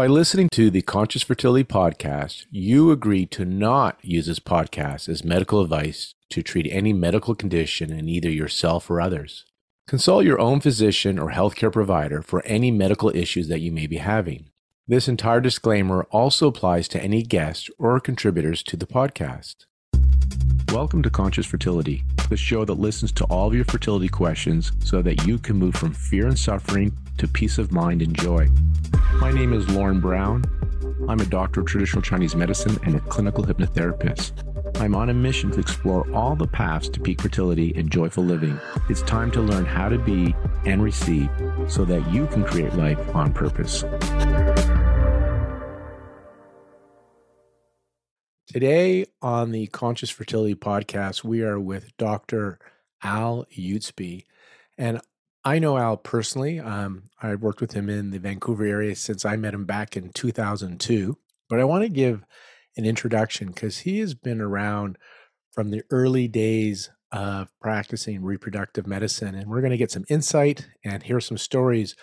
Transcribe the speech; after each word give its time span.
By 0.00 0.06
listening 0.06 0.48
to 0.52 0.70
the 0.70 0.80
Conscious 0.80 1.22
Fertility 1.22 1.62
podcast, 1.62 2.46
you 2.50 2.90
agree 2.90 3.26
to 3.26 3.44
not 3.44 3.98
use 4.00 4.28
this 4.28 4.38
podcast 4.38 5.10
as 5.10 5.24
medical 5.24 5.60
advice 5.60 6.14
to 6.30 6.42
treat 6.42 6.66
any 6.70 6.94
medical 6.94 7.34
condition 7.34 7.92
in 7.92 8.08
either 8.08 8.30
yourself 8.30 8.88
or 8.88 8.98
others. 8.98 9.44
Consult 9.86 10.24
your 10.24 10.40
own 10.40 10.60
physician 10.60 11.18
or 11.18 11.32
healthcare 11.32 11.70
provider 11.70 12.22
for 12.22 12.42
any 12.46 12.70
medical 12.70 13.14
issues 13.14 13.48
that 13.48 13.60
you 13.60 13.70
may 13.72 13.86
be 13.86 13.98
having. 13.98 14.48
This 14.88 15.06
entire 15.06 15.42
disclaimer 15.42 16.04
also 16.04 16.46
applies 16.46 16.88
to 16.88 17.02
any 17.02 17.22
guests 17.22 17.68
or 17.78 18.00
contributors 18.00 18.62
to 18.62 18.78
the 18.78 18.86
podcast. 18.86 19.66
Welcome 20.72 21.02
to 21.02 21.10
Conscious 21.10 21.44
Fertility, 21.44 22.04
the 22.30 22.38
show 22.38 22.64
that 22.64 22.80
listens 22.80 23.12
to 23.12 23.24
all 23.24 23.48
of 23.48 23.54
your 23.54 23.66
fertility 23.66 24.08
questions 24.08 24.72
so 24.82 25.02
that 25.02 25.26
you 25.26 25.36
can 25.36 25.56
move 25.56 25.74
from 25.74 25.92
fear 25.92 26.26
and 26.26 26.38
suffering 26.38 26.96
to 27.20 27.28
peace 27.28 27.58
of 27.58 27.70
mind 27.70 28.00
and 28.00 28.18
joy. 28.18 28.48
My 29.20 29.30
name 29.30 29.52
is 29.52 29.68
Lauren 29.68 30.00
Brown. 30.00 30.42
I'm 31.06 31.20
a 31.20 31.26
doctor 31.26 31.60
of 31.60 31.66
traditional 31.66 32.00
Chinese 32.00 32.34
medicine 32.34 32.78
and 32.82 32.96
a 32.96 33.00
clinical 33.00 33.44
hypnotherapist. 33.44 34.32
I'm 34.80 34.94
on 34.94 35.10
a 35.10 35.14
mission 35.14 35.50
to 35.50 35.60
explore 35.60 36.10
all 36.14 36.34
the 36.34 36.46
paths 36.46 36.88
to 36.88 36.98
peak 36.98 37.20
fertility 37.20 37.74
and 37.76 37.90
joyful 37.90 38.24
living. 38.24 38.58
It's 38.88 39.02
time 39.02 39.30
to 39.32 39.42
learn 39.42 39.66
how 39.66 39.90
to 39.90 39.98
be 39.98 40.34
and 40.64 40.82
receive 40.82 41.28
so 41.68 41.84
that 41.84 42.10
you 42.10 42.26
can 42.28 42.42
create 42.42 42.72
life 42.74 43.14
on 43.14 43.34
purpose. 43.34 43.84
Today 48.46 49.04
on 49.20 49.52
the 49.52 49.66
Conscious 49.66 50.08
Fertility 50.08 50.54
podcast, 50.54 51.22
we 51.22 51.42
are 51.42 51.60
with 51.60 51.94
Dr. 51.98 52.58
Al 53.02 53.44
Yuzpe. 53.54 54.24
And 54.78 55.02
I 55.44 55.58
know 55.58 55.78
Al 55.78 55.96
personally. 55.96 56.60
Um, 56.60 57.04
I 57.22 57.34
worked 57.34 57.60
with 57.60 57.72
him 57.72 57.88
in 57.88 58.10
the 58.10 58.18
Vancouver 58.18 58.64
area 58.64 58.94
since 58.94 59.24
I 59.24 59.36
met 59.36 59.54
him 59.54 59.64
back 59.64 59.96
in 59.96 60.10
2002. 60.10 61.16
But 61.48 61.60
I 61.60 61.64
want 61.64 61.82
to 61.82 61.88
give 61.88 62.22
an 62.76 62.84
introduction 62.84 63.48
because 63.48 63.78
he 63.78 63.98
has 64.00 64.14
been 64.14 64.40
around 64.40 64.98
from 65.52 65.70
the 65.70 65.82
early 65.90 66.28
days 66.28 66.90
of 67.10 67.48
practicing 67.60 68.22
reproductive 68.22 68.86
medicine. 68.86 69.34
And 69.34 69.50
we're 69.50 69.60
going 69.60 69.72
to 69.72 69.76
get 69.76 69.90
some 69.90 70.04
insight 70.08 70.68
and 70.84 71.02
hear 71.02 71.20
some 71.20 71.38
stories 71.38 71.96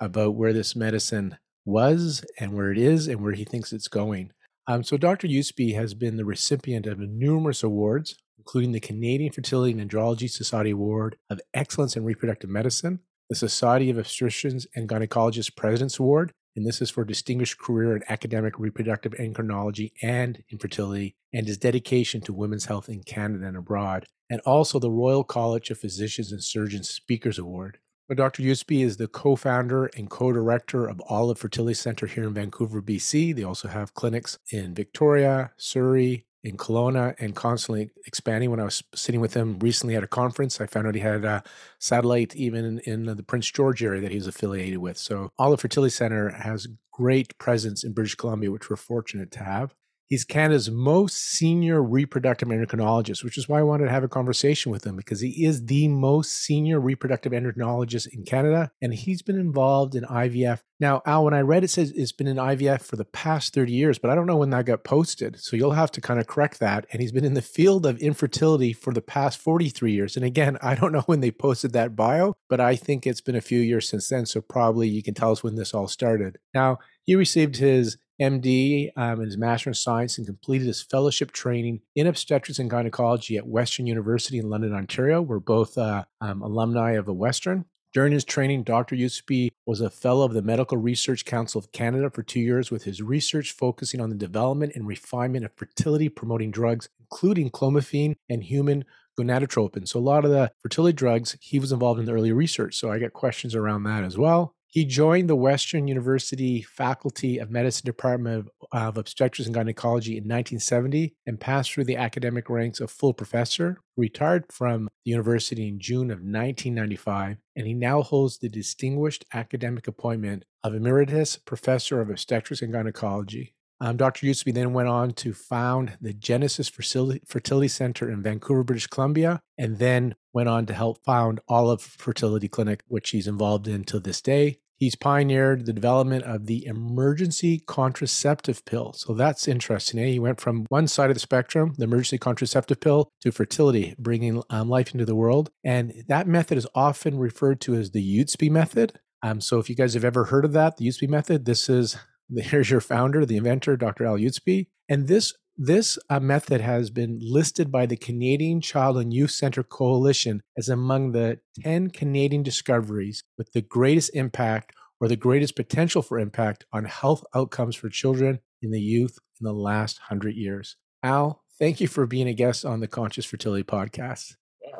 about 0.00 0.34
where 0.34 0.52
this 0.52 0.74
medicine 0.74 1.38
was 1.64 2.24
and 2.38 2.52
where 2.54 2.72
it 2.72 2.78
is 2.78 3.06
and 3.06 3.22
where 3.22 3.32
he 3.32 3.44
thinks 3.44 3.72
it's 3.72 3.88
going. 3.88 4.32
Um, 4.66 4.82
so, 4.84 4.96
Dr. 4.96 5.26
Yuzpe 5.26 5.74
has 5.74 5.94
been 5.94 6.16
the 6.16 6.24
recipient 6.24 6.86
of 6.86 6.98
numerous 6.98 7.62
awards, 7.62 8.16
including 8.50 8.72
the 8.72 8.80
Canadian 8.80 9.30
Fertility 9.30 9.78
and 9.78 9.88
Andrology 9.88 10.28
Society 10.28 10.70
Award 10.70 11.14
of 11.30 11.40
Excellence 11.54 11.94
in 11.94 12.02
Reproductive 12.02 12.50
Medicine, 12.50 12.98
the 13.28 13.36
Society 13.36 13.90
of 13.90 13.96
Obstetricians 13.96 14.66
and 14.74 14.88
Gynecologists 14.88 15.54
President's 15.54 16.00
Award, 16.00 16.32
and 16.56 16.66
this 16.66 16.82
is 16.82 16.90
for 16.90 17.04
distinguished 17.04 17.60
career 17.60 17.94
in 17.94 18.02
academic 18.08 18.58
reproductive 18.58 19.12
endocrinology 19.12 19.92
and 20.02 20.42
infertility, 20.50 21.14
and 21.32 21.46
his 21.46 21.58
dedication 21.58 22.20
to 22.22 22.32
women's 22.32 22.64
health 22.64 22.88
in 22.88 23.04
Canada 23.04 23.46
and 23.46 23.56
abroad, 23.56 24.06
and 24.28 24.40
also 24.40 24.80
the 24.80 24.90
Royal 24.90 25.22
College 25.22 25.70
of 25.70 25.78
Physicians 25.78 26.32
and 26.32 26.42
Surgeons 26.42 26.90
Speakers 26.90 27.38
Award. 27.38 27.78
But 28.08 28.16
Dr. 28.16 28.42
Yuzpe 28.42 28.84
is 28.84 28.96
the 28.96 29.06
co-founder 29.06 29.92
and 29.96 30.10
co-director 30.10 30.88
of 30.88 31.00
Olive 31.08 31.38
Fertility 31.38 31.74
Center 31.74 32.08
here 32.08 32.24
in 32.24 32.34
Vancouver, 32.34 32.82
BC. 32.82 33.32
They 33.32 33.44
also 33.44 33.68
have 33.68 33.94
clinics 33.94 34.40
in 34.50 34.74
Victoria, 34.74 35.52
Surrey, 35.56 36.26
in 36.42 36.56
Kelowna, 36.56 37.14
and 37.18 37.34
constantly 37.34 37.90
expanding. 38.06 38.50
When 38.50 38.60
I 38.60 38.64
was 38.64 38.82
sitting 38.94 39.20
with 39.20 39.34
him 39.34 39.58
recently 39.58 39.94
at 39.96 40.04
a 40.04 40.08
conference, 40.08 40.60
I 40.60 40.66
found 40.66 40.86
out 40.86 40.94
he 40.94 41.00
had 41.00 41.24
a 41.24 41.42
satellite 41.78 42.34
even 42.34 42.78
in, 42.80 43.04
the 43.04 43.22
Prince 43.22 43.50
George 43.50 43.82
area 43.82 44.00
that 44.00 44.10
he's 44.10 44.26
affiliated 44.26 44.78
with. 44.78 44.96
So 44.96 45.32
Olive 45.38 45.60
Fertility 45.60 45.90
Center 45.90 46.30
has 46.30 46.66
great 46.92 47.36
presence 47.38 47.84
in 47.84 47.92
British 47.92 48.14
Columbia, 48.14 48.50
which 48.50 48.70
we're 48.70 48.76
fortunate 48.76 49.30
to 49.32 49.44
have. 49.44 49.74
He's 50.10 50.24
Canada's 50.24 50.68
most 50.68 51.14
senior 51.14 51.80
reproductive 51.80 52.48
endocrinologist, 52.48 53.22
which 53.22 53.38
is 53.38 53.48
why 53.48 53.60
I 53.60 53.62
wanted 53.62 53.84
to 53.84 53.92
have 53.92 54.02
a 54.02 54.08
conversation 54.08 54.72
with 54.72 54.84
him 54.84 54.96
because 54.96 55.20
he 55.20 55.44
is 55.44 55.66
the 55.66 55.86
most 55.86 56.32
senior 56.32 56.80
reproductive 56.80 57.30
endocrinologist 57.30 58.08
in 58.08 58.24
Canada 58.24 58.72
and 58.82 58.92
he's 58.92 59.22
been 59.22 59.38
involved 59.38 59.94
in 59.94 60.02
IVF. 60.02 60.62
Now, 60.80 61.00
Al, 61.06 61.24
when 61.24 61.34
I 61.34 61.42
read 61.42 61.62
it 61.62 61.70
says 61.70 61.92
it's 61.94 62.10
been 62.10 62.26
in 62.26 62.38
IVF 62.38 62.80
for 62.80 62.96
the 62.96 63.04
past 63.04 63.54
30 63.54 63.72
years, 63.72 63.98
but 63.98 64.10
I 64.10 64.16
don't 64.16 64.26
know 64.26 64.36
when 64.36 64.50
that 64.50 64.66
got 64.66 64.82
posted. 64.82 65.38
So 65.38 65.54
you'll 65.54 65.72
have 65.72 65.92
to 65.92 66.00
kind 66.00 66.18
of 66.18 66.26
correct 66.26 66.58
that. 66.58 66.86
And 66.90 67.00
he's 67.00 67.12
been 67.12 67.24
in 67.24 67.34
the 67.34 67.40
field 67.40 67.86
of 67.86 67.98
infertility 67.98 68.72
for 68.72 68.92
the 68.92 69.02
past 69.02 69.38
43 69.38 69.92
years. 69.92 70.16
And 70.16 70.24
again, 70.24 70.58
I 70.62 70.74
don't 70.74 70.90
know 70.90 71.02
when 71.02 71.20
they 71.20 71.30
posted 71.30 71.72
that 71.74 71.94
bio, 71.94 72.34
but 72.48 72.58
I 72.58 72.74
think 72.74 73.06
it's 73.06 73.20
been 73.20 73.36
a 73.36 73.40
few 73.40 73.60
years 73.60 73.88
since 73.88 74.08
then. 74.08 74.26
So 74.26 74.40
probably 74.40 74.88
you 74.88 75.04
can 75.04 75.14
tell 75.14 75.30
us 75.30 75.44
when 75.44 75.54
this 75.54 75.72
all 75.72 75.86
started. 75.86 76.38
Now, 76.52 76.78
he 77.04 77.14
received 77.14 77.56
his 77.56 77.96
MD 78.20 78.90
um, 78.96 79.20
and 79.20 79.26
his 79.26 79.38
Master 79.38 79.70
in 79.70 79.74
Science 79.74 80.18
and 80.18 80.26
completed 80.26 80.66
his 80.66 80.82
fellowship 80.82 81.32
training 81.32 81.80
in 81.94 82.06
obstetrics 82.06 82.58
and 82.58 82.70
gynecology 82.70 83.36
at 83.36 83.46
Western 83.46 83.86
University 83.86 84.38
in 84.38 84.50
London, 84.50 84.74
Ontario. 84.74 85.22
We're 85.22 85.38
both 85.38 85.78
uh, 85.78 86.04
um, 86.20 86.42
alumni 86.42 86.92
of 86.92 87.06
the 87.06 87.14
Western. 87.14 87.64
During 87.92 88.12
his 88.12 88.24
training, 88.24 88.62
Dr. 88.62 88.94
Yuzpe 88.94 89.50
was 89.66 89.80
a 89.80 89.90
fellow 89.90 90.24
of 90.24 90.32
the 90.32 90.42
Medical 90.42 90.76
Research 90.76 91.24
Council 91.24 91.58
of 91.58 91.72
Canada 91.72 92.08
for 92.08 92.22
two 92.22 92.38
years, 92.38 92.70
with 92.70 92.84
his 92.84 93.02
research 93.02 93.50
focusing 93.50 94.00
on 94.00 94.10
the 94.10 94.16
development 94.16 94.72
and 94.76 94.86
refinement 94.86 95.44
of 95.44 95.52
fertility 95.56 96.08
promoting 96.08 96.52
drugs, 96.52 96.88
including 97.00 97.50
clomiphene 97.50 98.14
and 98.28 98.44
human 98.44 98.84
gonadotropin. 99.18 99.88
So, 99.88 99.98
a 99.98 100.00
lot 100.00 100.24
of 100.24 100.30
the 100.30 100.52
fertility 100.62 100.94
drugs, 100.94 101.36
he 101.40 101.58
was 101.58 101.72
involved 101.72 101.98
in 101.98 102.06
the 102.06 102.12
early 102.12 102.30
research. 102.30 102.76
So, 102.76 102.92
I 102.92 103.00
get 103.00 103.12
questions 103.12 103.56
around 103.56 103.82
that 103.84 104.04
as 104.04 104.16
well. 104.16 104.54
He 104.72 104.84
joined 104.84 105.28
the 105.28 105.34
Western 105.34 105.88
University 105.88 106.62
Faculty 106.62 107.38
of 107.38 107.50
Medicine 107.50 107.84
Department 107.84 108.38
of, 108.38 108.50
of, 108.70 108.96
Obstetrics 108.96 109.46
and 109.46 109.54
Gynecology 109.54 110.12
in 110.12 110.22
1970 110.22 111.16
and 111.26 111.40
passed 111.40 111.72
through 111.72 111.84
the 111.84 111.96
academic 111.96 112.48
ranks 112.48 112.78
of 112.78 112.88
full 112.88 113.12
professor. 113.12 113.80
Retired 113.96 114.44
from 114.52 114.88
the 115.04 115.10
university 115.10 115.66
in 115.66 115.80
June 115.80 116.12
of 116.12 116.18
1995, 116.18 117.38
and 117.56 117.66
he 117.66 117.74
now 117.74 118.02
holds 118.02 118.38
the 118.38 118.48
distinguished 118.48 119.24
academic 119.34 119.88
appointment 119.88 120.44
of 120.62 120.74
Emeritus 120.74 121.36
Professor 121.36 122.00
of 122.00 122.08
Obstetrics 122.08 122.62
and 122.62 122.72
Gynecology. 122.72 123.54
Um, 123.80 123.96
Dr. 123.96 124.26
Yuzpe 124.26 124.52
then 124.52 124.72
went 124.72 124.88
on 124.88 125.12
to 125.14 125.32
found 125.32 125.96
the 126.00 126.12
Genesis 126.12 126.68
Fertility 126.68 127.68
Center 127.68 128.10
in 128.10 128.22
Vancouver, 128.22 128.62
British 128.62 128.86
Columbia, 128.86 129.40
and 129.56 129.78
then 129.78 130.14
went 130.32 130.48
on 130.48 130.66
to 130.66 130.74
help 130.74 131.02
found 131.04 131.40
Olive 131.48 131.80
Fertility 131.80 132.48
Clinic, 132.48 132.82
which 132.88 133.10
he's 133.10 133.26
involved 133.26 133.66
in 133.66 133.84
to 133.84 133.98
this 133.98 134.20
day. 134.20 134.58
He's 134.76 134.94
pioneered 134.94 135.66
the 135.66 135.74
development 135.74 136.24
of 136.24 136.46
the 136.46 136.64
emergency 136.64 137.58
contraceptive 137.58 138.64
pill. 138.64 138.94
So 138.94 139.12
that's 139.12 139.46
interesting. 139.46 140.00
Eh? 140.00 140.06
He 140.06 140.18
went 140.18 140.40
from 140.40 140.64
one 140.70 140.86
side 140.86 141.10
of 141.10 141.16
the 141.16 141.20
spectrum, 141.20 141.74
the 141.76 141.84
emergency 141.84 142.16
contraceptive 142.16 142.80
pill, 142.80 143.10
to 143.20 143.30
fertility, 143.30 143.94
bringing 143.98 144.42
um, 144.48 144.70
life 144.70 144.94
into 144.94 145.04
the 145.04 145.14
world. 145.14 145.50
And 145.62 145.92
that 146.08 146.26
method 146.26 146.56
is 146.56 146.66
often 146.74 147.18
referred 147.18 147.60
to 147.62 147.74
as 147.74 147.90
the 147.90 148.18
Yuzpe 148.18 148.50
method. 148.50 148.98
Um, 149.22 149.42
so 149.42 149.58
if 149.58 149.68
you 149.68 149.76
guys 149.76 149.92
have 149.92 150.04
ever 150.04 150.24
heard 150.24 150.46
of 150.46 150.52
that, 150.52 150.78
the 150.78 150.88
Yuzpe 150.88 151.10
method, 151.10 151.44
this 151.44 151.68
is 151.68 151.98
Here's 152.36 152.70
your 152.70 152.80
founder, 152.80 153.26
the 153.26 153.36
inventor, 153.36 153.76
Dr. 153.76 154.06
Al 154.06 154.16
Yuzpe. 154.16 154.68
And 154.88 155.08
this 155.08 155.34
this 155.62 155.98
uh, 156.08 156.20
method 156.20 156.62
has 156.62 156.88
been 156.88 157.18
listed 157.20 157.70
by 157.70 157.84
the 157.84 157.96
Canadian 157.96 158.62
Child 158.62 158.96
and 158.96 159.12
Youth 159.12 159.32
Center 159.32 159.62
Coalition 159.62 160.40
as 160.56 160.70
among 160.70 161.12
the 161.12 161.38
10 161.60 161.90
Canadian 161.90 162.42
discoveries 162.42 163.22
with 163.36 163.52
the 163.52 163.60
greatest 163.60 164.14
impact 164.14 164.74
or 165.00 165.08
the 165.08 165.16
greatest 165.16 165.56
potential 165.56 166.00
for 166.00 166.18
impact 166.18 166.64
on 166.72 166.86
health 166.86 167.24
outcomes 167.34 167.76
for 167.76 167.90
children 167.90 168.38
in 168.62 168.70
the 168.70 168.80
youth 168.80 169.18
in 169.38 169.44
the 169.44 169.52
last 169.52 169.98
100 170.08 170.34
years. 170.34 170.76
Al, 171.02 171.42
thank 171.58 171.78
you 171.78 171.88
for 171.88 172.06
being 172.06 172.28
a 172.28 172.32
guest 172.32 172.64
on 172.64 172.80
the 172.80 172.88
Conscious 172.88 173.26
Fertility 173.26 173.64
Podcast. 173.64 174.36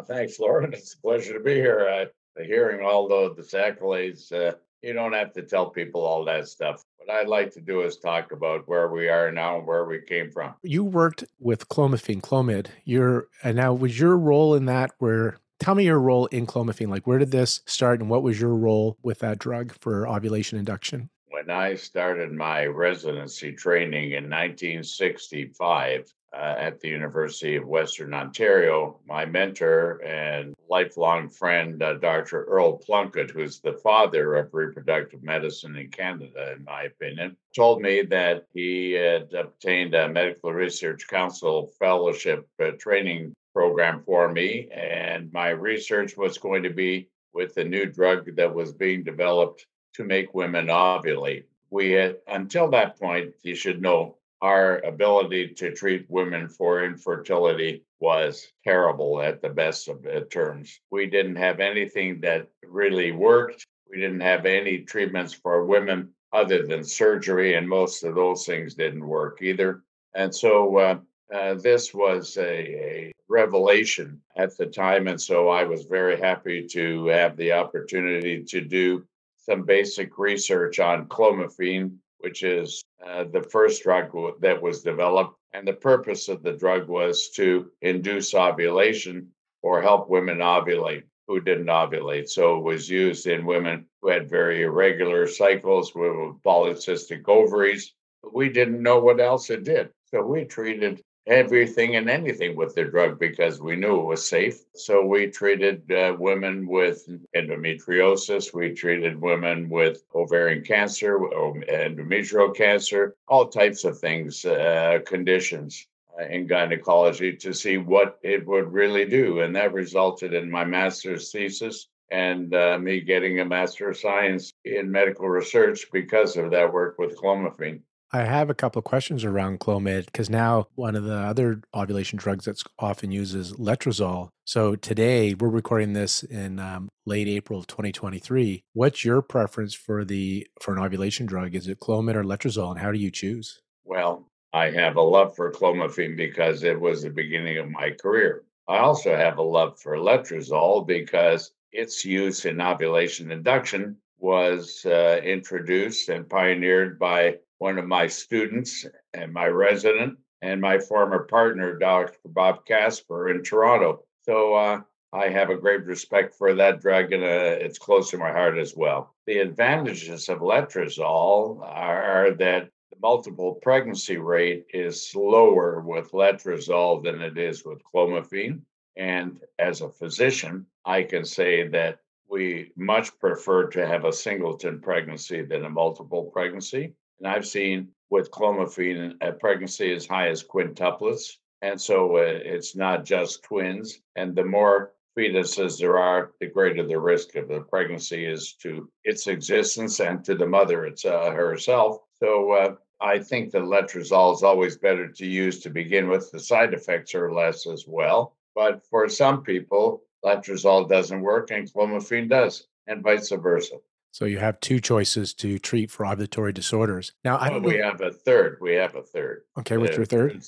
Thanks, 0.06 0.40
Lauren. 0.40 0.72
It's 0.72 0.94
a 0.94 0.98
pleasure 0.98 1.34
to 1.34 1.40
be 1.40 1.54
here. 1.54 1.88
Uh, 1.88 2.42
hearing 2.42 2.84
all 2.84 3.06
the, 3.06 3.34
the 3.34 3.42
accolades, 3.42 4.32
uh, 4.32 4.54
you 4.82 4.92
don't 4.92 5.12
have 5.12 5.32
to 5.34 5.42
tell 5.42 5.70
people 5.70 6.02
all 6.02 6.24
that 6.24 6.48
stuff. 6.48 6.84
What 6.96 7.10
I'd 7.10 7.28
like 7.28 7.52
to 7.54 7.60
do 7.60 7.82
is 7.82 7.96
talk 7.96 8.32
about 8.32 8.68
where 8.68 8.88
we 8.88 9.08
are 9.08 9.30
now 9.32 9.58
and 9.58 9.66
where 9.66 9.84
we 9.84 10.00
came 10.00 10.30
from. 10.30 10.54
You 10.62 10.84
worked 10.84 11.24
with 11.38 11.68
clomiphene, 11.68 12.20
Clomid. 12.20 12.68
Your 12.84 13.28
and 13.42 13.56
now 13.56 13.72
was 13.72 13.98
your 13.98 14.16
role 14.16 14.54
in 14.54 14.66
that 14.66 14.92
where 14.98 15.38
tell 15.58 15.74
me 15.74 15.84
your 15.84 16.00
role 16.00 16.26
in 16.26 16.46
clomiphene. 16.46 16.88
Like 16.88 17.06
where 17.06 17.18
did 17.18 17.30
this 17.30 17.60
start 17.66 18.00
and 18.00 18.10
what 18.10 18.22
was 18.22 18.40
your 18.40 18.54
role 18.54 18.96
with 19.02 19.20
that 19.20 19.38
drug 19.38 19.74
for 19.80 20.08
ovulation 20.08 20.58
induction? 20.58 21.10
When 21.28 21.50
I 21.50 21.74
started 21.74 22.32
my 22.32 22.66
residency 22.66 23.52
training 23.52 24.12
in 24.12 24.24
1965, 24.28 26.12
uh, 26.32 26.54
at 26.58 26.80
the 26.80 26.88
University 26.88 27.56
of 27.56 27.66
Western 27.66 28.14
Ontario. 28.14 29.00
My 29.06 29.24
mentor 29.24 30.00
and 30.04 30.54
lifelong 30.70 31.28
friend, 31.28 31.82
uh, 31.82 31.94
Dr. 31.94 32.44
Earl 32.44 32.78
Plunkett, 32.78 33.30
who's 33.30 33.60
the 33.60 33.74
father 33.74 34.36
of 34.36 34.54
reproductive 34.54 35.22
medicine 35.22 35.76
in 35.76 35.90
Canada, 35.90 36.54
in 36.56 36.64
my 36.64 36.84
opinion, 36.84 37.36
told 37.54 37.82
me 37.82 38.02
that 38.02 38.46
he 38.54 38.92
had 38.92 39.34
obtained 39.34 39.94
a 39.94 40.08
Medical 40.08 40.52
Research 40.52 41.06
Council 41.08 41.66
fellowship 41.78 42.48
uh, 42.62 42.70
training 42.78 43.34
program 43.52 44.02
for 44.06 44.32
me, 44.32 44.68
and 44.72 45.32
my 45.32 45.50
research 45.50 46.16
was 46.16 46.38
going 46.38 46.62
to 46.62 46.70
be 46.70 47.08
with 47.34 47.54
the 47.54 47.64
new 47.64 47.84
drug 47.84 48.36
that 48.36 48.54
was 48.54 48.72
being 48.72 49.02
developed 49.02 49.66
to 49.94 50.04
make 50.04 50.34
women 50.34 50.68
ovulate 50.68 51.44
we 51.70 51.92
had, 51.92 52.16
until 52.26 52.68
that 52.70 52.98
point, 52.98 53.34
you 53.42 53.54
should 53.54 53.80
know 53.80 54.16
our 54.42 54.78
ability 54.78 55.48
to 55.48 55.74
treat 55.74 56.06
women 56.08 56.48
for 56.48 56.84
infertility 56.84 57.84
was 58.00 58.46
terrible 58.64 59.20
at 59.20 59.42
the 59.42 59.50
best 59.50 59.88
of 59.88 60.06
terms. 60.30 60.80
We 60.90 61.06
didn't 61.06 61.36
have 61.36 61.60
anything 61.60 62.20
that 62.22 62.48
really 62.64 63.12
worked. 63.12 63.66
We 63.90 63.98
didn't 63.98 64.20
have 64.20 64.46
any 64.46 64.78
treatments 64.78 65.34
for 65.34 65.66
women 65.66 66.10
other 66.32 66.66
than 66.66 66.84
surgery, 66.84 67.54
and 67.54 67.68
most 67.68 68.04
of 68.04 68.14
those 68.14 68.46
things 68.46 68.74
didn't 68.74 69.06
work 69.06 69.42
either. 69.42 69.82
And 70.14 70.34
so 70.34 70.76
uh, 70.78 70.98
uh, 71.34 71.54
this 71.54 71.92
was 71.92 72.36
a, 72.36 72.42
a, 72.42 73.12
revelation 73.28 74.20
at 74.36 74.56
the 74.56 74.66
time. 74.66 75.06
And 75.06 75.20
so 75.20 75.48
I 75.48 75.62
was 75.62 75.84
very 75.84 76.18
happy 76.18 76.66
to 76.72 77.06
have 77.06 77.36
the 77.36 77.52
opportunity 77.52 78.42
to 78.42 78.60
do 78.60 79.04
some 79.36 79.62
basic 79.62 80.18
research 80.18 80.80
on 80.80 81.06
clomiphene, 81.06 81.96
which 82.20 82.42
is 82.42 82.82
uh, 83.06 83.24
the 83.24 83.42
first 83.42 83.82
drug 83.82 84.10
that 84.40 84.60
was 84.62 84.82
developed. 84.82 85.36
And 85.52 85.66
the 85.66 85.72
purpose 85.72 86.28
of 86.28 86.42
the 86.42 86.52
drug 86.52 86.88
was 86.88 87.30
to 87.30 87.70
induce 87.82 88.34
ovulation 88.34 89.28
or 89.62 89.82
help 89.82 90.08
women 90.08 90.38
ovulate 90.38 91.02
who 91.26 91.40
didn't 91.40 91.66
ovulate. 91.66 92.28
So 92.28 92.58
it 92.58 92.64
was 92.64 92.88
used 92.88 93.26
in 93.26 93.46
women 93.46 93.86
who 94.00 94.10
had 94.10 94.28
very 94.28 94.62
irregular 94.62 95.26
cycles 95.26 95.94
with 95.94 96.12
polycystic 96.44 97.28
ovaries. 97.28 97.94
We 98.32 98.48
didn't 98.48 98.82
know 98.82 99.00
what 99.00 99.20
else 99.20 99.50
it 99.50 99.64
did. 99.64 99.90
So 100.06 100.22
we 100.22 100.44
treated 100.44 101.02
everything 101.26 101.96
and 101.96 102.08
anything 102.08 102.56
with 102.56 102.74
the 102.74 102.84
drug 102.84 103.18
because 103.18 103.60
we 103.60 103.76
knew 103.76 104.00
it 104.00 104.04
was 104.04 104.28
safe. 104.28 104.60
So 104.74 105.04
we 105.04 105.26
treated 105.28 105.90
uh, 105.90 106.16
women 106.18 106.66
with 106.66 107.08
endometriosis, 107.36 108.54
we 108.54 108.74
treated 108.74 109.20
women 109.20 109.68
with 109.68 110.02
ovarian 110.14 110.64
cancer, 110.64 111.18
endometrial 111.18 112.54
cancer, 112.54 113.14
all 113.28 113.48
types 113.48 113.84
of 113.84 113.98
things, 113.98 114.44
uh, 114.44 114.98
conditions. 115.06 115.86
Uh, 116.18 116.24
in 116.24 116.44
gynecology 116.44 117.36
to 117.36 117.54
see 117.54 117.76
what 117.78 118.18
it 118.24 118.44
would 118.44 118.72
really 118.72 119.04
do. 119.04 119.40
And 119.42 119.54
that 119.54 119.72
resulted 119.72 120.34
in 120.34 120.50
my 120.50 120.64
master's 120.64 121.30
thesis 121.30 121.86
and 122.10 122.52
uh, 122.54 122.78
me 122.78 123.00
getting 123.00 123.40
a 123.40 123.44
Master 123.44 123.90
of 123.90 123.96
Science 123.96 124.52
in 124.64 124.90
medical 124.90 125.28
research 125.28 125.86
because 125.92 126.36
of 126.36 126.50
that 126.50 126.72
work 126.72 126.98
with 126.98 127.16
clomiphene. 127.16 127.80
I 128.12 128.24
have 128.24 128.50
a 128.50 128.54
couple 128.54 128.80
of 128.80 128.84
questions 128.84 129.24
around 129.24 129.60
Clomid 129.60 130.06
because 130.06 130.28
now 130.28 130.66
one 130.74 130.96
of 130.96 131.04
the 131.04 131.14
other 131.14 131.62
ovulation 131.72 132.18
drugs 132.18 132.44
that's 132.44 132.64
often 132.76 133.12
used 133.12 133.36
is 133.36 133.52
letrozole. 133.52 134.30
So 134.44 134.74
today 134.74 135.34
we're 135.34 135.48
recording 135.48 135.92
this 135.92 136.24
in 136.24 136.58
um, 136.58 136.88
late 137.06 137.28
April 137.28 137.60
of 137.60 137.68
2023. 137.68 138.64
What's 138.72 139.04
your 139.04 139.22
preference 139.22 139.74
for 139.74 140.04
the 140.04 140.44
for 140.60 140.74
an 140.74 140.82
ovulation 140.82 141.24
drug? 141.24 141.54
Is 141.54 141.68
it 141.68 141.78
Clomid 141.78 142.16
or 142.16 142.24
letrozole, 142.24 142.72
and 142.72 142.80
how 142.80 142.90
do 142.90 142.98
you 142.98 143.12
choose? 143.12 143.60
Well, 143.84 144.26
I 144.52 144.70
have 144.70 144.96
a 144.96 145.02
love 145.02 145.36
for 145.36 145.52
clomiphene 145.52 146.16
because 146.16 146.64
it 146.64 146.80
was 146.80 147.02
the 147.02 147.10
beginning 147.10 147.58
of 147.58 147.70
my 147.70 147.92
career. 147.92 148.42
I 148.66 148.78
also 148.78 149.14
have 149.14 149.38
a 149.38 149.42
love 149.42 149.78
for 149.80 149.96
letrozole 149.96 150.84
because 150.84 151.52
its 151.70 152.04
use 152.04 152.44
in 152.44 152.60
ovulation 152.60 153.30
induction 153.30 153.98
was 154.18 154.84
uh, 154.84 155.20
introduced 155.22 156.08
and 156.08 156.28
pioneered 156.28 156.98
by 156.98 157.36
one 157.60 157.78
of 157.78 157.86
my 157.86 158.06
students 158.06 158.86
and 159.12 159.32
my 159.32 159.46
resident 159.46 160.18
and 160.40 160.60
my 160.62 160.78
former 160.78 161.24
partner, 161.24 161.78
Dr. 161.78 162.16
Bob 162.24 162.64
Casper 162.64 163.28
in 163.28 163.42
Toronto. 163.42 164.02
So 164.22 164.54
uh, 164.54 164.80
I 165.12 165.28
have 165.28 165.50
a 165.50 165.58
great 165.58 165.84
respect 165.84 166.34
for 166.34 166.54
that 166.54 166.80
drug 166.80 167.12
and 167.12 167.22
uh, 167.22 167.26
it's 167.60 167.78
close 167.78 168.10
to 168.10 168.18
my 168.18 168.32
heart 168.32 168.56
as 168.56 168.74
well. 168.74 169.14
The 169.26 169.40
advantages 169.40 170.30
of 170.30 170.38
letrozole 170.38 171.60
are 171.62 172.30
that 172.38 172.70
the 172.90 172.96
multiple 173.02 173.58
pregnancy 173.60 174.16
rate 174.16 174.64
is 174.72 175.12
lower 175.14 175.80
with 175.80 176.12
letrozole 176.12 177.04
than 177.04 177.20
it 177.20 177.36
is 177.36 177.62
with 177.62 177.82
clomiphene. 177.84 178.62
And 178.96 179.38
as 179.58 179.82
a 179.82 179.90
physician, 179.90 180.64
I 180.86 181.02
can 181.02 181.26
say 181.26 181.68
that 181.68 181.98
we 182.26 182.72
much 182.74 183.18
prefer 183.18 183.66
to 183.66 183.86
have 183.86 184.06
a 184.06 184.12
singleton 184.12 184.80
pregnancy 184.80 185.42
than 185.42 185.66
a 185.66 185.70
multiple 185.70 186.30
pregnancy. 186.32 186.94
And 187.20 187.28
I've 187.28 187.46
seen 187.46 187.88
with 188.08 188.30
clomiphene 188.30 189.14
a 189.20 189.32
pregnancy 189.32 189.92
as 189.92 190.06
high 190.06 190.28
as 190.28 190.42
quintuplets. 190.42 191.36
And 191.62 191.80
so 191.80 192.16
uh, 192.16 192.20
it's 192.24 192.74
not 192.74 193.04
just 193.04 193.42
twins. 193.42 194.00
And 194.16 194.34
the 194.34 194.44
more 194.44 194.92
fetuses 195.16 195.78
there 195.78 195.98
are, 195.98 196.32
the 196.40 196.46
greater 196.46 196.86
the 196.86 196.98
risk 196.98 197.36
of 197.36 197.48
the 197.48 197.60
pregnancy 197.60 198.24
is 198.24 198.54
to 198.62 198.90
its 199.04 199.26
existence 199.26 200.00
and 200.00 200.24
to 200.24 200.34
the 200.34 200.46
mother 200.46 200.86
it's, 200.86 201.04
uh, 201.04 201.30
herself. 201.30 201.98
So 202.14 202.52
uh, 202.52 202.74
I 203.00 203.18
think 203.18 203.52
that 203.52 203.62
letrozole 203.62 204.34
is 204.34 204.42
always 204.42 204.78
better 204.78 205.08
to 205.08 205.26
use 205.26 205.60
to 205.60 205.70
begin 205.70 206.08
with. 206.08 206.30
The 206.30 206.40
side 206.40 206.72
effects 206.72 207.14
are 207.14 207.32
less 207.32 207.66
as 207.66 207.86
well. 207.86 208.36
But 208.54 208.82
for 208.86 209.08
some 209.08 209.42
people, 209.42 210.02
letrozole 210.24 210.88
doesn't 210.88 211.20
work 211.20 211.50
and 211.50 211.70
clomiphene 211.72 212.28
does, 212.28 212.66
and 212.86 213.02
vice 213.02 213.30
versa. 213.30 213.76
So 214.12 214.24
you 214.24 214.38
have 214.38 214.60
two 214.60 214.80
choices 214.80 215.34
to 215.34 215.58
treat 215.58 215.90
for 215.90 216.04
ovulatory 216.04 216.52
disorders. 216.52 217.12
Now, 217.24 217.36
I. 217.36 217.50
Well, 217.50 217.60
we 217.60 217.78
have 217.78 218.00
a 218.00 218.10
third. 218.10 218.58
We 218.60 218.74
have 218.74 218.94
a 218.96 219.02
third. 219.02 219.42
Okay, 219.58 219.76
what's 219.76 219.96
your 219.96 220.06
third? 220.06 220.42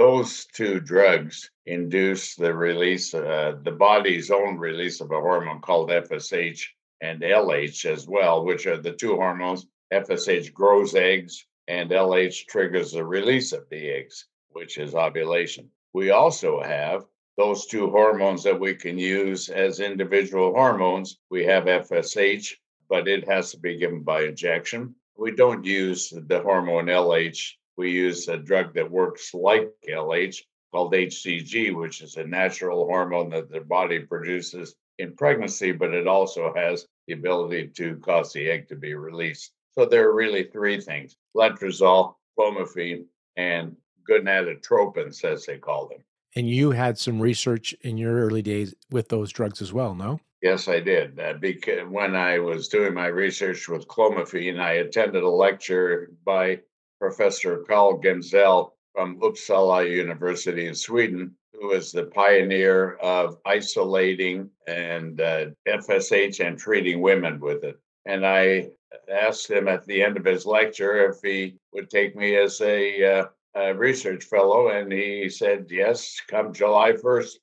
those 0.00 0.46
two 0.46 0.80
drugs 0.80 1.50
induce 1.66 2.34
the 2.34 2.54
release, 2.54 3.12
uh, 3.12 3.52
the 3.62 3.70
body's 3.70 4.30
own 4.30 4.56
release 4.56 5.02
of 5.02 5.10
a 5.10 5.20
hormone 5.20 5.60
called 5.60 5.90
FSH 5.90 6.62
and 7.02 7.20
LH 7.20 7.84
as 7.84 8.08
well, 8.08 8.42
which 8.42 8.66
are 8.66 8.78
the 8.78 8.92
two 8.92 9.16
hormones. 9.16 9.66
FSH 9.92 10.54
grows 10.54 10.94
eggs, 10.94 11.44
and 11.68 11.90
LH 11.90 12.46
triggers 12.46 12.92
the 12.92 13.04
release 13.04 13.52
of 13.52 13.68
the 13.68 13.90
eggs, 13.90 14.26
which 14.52 14.78
is 14.78 14.94
ovulation. 14.94 15.70
We 15.92 16.12
also 16.12 16.62
have 16.62 17.04
those 17.36 17.66
two 17.66 17.90
hormones 17.90 18.42
that 18.44 18.58
we 18.58 18.74
can 18.74 18.98
use 18.98 19.50
as 19.50 19.80
individual 19.80 20.54
hormones. 20.54 21.18
We 21.30 21.44
have 21.44 21.64
FSH, 21.64 22.54
but 22.90 23.06
it 23.06 23.26
has 23.26 23.52
to 23.52 23.58
be 23.58 23.78
given 23.78 24.02
by 24.02 24.24
injection. 24.24 24.94
We 25.16 25.30
don't 25.30 25.64
use 25.64 26.12
the 26.26 26.42
hormone 26.42 26.86
LH. 26.86 27.52
We 27.76 27.92
use 27.92 28.28
a 28.28 28.36
drug 28.36 28.74
that 28.74 28.90
works 28.90 29.32
like 29.32 29.70
LH 29.88 30.38
called 30.72 30.92
HCG, 30.92 31.74
which 31.74 32.02
is 32.02 32.16
a 32.16 32.24
natural 32.24 32.84
hormone 32.84 33.30
that 33.30 33.50
the 33.50 33.60
body 33.60 34.00
produces 34.00 34.74
in 34.98 35.14
pregnancy, 35.14 35.72
but 35.72 35.94
it 35.94 36.06
also 36.06 36.52
has 36.54 36.86
the 37.06 37.14
ability 37.14 37.68
to 37.76 37.96
cause 37.98 38.32
the 38.32 38.50
egg 38.50 38.68
to 38.68 38.76
be 38.76 38.94
released. 38.94 39.52
So 39.72 39.86
there 39.86 40.08
are 40.08 40.14
really 40.14 40.44
three 40.44 40.80
things 40.80 41.16
letrozole, 41.36 42.14
clomiphene, 42.38 43.04
and 43.36 43.76
gonadotropins, 44.08 45.24
as 45.24 45.46
they 45.46 45.58
call 45.58 45.88
them. 45.88 45.98
And 46.34 46.48
you 46.48 46.72
had 46.72 46.98
some 46.98 47.20
research 47.20 47.74
in 47.82 47.96
your 47.98 48.16
early 48.16 48.42
days 48.42 48.74
with 48.90 49.08
those 49.08 49.32
drugs 49.32 49.62
as 49.62 49.72
well, 49.72 49.94
no? 49.94 50.20
Yes, 50.42 50.68
I 50.68 50.80
did. 50.80 51.20
Uh, 51.20 51.34
because 51.34 51.86
when 51.88 52.16
I 52.16 52.38
was 52.38 52.68
doing 52.68 52.94
my 52.94 53.08
research 53.08 53.68
with 53.68 53.88
clomiphene, 53.88 54.58
I 54.58 54.72
attended 54.74 55.22
a 55.22 55.28
lecture 55.28 56.10
by 56.24 56.60
Professor 56.98 57.58
Carl 57.68 58.00
Gemzell 58.00 58.72
from 58.94 59.20
Uppsala 59.20 59.88
University 59.88 60.66
in 60.66 60.74
Sweden, 60.74 61.36
who 61.52 61.72
is 61.72 61.92
the 61.92 62.04
pioneer 62.04 62.94
of 62.96 63.36
isolating 63.44 64.50
and 64.66 65.20
uh, 65.20 65.46
FSH 65.68 66.44
and 66.44 66.58
treating 66.58 67.02
women 67.02 67.38
with 67.38 67.62
it. 67.64 67.78
And 68.06 68.26
I 68.26 68.70
asked 69.10 69.50
him 69.50 69.68
at 69.68 69.84
the 69.84 70.02
end 70.02 70.16
of 70.16 70.24
his 70.24 70.46
lecture 70.46 71.10
if 71.10 71.20
he 71.22 71.58
would 71.74 71.90
take 71.90 72.16
me 72.16 72.36
as 72.36 72.60
a, 72.62 73.04
uh, 73.04 73.24
a 73.54 73.74
research 73.74 74.24
fellow, 74.24 74.68
and 74.68 74.90
he 74.90 75.28
said 75.28 75.66
yes, 75.70 76.18
come 76.28 76.54
July 76.54 76.92
1st. 76.92 77.34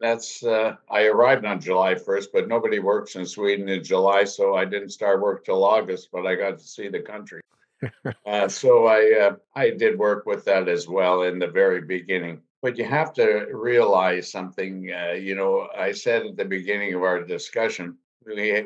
That's 0.00 0.44
uh, 0.44 0.76
I 0.90 1.04
arrived 1.04 1.44
on 1.44 1.60
July 1.60 1.94
1st, 1.94 2.26
but 2.32 2.48
nobody 2.48 2.78
works 2.78 3.16
in 3.16 3.26
Sweden 3.26 3.68
in 3.68 3.82
July, 3.82 4.24
so 4.24 4.54
I 4.54 4.64
didn't 4.64 4.90
start 4.90 5.22
work 5.22 5.44
till 5.44 5.64
August. 5.64 6.10
But 6.12 6.26
I 6.26 6.34
got 6.34 6.58
to 6.58 6.64
see 6.64 6.88
the 6.88 7.00
country, 7.00 7.40
uh, 8.26 8.48
so 8.48 8.86
I 8.86 9.18
uh, 9.18 9.36
I 9.54 9.70
did 9.70 9.98
work 9.98 10.26
with 10.26 10.44
that 10.44 10.68
as 10.68 10.86
well 10.86 11.22
in 11.22 11.38
the 11.38 11.46
very 11.46 11.80
beginning. 11.80 12.42
But 12.62 12.76
you 12.76 12.84
have 12.84 13.12
to 13.14 13.46
realize 13.52 14.30
something. 14.30 14.90
Uh, 14.92 15.12
you 15.12 15.34
know, 15.34 15.68
I 15.76 15.92
said 15.92 16.26
at 16.26 16.36
the 16.36 16.44
beginning 16.44 16.94
of 16.94 17.02
our 17.02 17.22
discussion, 17.22 17.96
we 18.26 18.64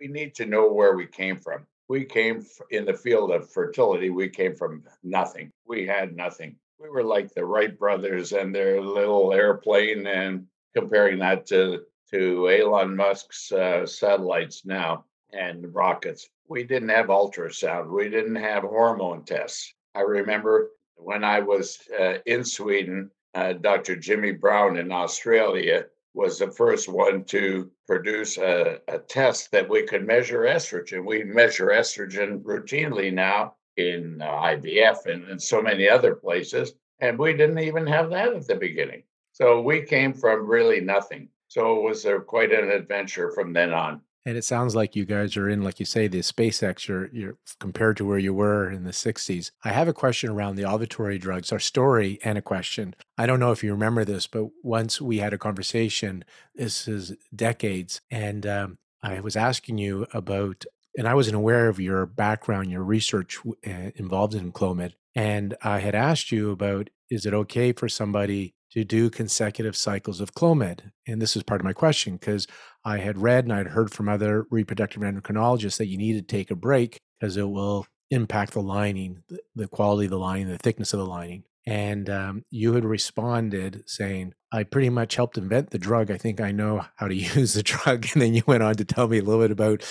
we 0.00 0.08
need 0.08 0.34
to 0.36 0.46
know 0.46 0.72
where 0.72 0.96
we 0.96 1.06
came 1.06 1.38
from 1.38 1.66
we 1.92 2.06
came 2.06 2.42
in 2.70 2.86
the 2.86 2.94
field 2.94 3.30
of 3.30 3.50
fertility, 3.50 4.08
we 4.08 4.26
came 4.26 4.56
from 4.56 4.82
nothing. 5.02 5.50
We 5.66 5.86
had 5.86 6.16
nothing. 6.16 6.56
We 6.78 6.88
were 6.88 7.04
like 7.04 7.34
the 7.34 7.44
Wright 7.44 7.78
brothers 7.78 8.32
and 8.32 8.54
their 8.54 8.80
little 8.80 9.34
airplane, 9.34 10.06
and 10.06 10.46
comparing 10.74 11.18
that 11.20 11.46
to, 11.46 11.82
to 12.10 12.50
Elon 12.50 12.96
Musk's 12.96 13.52
uh, 13.52 13.86
satellites 13.86 14.64
now 14.64 15.04
and 15.32 15.74
rockets. 15.74 16.28
We 16.48 16.64
didn't 16.64 16.90
have 16.90 17.06
ultrasound, 17.06 17.90
we 17.90 18.08
didn't 18.08 18.36
have 18.36 18.62
hormone 18.62 19.24
tests. 19.24 19.74
I 19.94 20.00
remember 20.00 20.70
when 20.96 21.24
I 21.24 21.40
was 21.40 21.78
uh, 21.98 22.18
in 22.26 22.44
Sweden, 22.44 23.10
uh, 23.34 23.54
Dr. 23.54 23.96
Jimmy 23.96 24.32
Brown 24.32 24.76
in 24.76 24.92
Australia 24.92 25.86
was 26.14 26.38
the 26.38 26.50
first 26.50 26.88
one 26.88 27.24
to 27.24 27.70
produce 27.86 28.36
a, 28.36 28.80
a 28.88 28.98
test 28.98 29.50
that 29.52 29.68
we 29.68 29.82
could 29.84 30.06
measure 30.06 30.42
estrogen. 30.42 31.06
We 31.06 31.24
measure 31.24 31.68
estrogen 31.68 32.42
routinely 32.42 33.12
now 33.12 33.54
in 33.76 34.18
IVF 34.18 35.06
and, 35.06 35.24
and 35.24 35.42
so 35.42 35.62
many 35.62 35.88
other 35.88 36.14
places. 36.14 36.74
And 37.00 37.18
we 37.18 37.32
didn't 37.32 37.58
even 37.58 37.86
have 37.86 38.10
that 38.10 38.34
at 38.34 38.46
the 38.46 38.54
beginning. 38.54 39.04
So 39.32 39.60
we 39.60 39.82
came 39.82 40.12
from 40.12 40.46
really 40.46 40.80
nothing. 40.80 41.28
So 41.48 41.76
it 41.76 41.82
was 41.82 42.04
a, 42.04 42.20
quite 42.20 42.52
an 42.52 42.70
adventure 42.70 43.30
from 43.32 43.52
then 43.52 43.72
on. 43.72 44.00
And 44.24 44.36
it 44.36 44.44
sounds 44.44 44.76
like 44.76 44.94
you 44.94 45.04
guys 45.04 45.36
are 45.36 45.48
in, 45.48 45.62
like 45.62 45.80
you 45.80 45.86
say, 45.86 46.06
the 46.06 46.20
SpaceX. 46.20 46.86
You're, 46.86 47.08
you're 47.12 47.36
compared 47.58 47.96
to 47.96 48.04
where 48.04 48.18
you 48.18 48.32
were 48.32 48.70
in 48.70 48.84
the 48.84 48.92
'60s. 48.92 49.50
I 49.64 49.70
have 49.70 49.88
a 49.88 49.92
question 49.92 50.30
around 50.30 50.54
the 50.54 50.62
ovulatory 50.62 51.20
drugs. 51.20 51.50
Our 51.50 51.58
story 51.58 52.20
and 52.22 52.38
a 52.38 52.42
question. 52.42 52.94
I 53.18 53.26
don't 53.26 53.40
know 53.40 53.50
if 53.50 53.64
you 53.64 53.72
remember 53.72 54.04
this, 54.04 54.28
but 54.28 54.48
once 54.62 55.00
we 55.00 55.18
had 55.18 55.32
a 55.32 55.38
conversation. 55.38 56.24
This 56.54 56.86
is 56.86 57.16
decades, 57.34 58.00
and 58.12 58.46
um, 58.46 58.78
I 59.02 59.18
was 59.20 59.36
asking 59.36 59.78
you 59.78 60.06
about, 60.14 60.64
and 60.96 61.08
I 61.08 61.14
wasn't 61.14 61.36
aware 61.36 61.68
of 61.68 61.80
your 61.80 62.06
background, 62.06 62.70
your 62.70 62.84
research 62.84 63.40
uh, 63.66 63.90
involved 63.96 64.34
in 64.34 64.52
Clomid, 64.52 64.92
and 65.16 65.56
I 65.62 65.80
had 65.80 65.96
asked 65.96 66.30
you 66.30 66.50
about, 66.50 66.90
is 67.10 67.26
it 67.26 67.34
okay 67.34 67.72
for 67.72 67.88
somebody 67.88 68.54
to 68.72 68.84
do 68.84 69.10
consecutive 69.10 69.76
cycles 69.76 70.20
of 70.20 70.34
Clomid? 70.34 70.92
And 71.06 71.20
this 71.20 71.36
is 71.36 71.42
part 71.42 71.60
of 71.60 71.64
my 71.64 71.72
question 71.72 72.16
because 72.16 72.46
I 72.84 72.98
had 72.98 73.18
read 73.18 73.44
and 73.44 73.52
I'd 73.52 73.68
heard 73.68 73.92
from 73.92 74.08
other 74.08 74.46
reproductive 74.50 75.02
endocrinologists 75.02 75.78
that 75.78 75.88
you 75.88 75.98
need 75.98 76.14
to 76.14 76.22
take 76.22 76.50
a 76.50 76.56
break 76.56 76.98
because 77.20 77.36
it 77.36 77.48
will 77.48 77.86
impact 78.10 78.52
the 78.52 78.60
lining, 78.60 79.22
the, 79.54 79.68
quality 79.68 80.06
of 80.06 80.10
the 80.10 80.18
lining, 80.18 80.48
the 80.48 80.58
thickness 80.58 80.92
of 80.92 80.98
the 80.98 81.06
lining. 81.06 81.44
And 81.64 82.10
um, 82.10 82.44
you 82.50 82.74
had 82.74 82.84
responded 82.84 83.84
saying, 83.86 84.34
I 84.52 84.64
pretty 84.64 84.90
much 84.90 85.14
helped 85.14 85.38
invent 85.38 85.70
the 85.70 85.78
drug. 85.78 86.10
I 86.10 86.18
think 86.18 86.40
I 86.40 86.50
know 86.52 86.84
how 86.96 87.08
to 87.08 87.14
use 87.36 87.54
the 87.54 87.62
drug. 87.62 88.06
And 88.12 88.22
then 88.22 88.34
you 88.34 88.42
went 88.46 88.62
on 88.62 88.74
to 88.76 88.84
tell 88.84 89.08
me 89.08 89.18
a 89.18 89.22
little 89.22 89.40
bit 89.40 89.50
about 89.50 89.82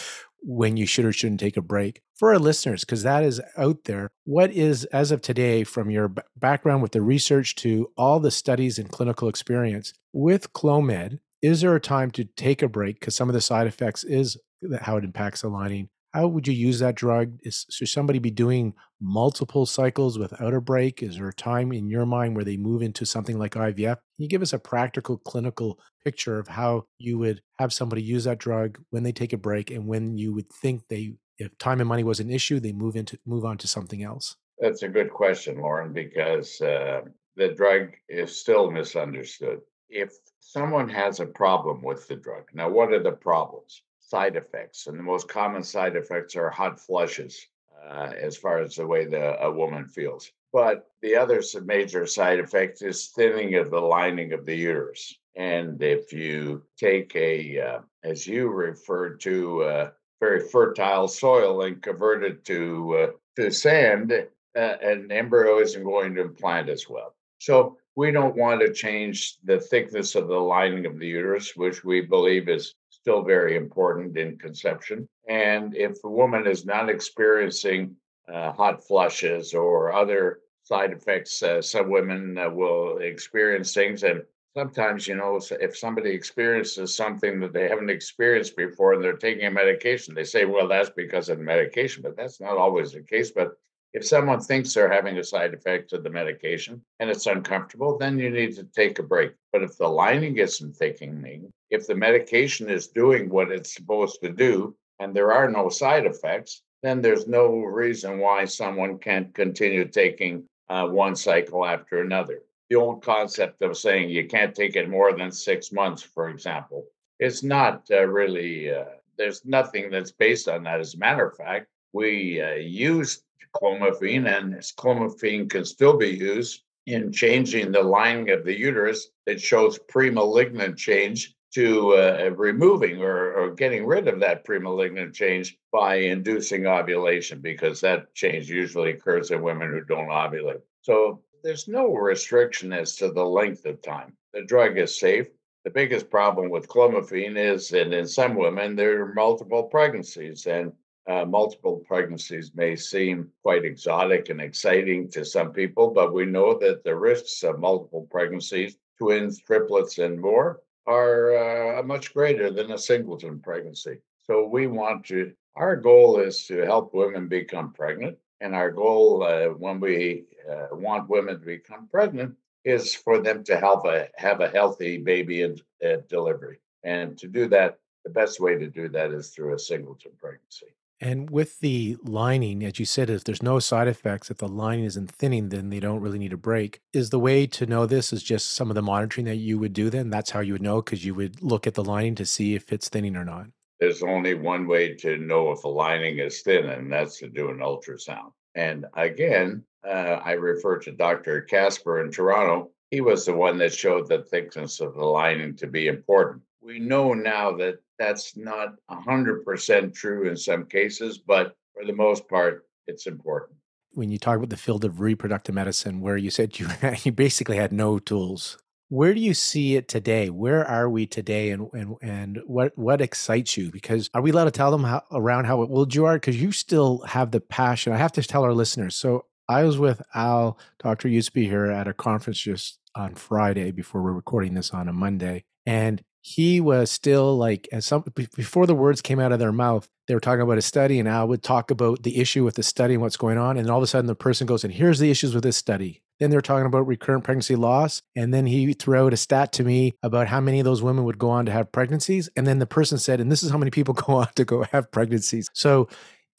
when 0.42 0.78
you 0.78 0.86
should 0.86 1.06
or 1.06 1.14
shouldn't 1.14 1.40
take 1.40 1.58
a 1.58 1.62
break. 1.62 2.02
For 2.18 2.34
our 2.34 2.40
listeners, 2.40 2.82
because 2.82 3.04
that 3.04 3.24
is 3.24 3.42
out 3.58 3.86
there, 3.86 4.10
what 4.26 4.52
is, 4.52 4.86
as 4.86 5.12
of 5.12 5.22
today, 5.22 5.64
from 5.64 5.90
your 5.90 6.08
b- 6.10 6.22
background 6.36 6.82
with 6.82 6.92
the 6.92 7.02
research 7.02 7.56
to 7.58 7.92
all 7.98 8.20
the 8.20 8.32
studies 8.32 8.78
and 8.78 8.90
clinical 8.90 9.28
experience 9.28 9.94
with 10.14 10.54
Clomid, 10.54 11.20
is 11.42 11.62
there 11.62 11.76
a 11.76 11.80
time 11.80 12.12
to 12.12 12.26
take 12.26 12.62
a 12.62 12.68
break? 12.68 13.00
Because 13.00 13.16
some 13.16 13.30
of 13.30 13.34
the 13.34 13.42
side 13.42 13.68
effects 13.68 14.04
is 14.04 14.38
how 14.82 14.98
it 14.98 15.04
impacts 15.04 15.42
the 15.42 15.50
lining. 15.50 15.90
How 16.14 16.28
would 16.28 16.48
you 16.48 16.54
use 16.54 16.80
that 16.80 16.96
drug? 16.96 17.38
Is, 17.44 17.66
should 17.70 17.88
somebody 17.88 18.20
be 18.20 18.32
doing 18.32 18.74
multiple 19.00 19.66
cycles 19.66 20.20
without 20.20 20.54
a 20.54 20.60
break? 20.60 21.02
Is 21.02 21.18
there 21.18 21.30
a 21.30 21.34
time 21.34 21.72
in 21.72 21.90
your 21.90 22.06
mind 22.06 22.36
where 22.36 22.44
they 22.44 22.58
move 22.58 22.82
into 22.82 23.06
something 23.06 23.40
like 23.40 23.54
IVF? 23.54 23.96
Can 23.96 23.98
you 24.18 24.28
give 24.28 24.42
us 24.42 24.52
a 24.52 24.60
practical 24.60 25.18
clinical 25.18 25.80
picture 26.04 26.38
of 26.38 26.50
how 26.50 26.86
you 26.98 27.18
would 27.18 27.42
have 27.60 27.72
somebody 27.72 28.02
use 28.02 28.26
that 28.26 28.40
drug 28.40 28.78
when 28.90 29.04
they 29.04 29.14
take 29.14 29.32
a 29.32 29.38
break 29.38 29.72
and 29.72 29.88
when 29.88 30.18
you 30.18 30.34
would 30.34 30.50
think 30.50 30.82
they, 30.90 31.14
if 31.38 31.58
time 31.58 31.80
and 31.80 31.88
money 31.88 32.04
was 32.04 32.20
an 32.20 32.30
issue, 32.30 32.60
they 32.60 32.74
move 32.74 32.98
into 32.98 33.18
move 33.26 33.46
on 33.46 33.58
to 33.60 33.68
something 33.68 34.04
else? 34.04 34.36
That's 34.60 34.84
a 34.84 34.90
good 34.90 35.12
question, 35.12 35.60
Lauren, 35.60 35.94
because 35.94 36.60
uh, 36.62 37.02
the 37.36 37.50
drug 37.50 37.94
is 38.10 38.38
still 38.38 38.70
misunderstood. 38.70 39.62
If 39.90 40.12
someone 40.40 40.90
has 40.90 41.20
a 41.20 41.26
problem 41.26 41.82
with 41.82 42.08
the 42.08 42.16
drug, 42.16 42.44
now 42.54 42.70
what 42.70 42.92
are 42.92 43.02
the 43.02 43.12
problems? 43.14 43.82
Side 44.12 44.36
effects, 44.36 44.88
and 44.88 45.00
the 45.00 45.04
most 45.04 45.28
common 45.30 45.64
side 45.64 45.96
effects 45.96 46.36
are 46.36 46.50
hot 46.50 46.78
flushes, 46.78 47.48
uh, 47.90 48.12
as 48.28 48.36
far 48.36 48.58
as 48.60 48.76
the 48.76 48.86
way 48.86 49.06
the, 49.06 49.42
a 49.42 49.50
woman 49.50 49.86
feels. 49.88 50.32
But 50.52 50.90
the 51.02 51.16
other 51.16 51.42
major 51.64 52.06
side 52.06 52.40
effect 52.40 52.82
is 52.82 53.08
thinning 53.08 53.56
of 53.56 53.72
the 53.72 53.80
lining 53.80 54.34
of 54.34 54.46
the 54.46 54.56
uterus. 54.56 55.16
And 55.38 55.82
if 55.82 56.12
you 56.12 56.62
take 56.78 57.16
a, 57.16 57.60
uh, 57.68 57.80
as 58.04 58.28
you 58.28 58.50
referred 58.50 59.22
to, 59.22 59.64
uh, 59.64 59.90
very 60.20 60.42
fertile 60.50 61.08
soil 61.08 61.64
and 61.64 61.82
convert 61.82 62.24
it 62.24 62.44
to 62.46 62.60
uh, 63.02 63.08
to 63.38 63.50
sand, 63.50 64.12
uh, 64.12 64.76
an 64.92 65.10
embryo 65.12 65.60
isn't 65.60 65.84
going 65.84 66.14
to 66.16 66.22
implant 66.22 66.68
as 66.70 66.84
well. 66.90 67.16
So 67.40 67.78
we 67.96 68.12
don't 68.12 68.36
want 68.36 68.62
to 68.62 68.74
change 68.74 69.38
the 69.46 69.60
thickness 69.60 70.16
of 70.16 70.28
the 70.28 70.44
lining 70.56 70.86
of 70.86 71.00
the 71.00 71.08
uterus, 71.08 71.56
which 71.56 71.84
we 71.84 72.02
believe 72.02 72.50
is 72.50 72.76
still 73.02 73.24
very 73.24 73.56
important 73.56 74.16
in 74.18 74.38
conception. 74.38 75.08
And 75.28 75.76
if 75.76 76.04
a 76.04 76.10
woman 76.10 76.46
is 76.46 76.66
not 76.66 76.90
experiencing 76.90 77.96
uh, 78.32 78.52
hot 78.52 78.86
flushes 78.86 79.54
or 79.54 79.92
other 79.92 80.40
side 80.64 80.92
effects, 80.92 81.42
uh, 81.42 81.62
some 81.62 81.90
women 81.90 82.38
uh, 82.38 82.50
will 82.50 83.00
experience 83.00 83.74
things. 83.74 84.04
And 84.04 84.22
sometimes, 84.56 85.08
you 85.08 85.16
know, 85.16 85.40
if 85.60 85.78
somebody 85.78 86.12
experiences 86.12 86.96
something 86.96 87.40
that 87.40 87.54
they 87.54 87.68
haven't 87.68 87.90
experienced 87.90 88.56
before 88.56 88.94
and 88.94 89.04
they're 89.04 89.14
taking 89.14 89.46
a 89.46 89.52
medication, 89.52 90.14
they 90.14 90.24
say, 90.24 90.46
well, 90.46 90.68
that's 90.68 90.92
because 90.92 91.30
of 91.30 91.40
the 91.40 91.44
medication. 91.44 92.04
But 92.04 92.16
that's 92.16 92.40
not 92.40 92.58
always 92.58 92.92
the 92.92 93.02
case. 93.02 93.32
But 93.32 93.58
if 93.94 94.06
someone 94.06 94.40
thinks 94.40 94.74
they're 94.74 94.92
having 94.92 95.18
a 95.18 95.24
side 95.24 95.54
effect 95.54 95.92
of 95.92 96.04
the 96.04 96.10
medication 96.10 96.82
and 97.00 97.10
it's 97.10 97.28
uncomfortable, 97.28 97.98
then 97.98 98.18
you 98.18 98.30
need 98.30 98.56
to 98.56 98.64
take 98.64 99.00
a 99.00 99.04
break. 99.04 99.34
But 99.52 99.64
if 99.64 99.78
the 99.78 99.88
lining 99.88 100.38
isn't 100.38 100.78
thickening, 100.78 101.52
if 101.70 101.88
the 101.88 101.96
medication 101.96 102.70
is 102.70 102.88
doing 102.88 103.30
what 103.30 103.52
it's 103.52 103.76
supposed 103.76 104.22
to 104.22 104.32
do 104.32 104.76
and 105.00 105.14
there 105.14 105.34
are 105.34 105.50
no 105.50 105.68
side 105.70 106.06
effects, 106.06 106.62
then 106.84 107.02
there's 107.02 107.28
no 107.28 107.60
reason 107.60 108.20
why 108.20 108.46
someone 108.46 108.98
can't 108.98 109.34
continue 109.34 109.86
taking 109.86 110.46
uh, 110.70 110.88
one 110.88 111.16
cycle 111.16 111.66
after 111.66 112.02
another. 112.02 112.44
The 112.70 112.78
old 112.78 113.04
concept 113.04 113.62
of 113.62 113.78
saying 113.78 114.10
you 114.10 114.28
can't 114.28 114.56
take 114.56 114.78
it 114.78 114.90
more 114.90 115.16
than 115.16 115.32
six 115.32 115.72
months, 115.74 116.02
for 116.02 116.30
example, 116.30 116.86
is 117.20 117.44
not 117.44 117.84
uh, 117.92 118.08
really, 118.08 118.74
uh, 118.74 118.86
there's 119.18 119.44
nothing 119.44 119.92
that's 119.92 120.12
based 120.12 120.48
on 120.48 120.64
that. 120.64 120.80
As 120.80 120.94
a 120.94 120.98
matter 120.98 121.28
of 121.28 121.36
fact, 121.36 121.68
we 121.94 122.42
uh, 122.42 122.54
use 122.54 123.24
clomiphene, 123.56 124.28
and 124.28 124.54
clomiphene 124.56 125.50
can 125.50 125.66
still 125.66 125.98
be 125.98 126.10
used 126.10 126.64
in 126.88 127.12
changing 127.12 127.72
the 127.72 127.82
lining 127.82 128.32
of 128.32 128.44
the 128.44 128.58
uterus 128.58 129.10
that 129.26 129.40
shows 129.40 129.78
pre-malignant 129.88 130.78
change 130.78 131.36
to 131.54 131.94
uh, 131.96 132.30
removing 132.36 133.02
or, 133.02 133.34
or, 133.34 133.54
getting 133.54 133.86
rid 133.86 134.08
of 134.08 134.22
that 134.22 134.46
pre-malignant 134.46 135.14
change 135.14 135.58
by 135.72 135.96
inducing 135.96 136.66
ovulation 136.66 137.42
because 137.42 137.82
that 137.82 138.14
change 138.16 138.50
usually 138.50 138.92
occurs 138.92 139.32
in 139.32 139.42
women 139.42 139.70
who 139.70 139.84
don't 139.84 140.08
ovulate. 140.08 140.62
So 140.82 141.22
there's 141.44 141.68
no 141.68 141.94
restriction 141.94 142.72
as 142.72 142.96
to 142.98 143.12
the 143.12 143.26
length 143.26 143.66
of 143.66 143.82
time. 143.82 144.14
The 144.34 144.44
drug 144.44 144.78
is 144.78 144.98
safe. 144.98 145.28
The 145.66 145.72
biggest 145.72 146.10
problem 146.10 146.50
with 146.50 146.68
clomiphene 146.68 147.38
is 147.38 147.70
that 147.70 147.94
in 147.94 148.08
some 148.08 148.36
women 148.36 148.76
there 148.76 149.02
are 149.02 149.14
multiple 149.14 149.64
pregnancies 149.64 150.48
and 150.48 150.72
uh, 151.08 151.26
multiple 151.26 151.84
pregnancies 151.88 152.52
may 152.54 152.76
seem 152.76 153.32
quite 153.42 153.66
exotic 153.66 154.30
and 154.30 154.40
exciting 154.40 155.10
to 155.10 155.26
some 155.26 155.52
people, 155.52 155.90
but 155.90 156.14
we 156.14 156.26
know 156.26 156.58
that 156.60 156.84
the 156.84 156.96
risks 156.96 157.44
of 157.44 157.60
multiple 157.60 158.08
pregnancies, 158.12 158.78
twins, 158.98 159.42
triplets, 159.42 159.98
and 159.98 160.20
more, 160.20 160.62
are 160.88 161.80
uh, 161.80 161.84
much 161.84 162.14
greater 162.14 162.52
than 162.52 162.72
a 162.72 162.78
singleton 162.78 163.40
pregnancy. 163.40 163.98
So 164.26 164.46
we 164.46 164.68
want 164.68 165.06
to, 165.08 165.34
our 165.56 165.76
goal 165.76 166.20
is 166.20 166.46
to 166.48 166.62
help 166.66 166.94
women 166.94 167.28
become 167.28 167.74
pregnant. 167.74 168.18
And 168.40 168.56
our 168.56 168.72
goal 168.72 169.24
uh, 169.24 169.48
when 169.48 169.80
we 169.80 170.26
uh, 170.50 170.68
want 170.72 171.10
women 171.10 171.40
to 171.40 171.46
become 171.46 171.88
pregnant 171.88 172.36
is 172.64 172.94
for 172.94 173.22
them 173.22 173.44
to 173.46 173.56
have 173.56 173.86
a, 173.86 174.08
have 174.16 174.42
a 174.42 174.50
healthy 174.50 174.98
baby 174.98 175.44
at, 175.44 175.60
at 175.84 176.10
delivery. 176.10 176.60
And 176.84 177.18
to 177.20 177.28
do 177.28 177.48
that, 177.50 177.80
the 178.04 178.10
best 178.10 178.40
way 178.40 178.58
to 178.58 178.68
do 178.68 178.90
that 178.90 179.12
is 179.12 179.30
through 179.30 179.54
a 179.54 179.60
singleton 179.60 180.12
pregnancy. 180.20 180.74
And 181.02 181.32
with 181.32 181.60
the 181.62 181.98
lining, 182.04 182.64
as 182.64 182.78
you 182.78 182.86
said, 182.86 183.10
if 183.10 183.24
there's 183.24 183.42
no 183.42 183.58
side 183.58 183.88
effects, 183.88 184.30
if 184.30 184.38
the 184.38 184.48
lining 184.48 184.86
isn't 184.86 185.10
thinning, 185.10 185.50
then 185.50 185.72
they 185.72 185.80
don't 185.80 186.00
really 186.00 186.20
need 186.20 186.32
a 186.32 186.38
break. 186.38 186.80
Is 186.94 187.10
the 187.10 187.20
way 187.20 187.48
to 187.48 187.66
know 187.66 187.88
this 187.88 188.14
is 188.14 188.22
just 188.22 188.52
some 188.52 188.70
of 188.70 188.76
the 188.76 188.84
monitoring 188.84 189.26
that 189.26 189.38
you 189.38 189.58
would 189.58 189.74
do 189.74 189.90
then? 189.90 190.12
That's 190.12 190.30
how 190.30 190.42
you 190.42 190.54
would 190.54 190.62
know 190.62 190.80
because 190.80 191.04
you 191.04 191.16
would 191.16 191.42
look 191.42 191.66
at 191.66 191.74
the 191.74 191.84
lining 191.84 192.14
to 192.16 192.26
see 192.26 192.54
if 192.54 192.72
it's 192.72 192.88
thinning 192.88 193.16
or 193.16 193.26
not. 193.26 193.48
There's 193.80 194.04
only 194.04 194.36
one 194.36 194.68
way 194.68 194.94
to 194.98 195.18
know 195.18 195.52
if 195.52 195.64
a 195.64 195.68
lining 195.68 196.20
is 196.20 196.42
thin, 196.44 196.70
and 196.70 196.94
that's 196.94 197.18
to 197.18 197.30
do 197.30 197.50
an 197.50 197.58
ultrasound. 197.58 198.32
And 198.54 198.86
again, 198.94 199.64
uh, 199.84 200.20
I 200.24 200.34
refer 200.34 200.78
to 200.80 200.92
Dr. 200.92 201.42
Casper 201.42 202.04
in 202.06 202.12
Toronto. 202.12 202.70
He 202.92 203.02
was 203.02 203.26
the 203.26 203.34
one 203.34 203.58
that 203.58 203.74
showed 203.74 204.08
the 204.08 204.22
thickness 204.22 204.80
of 204.80 204.94
the 204.94 205.06
lining 205.06 205.56
to 205.56 205.66
be 205.66 205.88
important. 205.88 206.44
We 206.62 206.80
know 206.80 207.14
now 207.14 207.52
that 207.58 207.80
that's 207.98 208.38
not 208.38 208.76
100% 208.90 209.94
true 209.94 210.28
in 210.30 210.38
some 210.38 210.66
cases, 210.66 211.18
but 211.18 211.56
for 211.74 211.86
the 211.86 211.94
most 211.94 212.28
part, 212.28 212.66
it's 212.88 213.08
important. 213.08 213.58
When 213.94 214.10
you 214.10 214.18
talk 214.18 214.38
about 214.38 214.50
the 214.50 214.58
field 214.58 214.86
of 214.86 215.02
reproductive 215.02 215.56
medicine, 215.56 216.02
where 216.02 216.18
you 216.18 216.30
said 216.30 216.60
you, 216.60 216.68
you 217.04 217.12
basically 217.12 217.58
had 217.58 217.74
no 217.74 218.00
tools, 218.00 218.58
where 218.92 219.14
do 219.14 219.22
you 219.22 219.34
see 219.34 219.78
it 219.78 219.88
today? 219.88 220.30
Where 220.30 220.68
are 220.68 220.90
we 220.90 221.06
today, 221.08 221.52
and 221.52 221.70
and 221.72 221.96
and 222.02 222.42
what 222.46 222.78
what 222.78 223.00
excites 223.00 223.56
you? 223.56 223.72
Because 223.72 224.10
are 224.14 224.22
we 224.22 224.32
allowed 224.32 224.46
to 224.46 224.52
tell 224.52 224.70
them 224.70 224.84
how, 224.84 225.04
around 225.14 225.46
how 225.46 225.64
well 225.64 225.88
you 225.90 226.06
are? 226.06 226.16
Because 226.16 226.42
you 226.42 226.52
still 226.52 227.00
have 227.08 227.32
the 227.32 227.40
passion. 227.40 227.94
I 227.94 227.98
have 227.98 228.12
to 228.14 228.22
tell 228.22 228.44
our 228.44 228.54
listeners. 228.54 228.98
So 228.98 229.28
I 229.48 229.64
was 229.64 229.78
with 229.78 230.02
Al, 230.14 230.60
Dr. 230.80 231.08
Yuzpe 231.08 231.46
here 231.46 231.68
at 231.68 231.88
a 231.88 231.94
conference 231.94 232.42
just 232.42 232.80
on 232.94 233.16
Friday 233.16 233.72
before 233.72 234.02
we're 234.02 234.12
recording 234.12 234.56
this 234.56 234.72
on 234.72 234.90
a 234.90 234.94
Monday, 234.94 235.46
and 235.66 236.04
he 236.22 236.62
was 236.62 236.92
still 236.92 237.36
like 237.36 237.68
as 237.72 237.86
some 237.86 238.04
before 238.36 238.68
the 238.68 238.76
words 238.76 239.02
came 239.02 239.20
out 239.20 239.32
of 239.32 239.40
their 239.40 239.52
mouth 239.52 239.90
they 240.08 240.14
were 240.14 240.20
talking 240.20 240.42
about 240.42 240.58
a 240.58 240.62
study 240.62 241.00
and 241.00 241.08
al 241.08 241.28
would 241.28 241.42
talk 241.42 241.72
about 241.72 242.04
the 242.04 242.20
issue 242.20 242.44
with 242.44 242.56
the 242.56 242.64
study 242.64 242.94
and 242.94 243.02
what's 243.02 243.18
going 243.18 243.38
on 243.38 243.58
and 243.58 243.70
all 243.70 243.78
of 243.78 243.84
a 243.84 243.88
sudden 243.88 244.08
the 244.08 244.16
person 244.16 244.46
goes 244.46 244.64
and 244.64 244.74
here's 244.74 245.00
the 245.00 245.10
issues 245.10 245.34
with 245.34 245.44
this 245.44 245.58
study. 245.58 246.02
Then 246.20 246.30
they're 246.30 246.42
talking 246.42 246.68
about 246.68 246.86
recurrent 246.86 247.24
pregnancy 247.24 247.56
loss 247.56 248.02
and 248.16 248.34
then 248.34 248.46
he 248.46 248.74
threw 248.74 248.98
out 248.98 249.14
a 249.14 249.18
stat 249.18 249.54
to 249.54 249.64
me 249.64 249.94
about 250.04 250.28
how 250.28 250.42
many 250.42 250.60
of 250.60 250.66
those 250.66 250.84
women 250.84 251.06
would 251.06 251.18
go 251.18 251.30
on 251.30 251.46
to 251.46 251.52
have 251.52 251.72
pregnancies 251.72 252.30
and 252.36 252.46
then 252.46 252.60
the 252.60 252.68
person 252.68 252.98
said 252.98 253.20
and 253.20 253.32
this 253.32 253.42
is 253.42 253.52
how 253.52 253.58
many 253.58 253.72
people 253.72 253.94
go 254.06 254.16
on 254.16 254.28
to 254.36 254.44
go 254.44 254.64
have 254.72 254.92
pregnancies. 254.92 255.50
So 255.54 255.88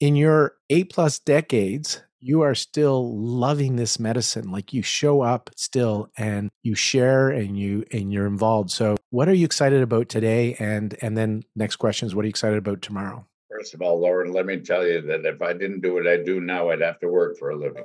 in 0.01 0.17
your 0.17 0.55
eight 0.69 0.93
plus 0.93 1.19
decades 1.19 2.03
you 2.23 2.43
are 2.43 2.55
still 2.55 3.15
loving 3.19 3.75
this 3.75 3.99
medicine 3.99 4.51
like 4.51 4.73
you 4.73 4.81
show 4.81 5.23
up 5.23 5.51
still 5.57 6.09
and 6.17 6.51
you 6.63 6.75
share 6.77 7.31
and 7.31 7.59
you 7.59 7.85
and 7.93 8.13
you're 8.13 8.27
involved. 8.27 8.71
So 8.71 8.97
what 9.11 9.29
are 9.29 9.35
you 9.35 9.45
excited 9.45 9.83
about 9.83 10.09
today? 10.09 10.55
And 10.61 10.97
and 11.03 11.17
then 11.17 11.43
next 11.57 11.77
question 11.77 12.07
is 12.07 12.15
what 12.15 12.23
are 12.23 12.27
you 12.27 12.31
excited 12.31 12.59
about 12.59 12.81
tomorrow? 12.81 13.27
First 13.51 13.75
of 13.75 13.83
all 13.83 14.01
lauren 14.01 14.33
let 14.33 14.47
me 14.47 14.59
tell 14.59 14.87
you 14.87 15.03
that 15.03 15.27
if 15.27 15.43
i 15.43 15.53
didn't 15.53 15.83
do 15.83 15.95
what 15.95 16.07
i 16.07 16.17
do 16.17 16.41
now 16.41 16.71
i'd 16.71 16.81
have 16.81 16.99
to 17.01 17.09
work 17.09 17.37
for 17.37 17.51
a 17.51 17.57
living. 17.57 17.85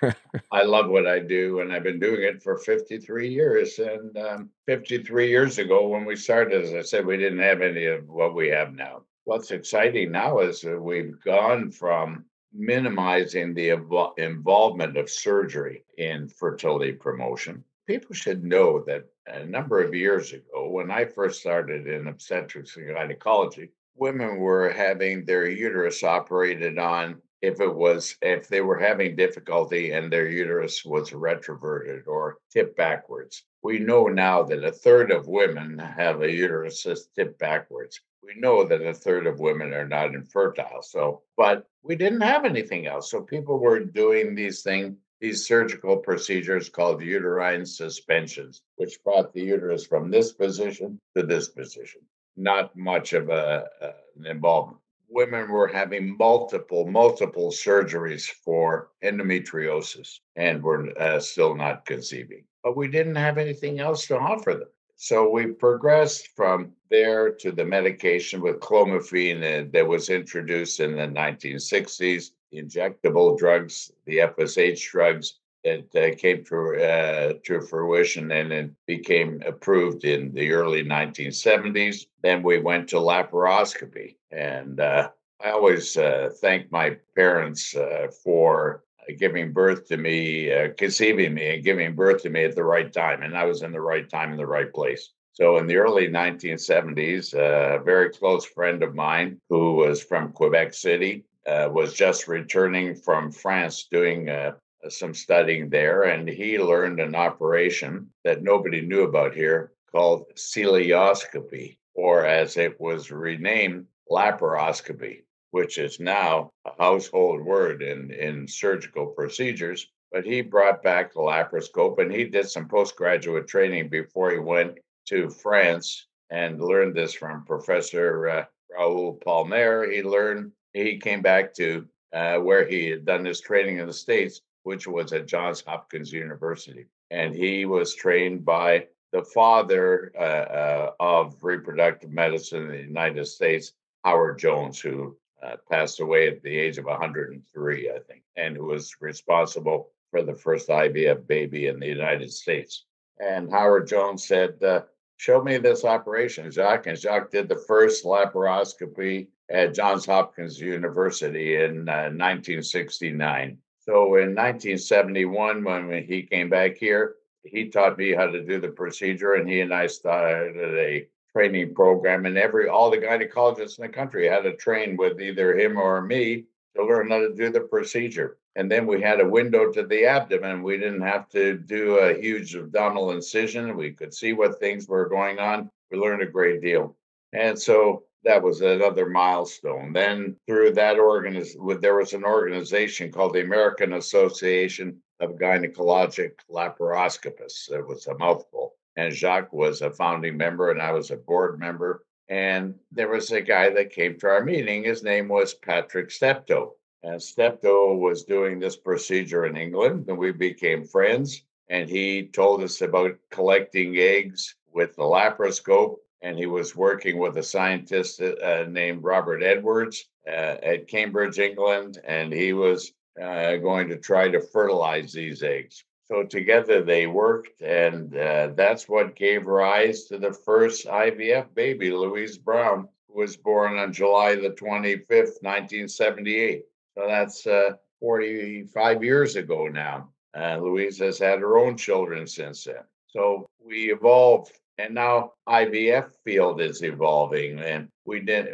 I 0.52 0.62
love 0.62 0.88
what 0.88 1.06
i 1.06 1.18
do 1.18 1.60
and 1.60 1.72
i've 1.72 1.82
been 1.82 1.98
doing 1.98 2.22
it 2.22 2.42
for 2.42 2.56
53 2.56 3.28
years 3.28 3.78
and 3.80 4.16
um, 4.16 4.50
53 4.66 5.28
years 5.28 5.58
ago 5.58 5.88
when 5.88 6.04
we 6.04 6.16
started 6.16 6.64
as 6.64 6.72
i 6.74 6.80
said 6.80 7.04
we 7.04 7.16
didn't 7.16 7.40
have 7.40 7.60
any 7.60 7.86
of 7.86 8.08
what 8.08 8.34
we 8.34 8.48
have 8.48 8.72
now. 8.72 9.02
What's 9.24 9.50
exciting 9.50 10.12
now 10.12 10.38
is 10.38 10.60
that 10.60 10.80
we've 10.80 11.20
gone 11.24 11.70
from 11.70 12.24
minimizing 12.54 13.52
the 13.52 13.70
involvement 14.16 14.96
of 14.96 15.10
surgery 15.10 15.84
in 15.98 16.28
fertility 16.28 16.92
promotion. 16.92 17.64
People 17.86 18.14
should 18.14 18.44
know 18.44 18.82
that 18.86 19.04
a 19.26 19.44
number 19.44 19.82
of 19.82 19.94
years 19.94 20.32
ago, 20.32 20.70
when 20.70 20.90
I 20.90 21.04
first 21.04 21.40
started 21.40 21.86
in 21.86 22.06
obstetrics 22.06 22.76
and 22.76 22.94
gynecology, 22.94 23.70
women 23.96 24.38
were 24.38 24.70
having 24.70 25.24
their 25.24 25.48
uterus 25.48 26.02
operated 26.02 26.78
on 26.78 27.20
if 27.42 27.60
it 27.60 27.74
was 27.74 28.16
if 28.22 28.48
they 28.48 28.62
were 28.62 28.78
having 28.78 29.16
difficulty 29.16 29.90
and 29.90 30.10
their 30.10 30.28
uterus 30.28 30.84
was 30.84 31.10
retroverted 31.10 32.06
or 32.06 32.38
tipped 32.50 32.76
backwards. 32.76 33.44
We 33.62 33.78
know 33.78 34.06
now 34.06 34.42
that 34.44 34.64
a 34.64 34.72
third 34.72 35.10
of 35.10 35.28
women 35.28 35.78
have 35.78 36.22
a 36.22 36.32
uterus 36.32 36.82
that's 36.84 37.06
tipped 37.08 37.38
backwards 37.38 38.00
we 38.24 38.40
know 38.40 38.64
that 38.64 38.82
a 38.82 38.94
third 38.94 39.26
of 39.26 39.40
women 39.40 39.72
are 39.72 39.86
not 39.86 40.14
infertile. 40.14 40.82
So, 40.82 41.22
but 41.36 41.68
we 41.82 41.96
didn't 41.96 42.22
have 42.22 42.44
anything 42.44 42.86
else. 42.86 43.10
So 43.10 43.22
people 43.22 43.58
were 43.58 43.80
doing 43.80 44.34
these 44.34 44.62
things, 44.62 44.96
these 45.20 45.46
surgical 45.46 45.96
procedures 45.96 46.68
called 46.68 47.02
uterine 47.02 47.66
suspensions, 47.66 48.62
which 48.76 49.02
brought 49.04 49.32
the 49.32 49.42
uterus 49.42 49.86
from 49.86 50.10
this 50.10 50.32
position 50.32 51.00
to 51.16 51.22
this 51.22 51.48
position. 51.48 52.02
Not 52.36 52.76
much 52.76 53.12
of 53.12 53.28
a, 53.28 53.68
an 54.16 54.26
involvement. 54.26 54.78
Women 55.08 55.50
were 55.50 55.68
having 55.68 56.16
multiple, 56.16 56.86
multiple 56.86 57.50
surgeries 57.50 58.28
for 58.28 58.88
endometriosis 59.04 60.18
and 60.34 60.62
were 60.62 60.90
uh, 60.98 61.20
still 61.20 61.54
not 61.54 61.86
conceiving. 61.86 62.44
But 62.64 62.76
we 62.76 62.88
didn't 62.88 63.14
have 63.16 63.38
anything 63.38 63.78
else 63.78 64.06
to 64.06 64.18
offer 64.18 64.54
them. 64.54 64.68
So 65.04 65.28
we 65.28 65.48
progressed 65.48 66.28
from 66.34 66.72
there 66.88 67.30
to 67.30 67.52
the 67.52 67.66
medication 67.66 68.40
with 68.40 68.60
clomiphene 68.60 69.70
that 69.70 69.86
was 69.86 70.08
introduced 70.08 70.80
in 70.80 70.96
the 70.96 71.06
1960s, 71.06 72.30
injectable 72.54 73.36
drugs, 73.36 73.92
the 74.06 74.20
FSH 74.20 74.90
drugs 74.90 75.40
that 75.62 75.94
uh, 75.94 76.16
came 76.16 76.42
to, 76.46 76.82
uh, 76.82 77.34
to 77.44 77.60
fruition 77.60 78.32
and 78.32 78.50
it 78.50 78.70
became 78.86 79.42
approved 79.44 80.06
in 80.06 80.32
the 80.32 80.52
early 80.52 80.82
1970s. 80.82 82.06
Then 82.22 82.42
we 82.42 82.60
went 82.60 82.88
to 82.88 82.96
laparoscopy. 82.96 84.16
And 84.30 84.80
uh, 84.80 85.10
I 85.38 85.50
always 85.50 85.98
uh, 85.98 86.30
thank 86.40 86.72
my 86.72 86.96
parents 87.14 87.76
uh, 87.76 88.06
for 88.22 88.84
giving 89.18 89.52
birth 89.52 89.86
to 89.88 89.96
me, 89.96 90.52
uh, 90.52 90.68
conceiving 90.76 91.34
me, 91.34 91.54
and 91.54 91.64
giving 91.64 91.94
birth 91.94 92.22
to 92.22 92.30
me 92.30 92.44
at 92.44 92.54
the 92.54 92.64
right 92.64 92.92
time. 92.92 93.22
And 93.22 93.36
I 93.36 93.44
was 93.44 93.62
in 93.62 93.72
the 93.72 93.80
right 93.80 94.08
time 94.08 94.32
in 94.32 94.36
the 94.36 94.46
right 94.46 94.72
place. 94.72 95.10
So 95.32 95.56
in 95.58 95.66
the 95.66 95.76
early 95.76 96.08
1970s, 96.08 97.34
uh, 97.34 97.80
a 97.80 97.82
very 97.82 98.10
close 98.10 98.44
friend 98.44 98.82
of 98.82 98.94
mine 98.94 99.40
who 99.48 99.74
was 99.74 100.02
from 100.02 100.32
Quebec 100.32 100.74
City 100.74 101.24
uh, 101.46 101.68
was 101.72 101.92
just 101.92 102.28
returning 102.28 102.94
from 102.94 103.32
France 103.32 103.88
doing 103.90 104.30
uh, 104.30 104.52
some 104.88 105.12
studying 105.12 105.68
there. 105.68 106.02
And 106.04 106.28
he 106.28 106.58
learned 106.58 107.00
an 107.00 107.14
operation 107.14 108.10
that 108.22 108.42
nobody 108.42 108.80
knew 108.80 109.02
about 109.02 109.34
here 109.34 109.72
called 109.90 110.26
celioscopy, 110.36 111.78
or 111.94 112.24
as 112.24 112.56
it 112.56 112.80
was 112.80 113.10
renamed, 113.10 113.86
laparoscopy 114.10 115.22
which 115.54 115.78
is 115.78 116.00
now 116.00 116.50
a 116.64 116.72
household 116.82 117.40
word 117.40 117.80
in, 117.80 118.10
in 118.10 118.48
surgical 118.48 119.06
procedures. 119.06 119.86
But 120.10 120.26
he 120.26 120.40
brought 120.40 120.82
back 120.82 121.12
the 121.12 121.20
laparoscope 121.20 122.00
and 122.00 122.10
he 122.10 122.24
did 122.24 122.48
some 122.48 122.66
postgraduate 122.66 123.46
training 123.46 123.88
before 123.88 124.32
he 124.32 124.40
went 124.40 124.78
to 125.10 125.30
France 125.30 126.08
and 126.28 126.60
learned 126.60 126.96
this 126.96 127.14
from 127.14 127.44
Professor 127.44 128.28
uh, 128.28 128.44
Raoul 128.68 129.20
Palmer. 129.24 129.88
He 129.88 130.02
learned, 130.02 130.50
he 130.72 130.98
came 130.98 131.22
back 131.22 131.54
to 131.54 131.86
uh, 132.12 132.38
where 132.38 132.66
he 132.66 132.88
had 132.88 133.04
done 133.04 133.24
his 133.24 133.40
training 133.40 133.78
in 133.78 133.86
the 133.86 133.92
States, 133.92 134.40
which 134.64 134.88
was 134.88 135.12
at 135.12 135.28
Johns 135.28 135.62
Hopkins 135.64 136.12
University. 136.12 136.86
And 137.12 137.32
he 137.32 137.64
was 137.64 137.94
trained 137.94 138.44
by 138.44 138.88
the 139.12 139.22
father 139.22 140.10
uh, 140.18 140.46
uh 140.60 140.90
of 140.98 141.44
reproductive 141.44 142.10
medicine 142.10 142.62
in 142.62 142.70
the 142.72 142.78
United 142.78 143.26
States, 143.26 143.70
Howard 144.04 144.40
Jones, 144.40 144.80
who 144.80 145.16
uh, 145.44 145.56
passed 145.70 146.00
away 146.00 146.28
at 146.28 146.42
the 146.42 146.56
age 146.56 146.78
of 146.78 146.86
103, 146.86 147.90
I 147.90 147.98
think, 148.00 148.22
and 148.36 148.56
who 148.56 148.66
was 148.66 148.96
responsible 149.00 149.90
for 150.10 150.22
the 150.22 150.34
first 150.34 150.68
IVF 150.68 151.26
baby 151.26 151.66
in 151.66 151.78
the 151.78 151.86
United 151.86 152.32
States. 152.32 152.84
And 153.20 153.50
Howard 153.50 153.86
Jones 153.86 154.26
said, 154.26 154.62
uh, 154.62 154.82
Show 155.16 155.42
me 155.42 155.58
this 155.58 155.84
operation, 155.84 156.50
Jacques. 156.50 156.86
And 156.86 156.98
Jacques 156.98 157.30
did 157.30 157.48
the 157.48 157.64
first 157.68 158.04
laparoscopy 158.04 159.28
at 159.48 159.74
Johns 159.74 160.06
Hopkins 160.06 160.58
University 160.58 161.56
in 161.56 161.88
uh, 161.88 162.10
1969. 162.10 163.58
So 163.78 164.16
in 164.16 164.34
1971, 164.34 165.62
when 165.62 166.04
he 166.04 166.22
came 166.22 166.48
back 166.48 166.76
here, 166.76 167.14
he 167.44 167.68
taught 167.68 167.98
me 167.98 168.12
how 168.12 168.26
to 168.26 168.42
do 168.42 168.58
the 168.58 168.68
procedure, 168.68 169.34
and 169.34 169.48
he 169.48 169.60
and 169.60 169.72
I 169.72 169.86
started 169.86 170.56
a 170.56 171.06
training 171.34 171.74
program, 171.74 172.26
and 172.26 172.38
every 172.38 172.68
all 172.68 172.90
the 172.90 172.98
gynecologists 172.98 173.78
in 173.78 173.82
the 173.82 173.88
country 173.88 174.28
had 174.28 174.42
to 174.42 174.56
train 174.56 174.96
with 174.96 175.20
either 175.20 175.58
him 175.58 175.76
or 175.76 176.00
me 176.00 176.44
to 176.76 176.84
learn 176.84 177.10
how 177.10 177.18
to 177.18 177.34
do 177.34 177.50
the 177.50 177.60
procedure. 177.60 178.38
And 178.56 178.70
then 178.70 178.86
we 178.86 179.00
had 179.00 179.20
a 179.20 179.28
window 179.28 179.72
to 179.72 179.84
the 179.84 180.06
abdomen. 180.06 180.62
We 180.62 180.78
didn't 180.78 181.02
have 181.02 181.28
to 181.30 181.58
do 181.58 181.96
a 181.96 182.14
huge 182.20 182.54
abdominal 182.54 183.10
incision. 183.10 183.76
We 183.76 183.90
could 183.90 184.14
see 184.14 184.32
what 184.32 184.60
things 184.60 184.86
were 184.86 185.08
going 185.08 185.40
on. 185.40 185.70
We 185.90 185.98
learned 185.98 186.22
a 186.22 186.26
great 186.26 186.60
deal. 186.60 186.96
And 187.32 187.58
so 187.58 188.04
that 188.22 188.42
was 188.42 188.60
another 188.60 189.06
milestone. 189.06 189.92
Then 189.92 190.36
through 190.46 190.74
that 190.74 191.00
organization, 191.00 191.80
there 191.80 191.96
was 191.96 192.12
an 192.12 192.24
organization 192.24 193.10
called 193.10 193.34
the 193.34 193.42
American 193.42 193.94
Association 193.94 195.00
of 195.20 195.32
Gynecologic 195.32 196.32
Laparoscopists. 196.48 197.72
It 197.72 197.86
was 197.86 198.06
a 198.06 198.16
mouthful 198.16 198.76
and 198.96 199.12
Jacques 199.12 199.52
was 199.52 199.82
a 199.82 199.90
founding 199.90 200.36
member 200.36 200.70
and 200.70 200.80
I 200.80 200.92
was 200.92 201.10
a 201.10 201.16
board 201.16 201.58
member. 201.58 202.04
And 202.28 202.74
there 202.90 203.08
was 203.08 203.30
a 203.30 203.40
guy 203.40 203.70
that 203.70 203.90
came 203.90 204.18
to 204.18 204.28
our 204.28 204.44
meeting. 204.44 204.84
His 204.84 205.02
name 205.02 205.28
was 205.28 205.54
Patrick 205.54 206.10
Steptoe. 206.10 206.74
And 207.02 207.22
Steptoe 207.22 207.94
was 207.96 208.24
doing 208.24 208.58
this 208.58 208.76
procedure 208.76 209.44
in 209.44 209.58
England, 209.58 210.06
and 210.08 210.16
we 210.16 210.32
became 210.32 210.86
friends. 210.86 211.42
And 211.68 211.88
he 211.88 212.28
told 212.28 212.62
us 212.62 212.80
about 212.80 213.18
collecting 213.30 213.98
eggs 213.98 214.54
with 214.72 214.96
the 214.96 215.02
laparoscope. 215.02 215.96
And 216.22 216.38
he 216.38 216.46
was 216.46 216.74
working 216.74 217.18
with 217.18 217.36
a 217.36 217.42
scientist 217.42 218.22
uh, 218.22 218.64
named 218.70 219.04
Robert 219.04 219.42
Edwards 219.42 220.08
uh, 220.26 220.56
at 220.62 220.88
Cambridge, 220.88 221.38
England. 221.38 221.98
And 222.04 222.32
he 222.32 222.54
was 222.54 222.90
uh, 223.22 223.56
going 223.56 223.88
to 223.88 223.98
try 223.98 224.30
to 224.30 224.40
fertilize 224.40 225.12
these 225.12 225.42
eggs. 225.42 225.84
So 226.06 226.22
together 226.22 226.82
they 226.82 227.06
worked, 227.06 227.62
and 227.62 228.14
uh, 228.14 228.48
that's 228.54 228.88
what 228.88 229.16
gave 229.16 229.46
rise 229.46 230.04
to 230.04 230.18
the 230.18 230.32
first 230.32 230.86
IVF 230.86 231.54
baby, 231.54 231.90
Louise 231.90 232.36
Brown, 232.36 232.88
who 233.08 233.20
was 233.20 233.38
born 233.38 233.78
on 233.78 233.92
July 233.92 234.34
the 234.34 234.50
25th, 234.50 235.40
1978. 235.40 236.64
So 236.94 237.06
that's 237.06 237.46
uh, 237.46 237.72
45 238.00 239.02
years 239.02 239.36
ago 239.36 239.68
now. 239.68 240.10
Uh, 240.36 240.58
Louise 240.58 240.98
has 240.98 241.18
had 241.18 241.38
her 241.38 241.56
own 241.56 241.76
children 241.76 242.26
since 242.26 242.64
then. 242.64 242.84
So 243.06 243.48
we 243.64 243.90
evolved, 243.90 244.52
and 244.76 244.94
now 244.94 245.32
IVF 245.48 246.10
field 246.22 246.60
is 246.60 246.82
evolving, 246.82 247.60
and 247.60 247.88
we 248.04 248.20
did. 248.20 248.48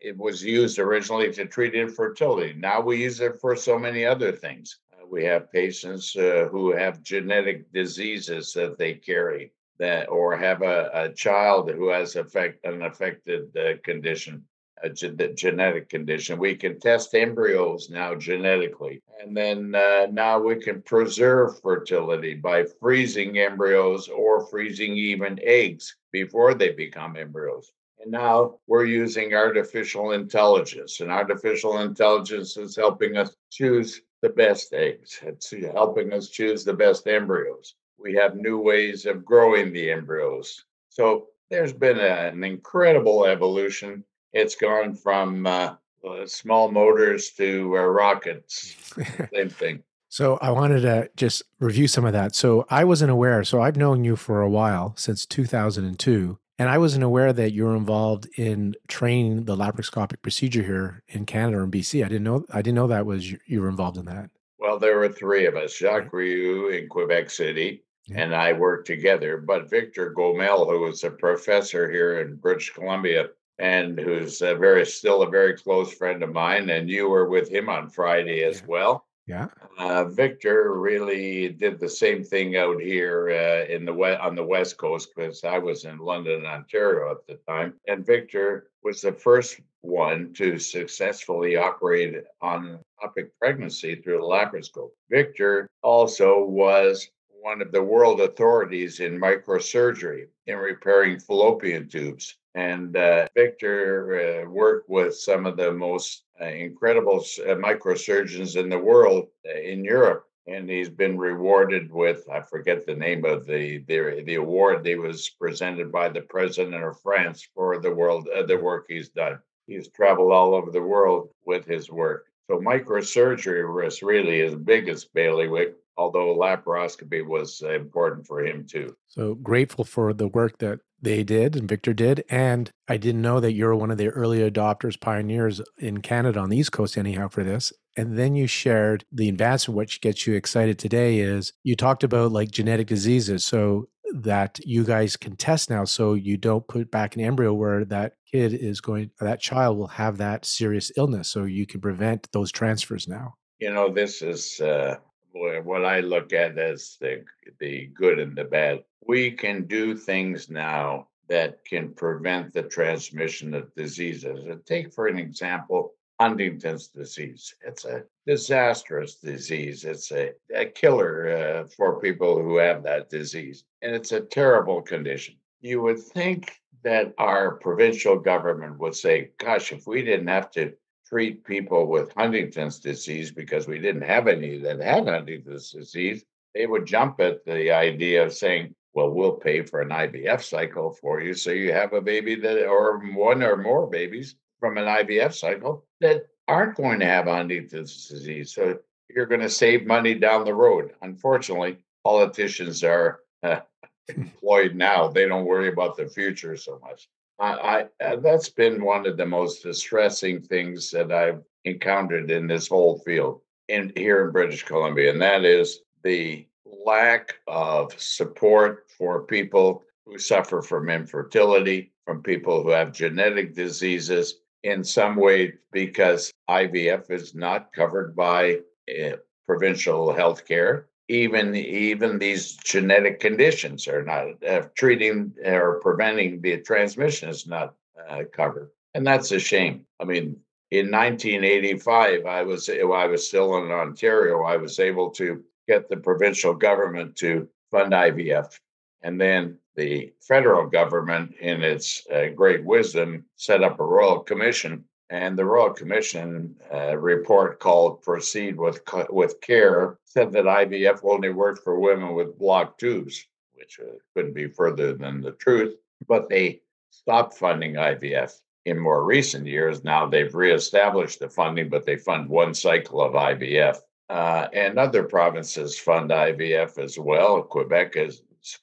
It 0.00 0.18
was 0.18 0.42
used 0.42 0.78
originally 0.78 1.32
to 1.32 1.46
treat 1.46 1.74
infertility. 1.74 2.54
Now 2.54 2.80
we 2.80 3.02
use 3.02 3.20
it 3.20 3.40
for 3.40 3.54
so 3.54 3.78
many 3.78 4.04
other 4.04 4.32
things. 4.32 4.78
We 5.12 5.24
have 5.24 5.52
patients 5.52 6.16
uh, 6.16 6.48
who 6.50 6.64
have 6.72 7.02
genetic 7.02 7.58
diseases 7.72 8.44
that 8.54 8.78
they 8.78 8.94
carry. 8.94 9.52
that 9.78 10.08
or 10.08 10.36
have 10.36 10.62
a, 10.62 10.90
a 10.94 11.12
child 11.12 11.70
who 11.70 11.88
has 11.88 12.16
affect, 12.16 12.64
an 12.64 12.82
affected 12.82 13.44
uh, 13.56 13.76
condition, 13.82 14.44
a 14.82 14.88
ge- 14.88 15.34
genetic 15.34 15.88
condition. 15.88 16.38
We 16.38 16.54
can 16.54 16.78
test 16.78 17.14
embryos 17.14 17.90
now 17.90 18.14
genetically. 18.14 19.02
And 19.20 19.36
then 19.36 19.74
uh, 19.74 20.06
now 20.12 20.38
we 20.38 20.56
can 20.56 20.82
preserve 20.82 21.60
fertility 21.60 22.34
by 22.34 22.64
freezing 22.80 23.38
embryos 23.38 24.08
or 24.08 24.46
freezing 24.46 24.92
even 24.96 25.40
eggs 25.42 25.96
before 26.12 26.54
they 26.54 26.70
become 26.70 27.16
embryos. 27.16 27.72
And 28.00 28.10
now 28.12 28.58
we're 28.68 28.86
using 28.86 29.34
artificial 29.34 30.12
intelligence, 30.12 31.00
and 31.00 31.10
artificial 31.10 31.80
intelligence 31.80 32.56
is 32.56 32.76
helping 32.76 33.16
us 33.16 33.34
choose 33.50 34.00
the 34.22 34.30
best 34.30 34.72
eggs. 34.72 35.20
It's 35.22 35.52
helping 35.74 36.12
us 36.12 36.28
choose 36.28 36.64
the 36.64 36.72
best 36.72 37.06
embryos. 37.06 37.74
We 37.98 38.14
have 38.14 38.36
new 38.36 38.58
ways 38.58 39.04
of 39.04 39.24
growing 39.24 39.72
the 39.72 39.90
embryos. 39.90 40.64
So 40.88 41.28
there's 41.50 41.72
been 41.72 41.98
a, 41.98 42.28
an 42.28 42.44
incredible 42.44 43.26
evolution. 43.26 44.04
It's 44.32 44.56
gone 44.56 44.94
from 44.94 45.46
uh, 45.46 45.74
uh, 46.08 46.26
small 46.26 46.70
motors 46.70 47.30
to 47.32 47.76
uh, 47.76 47.82
rockets. 47.82 48.94
Same 49.34 49.50
thing. 49.50 49.82
So 50.08 50.38
I 50.42 50.50
wanted 50.50 50.82
to 50.82 51.10
just 51.16 51.42
review 51.58 51.88
some 51.88 52.04
of 52.04 52.12
that. 52.12 52.34
So 52.34 52.66
I 52.68 52.84
wasn't 52.84 53.10
aware. 53.10 53.44
So 53.44 53.62
I've 53.62 53.76
known 53.76 54.04
you 54.04 54.16
for 54.16 54.42
a 54.42 54.50
while 54.50 54.94
since 54.96 55.24
2002. 55.26 56.38
And 56.62 56.70
I 56.70 56.78
wasn't 56.78 57.02
aware 57.02 57.32
that 57.32 57.50
you 57.50 57.64
were 57.64 57.74
involved 57.74 58.28
in 58.38 58.76
training 58.86 59.46
the 59.46 59.56
laparoscopic 59.56 60.22
procedure 60.22 60.62
here 60.62 61.02
in 61.08 61.26
Canada 61.26 61.58
or 61.58 61.64
in 61.64 61.72
BC. 61.72 62.04
I 62.04 62.08
didn't 62.08 62.22
know. 62.22 62.44
I 62.52 62.62
didn't 62.62 62.76
know 62.76 62.86
that 62.86 63.04
was 63.04 63.32
you, 63.32 63.60
were 63.60 63.68
involved 63.68 63.96
in 63.96 64.04
that. 64.04 64.30
Well, 64.60 64.78
there 64.78 64.96
were 64.96 65.08
three 65.08 65.46
of 65.46 65.56
us: 65.56 65.76
Jacques 65.76 66.12
Rioux 66.12 66.78
in 66.78 66.88
Quebec 66.88 67.30
City, 67.30 67.82
yeah. 68.06 68.22
and 68.22 68.32
I 68.32 68.52
worked 68.52 68.86
together. 68.86 69.38
But 69.38 69.68
Victor 69.68 70.14
Gomel, 70.16 70.70
who 70.70 70.82
was 70.82 71.02
a 71.02 71.10
professor 71.10 71.90
here 71.90 72.20
in 72.20 72.36
British 72.36 72.70
Columbia, 72.70 73.30
and 73.58 73.98
who's 73.98 74.40
a 74.40 74.54
very 74.54 74.86
still 74.86 75.22
a 75.22 75.28
very 75.28 75.58
close 75.58 75.92
friend 75.92 76.22
of 76.22 76.32
mine, 76.32 76.70
and 76.70 76.88
you 76.88 77.08
were 77.08 77.28
with 77.28 77.50
him 77.50 77.68
on 77.68 77.90
Friday 77.90 78.44
as 78.44 78.60
yeah. 78.60 78.66
well. 78.68 79.06
Yeah. 79.26 79.48
Uh, 79.78 80.04
Victor 80.04 80.74
really 80.74 81.48
did 81.48 81.78
the 81.78 81.88
same 81.88 82.24
thing 82.24 82.56
out 82.56 82.80
here 82.80 83.30
uh, 83.30 83.72
in 83.72 83.84
the 83.84 83.94
west 83.94 84.20
on 84.20 84.34
the 84.34 84.44
west 84.44 84.76
coast 84.78 85.10
because 85.14 85.44
I 85.44 85.58
was 85.58 85.84
in 85.84 85.98
London, 85.98 86.44
Ontario 86.44 87.12
at 87.12 87.26
the 87.26 87.38
time, 87.48 87.74
and 87.86 88.04
Victor 88.04 88.70
was 88.82 89.00
the 89.00 89.12
first 89.12 89.60
one 89.82 90.32
to 90.34 90.58
successfully 90.58 91.56
operate 91.56 92.16
on 92.40 92.80
ectopic 93.02 93.30
pregnancy 93.38 93.96
through 93.96 94.18
the 94.18 94.24
laparoscope. 94.24 94.90
Victor 95.08 95.68
also 95.82 96.44
was 96.44 97.08
one 97.40 97.62
of 97.62 97.72
the 97.72 97.82
world 97.82 98.20
authorities 98.20 99.00
in 99.00 99.20
microsurgery 99.20 100.26
in 100.46 100.56
repairing 100.56 101.18
fallopian 101.18 101.88
tubes. 101.88 102.36
And 102.54 102.96
uh, 102.96 103.28
Victor 103.34 104.44
uh, 104.44 104.50
worked 104.50 104.88
with 104.88 105.16
some 105.16 105.46
of 105.46 105.56
the 105.56 105.72
most 105.72 106.24
uh, 106.40 106.46
incredible 106.46 107.18
uh, 107.18 107.54
microsurgeons 107.54 108.60
in 108.60 108.68
the 108.68 108.78
world 108.78 109.28
uh, 109.48 109.58
in 109.58 109.84
Europe. 109.84 110.26
And 110.46 110.68
he's 110.68 110.90
been 110.90 111.16
rewarded 111.16 111.90
with, 111.92 112.28
I 112.28 112.40
forget 112.40 112.84
the 112.84 112.96
name 112.96 113.24
of 113.24 113.46
the, 113.46 113.78
the, 113.86 114.22
the 114.26 114.34
award 114.34 114.84
that 114.84 114.98
was 114.98 115.30
presented 115.30 115.92
by 115.92 116.08
the 116.08 116.22
president 116.22 116.82
of 116.82 117.00
France 117.00 117.46
for 117.54 117.78
the 117.78 117.94
world, 117.94 118.28
uh, 118.28 118.42
the 118.42 118.56
work 118.58 118.86
he's 118.88 119.08
done. 119.08 119.38
He's 119.66 119.88
traveled 119.88 120.32
all 120.32 120.54
over 120.54 120.70
the 120.70 120.82
world 120.82 121.30
with 121.46 121.64
his 121.64 121.90
work. 121.90 122.26
So 122.48 122.58
microsurgery 122.58 123.72
was 123.72 124.02
really 124.02 124.40
his 124.40 124.56
biggest 124.56 125.14
bailiwick, 125.14 125.76
although 125.96 126.36
laparoscopy 126.36 127.24
was 127.24 127.62
important 127.62 128.26
for 128.26 128.44
him 128.44 128.66
too. 128.66 128.96
So 129.06 129.36
grateful 129.36 129.84
for 129.84 130.12
the 130.12 130.26
work 130.26 130.58
that 130.58 130.80
they 131.02 131.24
did 131.24 131.56
and 131.56 131.68
Victor 131.68 131.92
did. 131.92 132.24
And 132.30 132.70
I 132.88 132.96
didn't 132.96 133.22
know 133.22 133.40
that 133.40 133.52
you're 133.52 133.74
one 133.74 133.90
of 133.90 133.98
the 133.98 134.08
early 134.08 134.38
adopters, 134.38 134.98
pioneers 134.98 135.60
in 135.78 136.00
Canada 136.00 136.40
on 136.40 136.48
the 136.48 136.56
East 136.56 136.72
Coast, 136.72 136.96
anyhow, 136.96 137.28
for 137.28 137.42
this. 137.42 137.72
And 137.96 138.16
then 138.16 138.34
you 138.34 138.46
shared 138.46 139.04
the 139.12 139.28
advancement, 139.28 139.76
which 139.76 140.00
gets 140.00 140.26
you 140.26 140.34
excited 140.34 140.78
today 140.78 141.18
is 141.18 141.52
you 141.62 141.76
talked 141.76 142.04
about 142.04 142.32
like 142.32 142.50
genetic 142.50 142.86
diseases. 142.86 143.44
So 143.44 143.88
that 144.14 144.60
you 144.64 144.84
guys 144.84 145.16
can 145.16 145.36
test 145.36 145.70
now 145.70 145.84
so 145.84 146.14
you 146.14 146.36
don't 146.36 146.68
put 146.68 146.90
back 146.90 147.16
an 147.16 147.22
embryo 147.22 147.54
where 147.54 147.84
that 147.84 148.14
kid 148.30 148.52
is 148.52 148.80
going 148.80 149.10
that 149.20 149.40
child 149.40 149.78
will 149.78 149.86
have 149.86 150.18
that 150.18 150.44
serious 150.44 150.92
illness 150.96 151.28
so 151.28 151.44
you 151.44 151.66
can 151.66 151.80
prevent 151.80 152.28
those 152.32 152.52
transfers 152.52 153.08
now 153.08 153.34
you 153.58 153.72
know 153.72 153.90
this 153.90 154.20
is 154.20 154.60
uh, 154.60 154.96
what 155.32 155.84
i 155.84 156.00
look 156.00 156.32
at 156.32 156.58
as 156.58 156.98
the 157.00 157.24
the 157.58 157.86
good 157.94 158.18
and 158.18 158.36
the 158.36 158.44
bad 158.44 158.80
we 159.06 159.30
can 159.30 159.66
do 159.66 159.96
things 159.96 160.48
now 160.48 161.08
that 161.28 161.64
can 161.64 161.92
prevent 161.94 162.52
the 162.52 162.62
transmission 162.62 163.54
of 163.54 163.74
diseases. 163.74 164.44
And 164.44 164.64
take, 164.66 164.92
for 164.92 165.06
an 165.06 165.18
example, 165.18 165.92
Huntington's 166.20 166.88
disease. 166.88 167.54
It's 167.66 167.84
a 167.84 168.04
disastrous 168.26 169.16
disease. 169.16 169.84
It's 169.84 170.12
a, 170.12 170.32
a 170.54 170.66
killer 170.66 171.64
uh, 171.64 171.68
for 171.76 172.00
people 172.00 172.40
who 172.40 172.58
have 172.58 172.82
that 172.84 173.10
disease. 173.10 173.64
And 173.82 173.94
it's 173.94 174.12
a 174.12 174.20
terrible 174.20 174.82
condition. 174.82 175.36
You 175.60 175.82
would 175.82 176.00
think 176.00 176.60
that 176.84 177.14
our 177.18 177.56
provincial 177.56 178.18
government 178.18 178.78
would 178.78 178.94
say, 178.94 179.30
gosh, 179.38 179.72
if 179.72 179.86
we 179.86 180.02
didn't 180.02 180.28
have 180.28 180.50
to 180.52 180.72
treat 181.06 181.44
people 181.44 181.86
with 181.86 182.12
Huntington's 182.14 182.78
disease 182.78 183.30
because 183.30 183.66
we 183.66 183.78
didn't 183.78 184.02
have 184.02 184.28
any 184.28 184.58
that 184.58 184.80
had 184.80 185.08
Huntington's 185.08 185.70
disease, 185.70 186.24
they 186.54 186.66
would 186.66 186.86
jump 186.86 187.20
at 187.20 187.44
the 187.44 187.70
idea 187.70 188.24
of 188.24 188.32
saying, 188.32 188.74
well, 188.94 189.10
we'll 189.10 189.32
pay 189.32 189.62
for 189.62 189.80
an 189.80 189.88
IVF 189.88 190.42
cycle 190.42 190.90
for 190.90 191.20
you. 191.20 191.34
So 191.34 191.50
you 191.50 191.72
have 191.72 191.92
a 191.92 192.00
baby 192.00 192.34
that, 192.36 192.66
or 192.66 192.98
one 193.14 193.42
or 193.42 193.56
more 193.56 193.86
babies 193.86 194.36
from 194.60 194.76
an 194.78 194.84
IVF 194.84 195.34
cycle 195.34 195.84
that 196.00 196.26
aren't 196.48 196.76
going 196.76 197.00
to 197.00 197.06
have 197.06 197.26
Huntington's 197.26 198.08
disease. 198.08 198.54
So 198.54 198.78
you're 199.08 199.26
going 199.26 199.40
to 199.40 199.50
save 199.50 199.86
money 199.86 200.14
down 200.14 200.44
the 200.44 200.54
road. 200.54 200.92
Unfortunately, 201.02 201.78
politicians 202.04 202.84
are 202.84 203.20
uh, 203.42 203.60
employed 204.16 204.74
now. 204.74 205.08
They 205.08 205.26
don't 205.26 205.46
worry 205.46 205.68
about 205.68 205.96
the 205.96 206.08
future 206.08 206.56
so 206.56 206.78
much. 206.82 207.08
I, 207.38 207.88
I 208.00 208.04
uh, 208.04 208.16
that's 208.16 208.50
been 208.50 208.84
one 208.84 209.06
of 209.06 209.16
the 209.16 209.26
most 209.26 209.62
distressing 209.62 210.42
things 210.42 210.90
that 210.90 211.10
I've 211.10 211.42
encountered 211.64 212.30
in 212.30 212.46
this 212.46 212.68
whole 212.68 212.98
field 212.98 213.40
in 213.68 213.92
here 213.96 214.24
in 214.24 214.32
British 214.32 214.64
Columbia, 214.64 215.10
and 215.10 215.22
that 215.22 215.44
is 215.44 215.80
the 216.04 216.46
lack 216.84 217.34
of 217.46 217.92
support 218.00 218.86
for 218.98 219.22
people 219.22 219.84
who 220.06 220.18
suffer 220.18 220.62
from 220.62 220.88
infertility, 220.88 221.92
from 222.06 222.22
people 222.22 222.62
who 222.62 222.70
have 222.70 222.92
genetic 222.92 223.54
diseases 223.54 224.40
in 224.62 224.82
some 224.84 225.16
way 225.16 225.52
because 225.72 226.32
IVF 226.48 227.10
is 227.10 227.34
not 227.34 227.72
covered 227.72 228.14
by 228.14 228.58
uh, 228.88 229.16
provincial 229.46 230.12
health 230.12 230.46
care. 230.46 230.86
Even, 231.08 231.54
even 231.54 232.18
these 232.18 232.56
genetic 232.56 233.20
conditions 233.20 233.86
are 233.86 234.02
not 234.02 234.42
uh, 234.44 234.62
treating 234.76 235.32
or 235.44 235.80
preventing 235.80 236.40
the 236.40 236.58
transmission 236.58 237.28
is 237.28 237.46
not 237.46 237.74
uh, 238.08 238.22
covered. 238.32 238.70
And 238.94 239.06
that's 239.06 239.32
a 239.32 239.38
shame. 239.38 239.84
I 240.00 240.04
mean, 240.04 240.36
in 240.70 240.90
1985, 240.90 242.24
I 242.24 242.42
was 242.42 242.70
I 242.70 243.06
was 243.06 243.28
still 243.28 243.58
in 243.58 243.70
Ontario. 243.70 244.42
I 244.44 244.56
was 244.56 244.78
able 244.78 245.10
to 245.10 245.42
get 245.68 245.88
the 245.88 245.96
provincial 245.96 246.54
government 246.54 247.16
to 247.16 247.48
fund 247.70 247.92
IVF. 247.92 248.58
And 249.02 249.20
then 249.20 249.58
the 249.74 250.12
federal 250.20 250.68
government, 250.68 251.34
in 251.40 251.62
its 251.62 252.06
uh, 252.08 252.26
great 252.34 252.64
wisdom, 252.64 253.24
set 253.36 253.62
up 253.62 253.80
a 253.80 253.84
royal 253.84 254.20
commission. 254.20 254.84
And 255.10 255.38
the 255.38 255.44
royal 255.44 255.70
commission 255.70 256.56
uh, 256.72 256.96
report 256.96 257.60
called 257.60 258.02
"Proceed 258.02 258.56
with 258.56 258.80
with 259.10 259.40
Care" 259.40 259.98
said 260.04 260.32
that 260.32 260.44
IVF 260.44 261.00
only 261.02 261.30
worked 261.30 261.64
for 261.64 261.78
women 261.78 262.14
with 262.14 262.38
blocked 262.38 262.80
tubes, 262.80 263.26
which 263.54 263.78
uh, 263.80 263.92
couldn't 264.14 264.34
be 264.34 264.48
further 264.48 264.94
than 264.94 265.20
the 265.20 265.32
truth. 265.32 265.74
But 266.08 266.28
they 266.28 266.62
stopped 266.90 267.34
funding 267.34 267.74
IVF. 267.74 268.40
In 268.64 268.78
more 268.78 269.04
recent 269.04 269.46
years, 269.46 269.82
now 269.82 270.06
they've 270.06 270.34
reestablished 270.34 271.18
the 271.18 271.28
funding, 271.28 271.68
but 271.68 271.84
they 271.84 271.96
fund 271.96 272.28
one 272.28 272.54
cycle 272.54 273.02
of 273.02 273.14
IVF. 273.14 273.78
Uh, 274.12 274.46
and 274.52 274.78
other 274.78 275.04
provinces 275.04 275.78
fund 275.78 276.10
IVF 276.10 276.76
as 276.76 276.98
well. 276.98 277.42
Quebec 277.42 277.94
has 277.94 278.20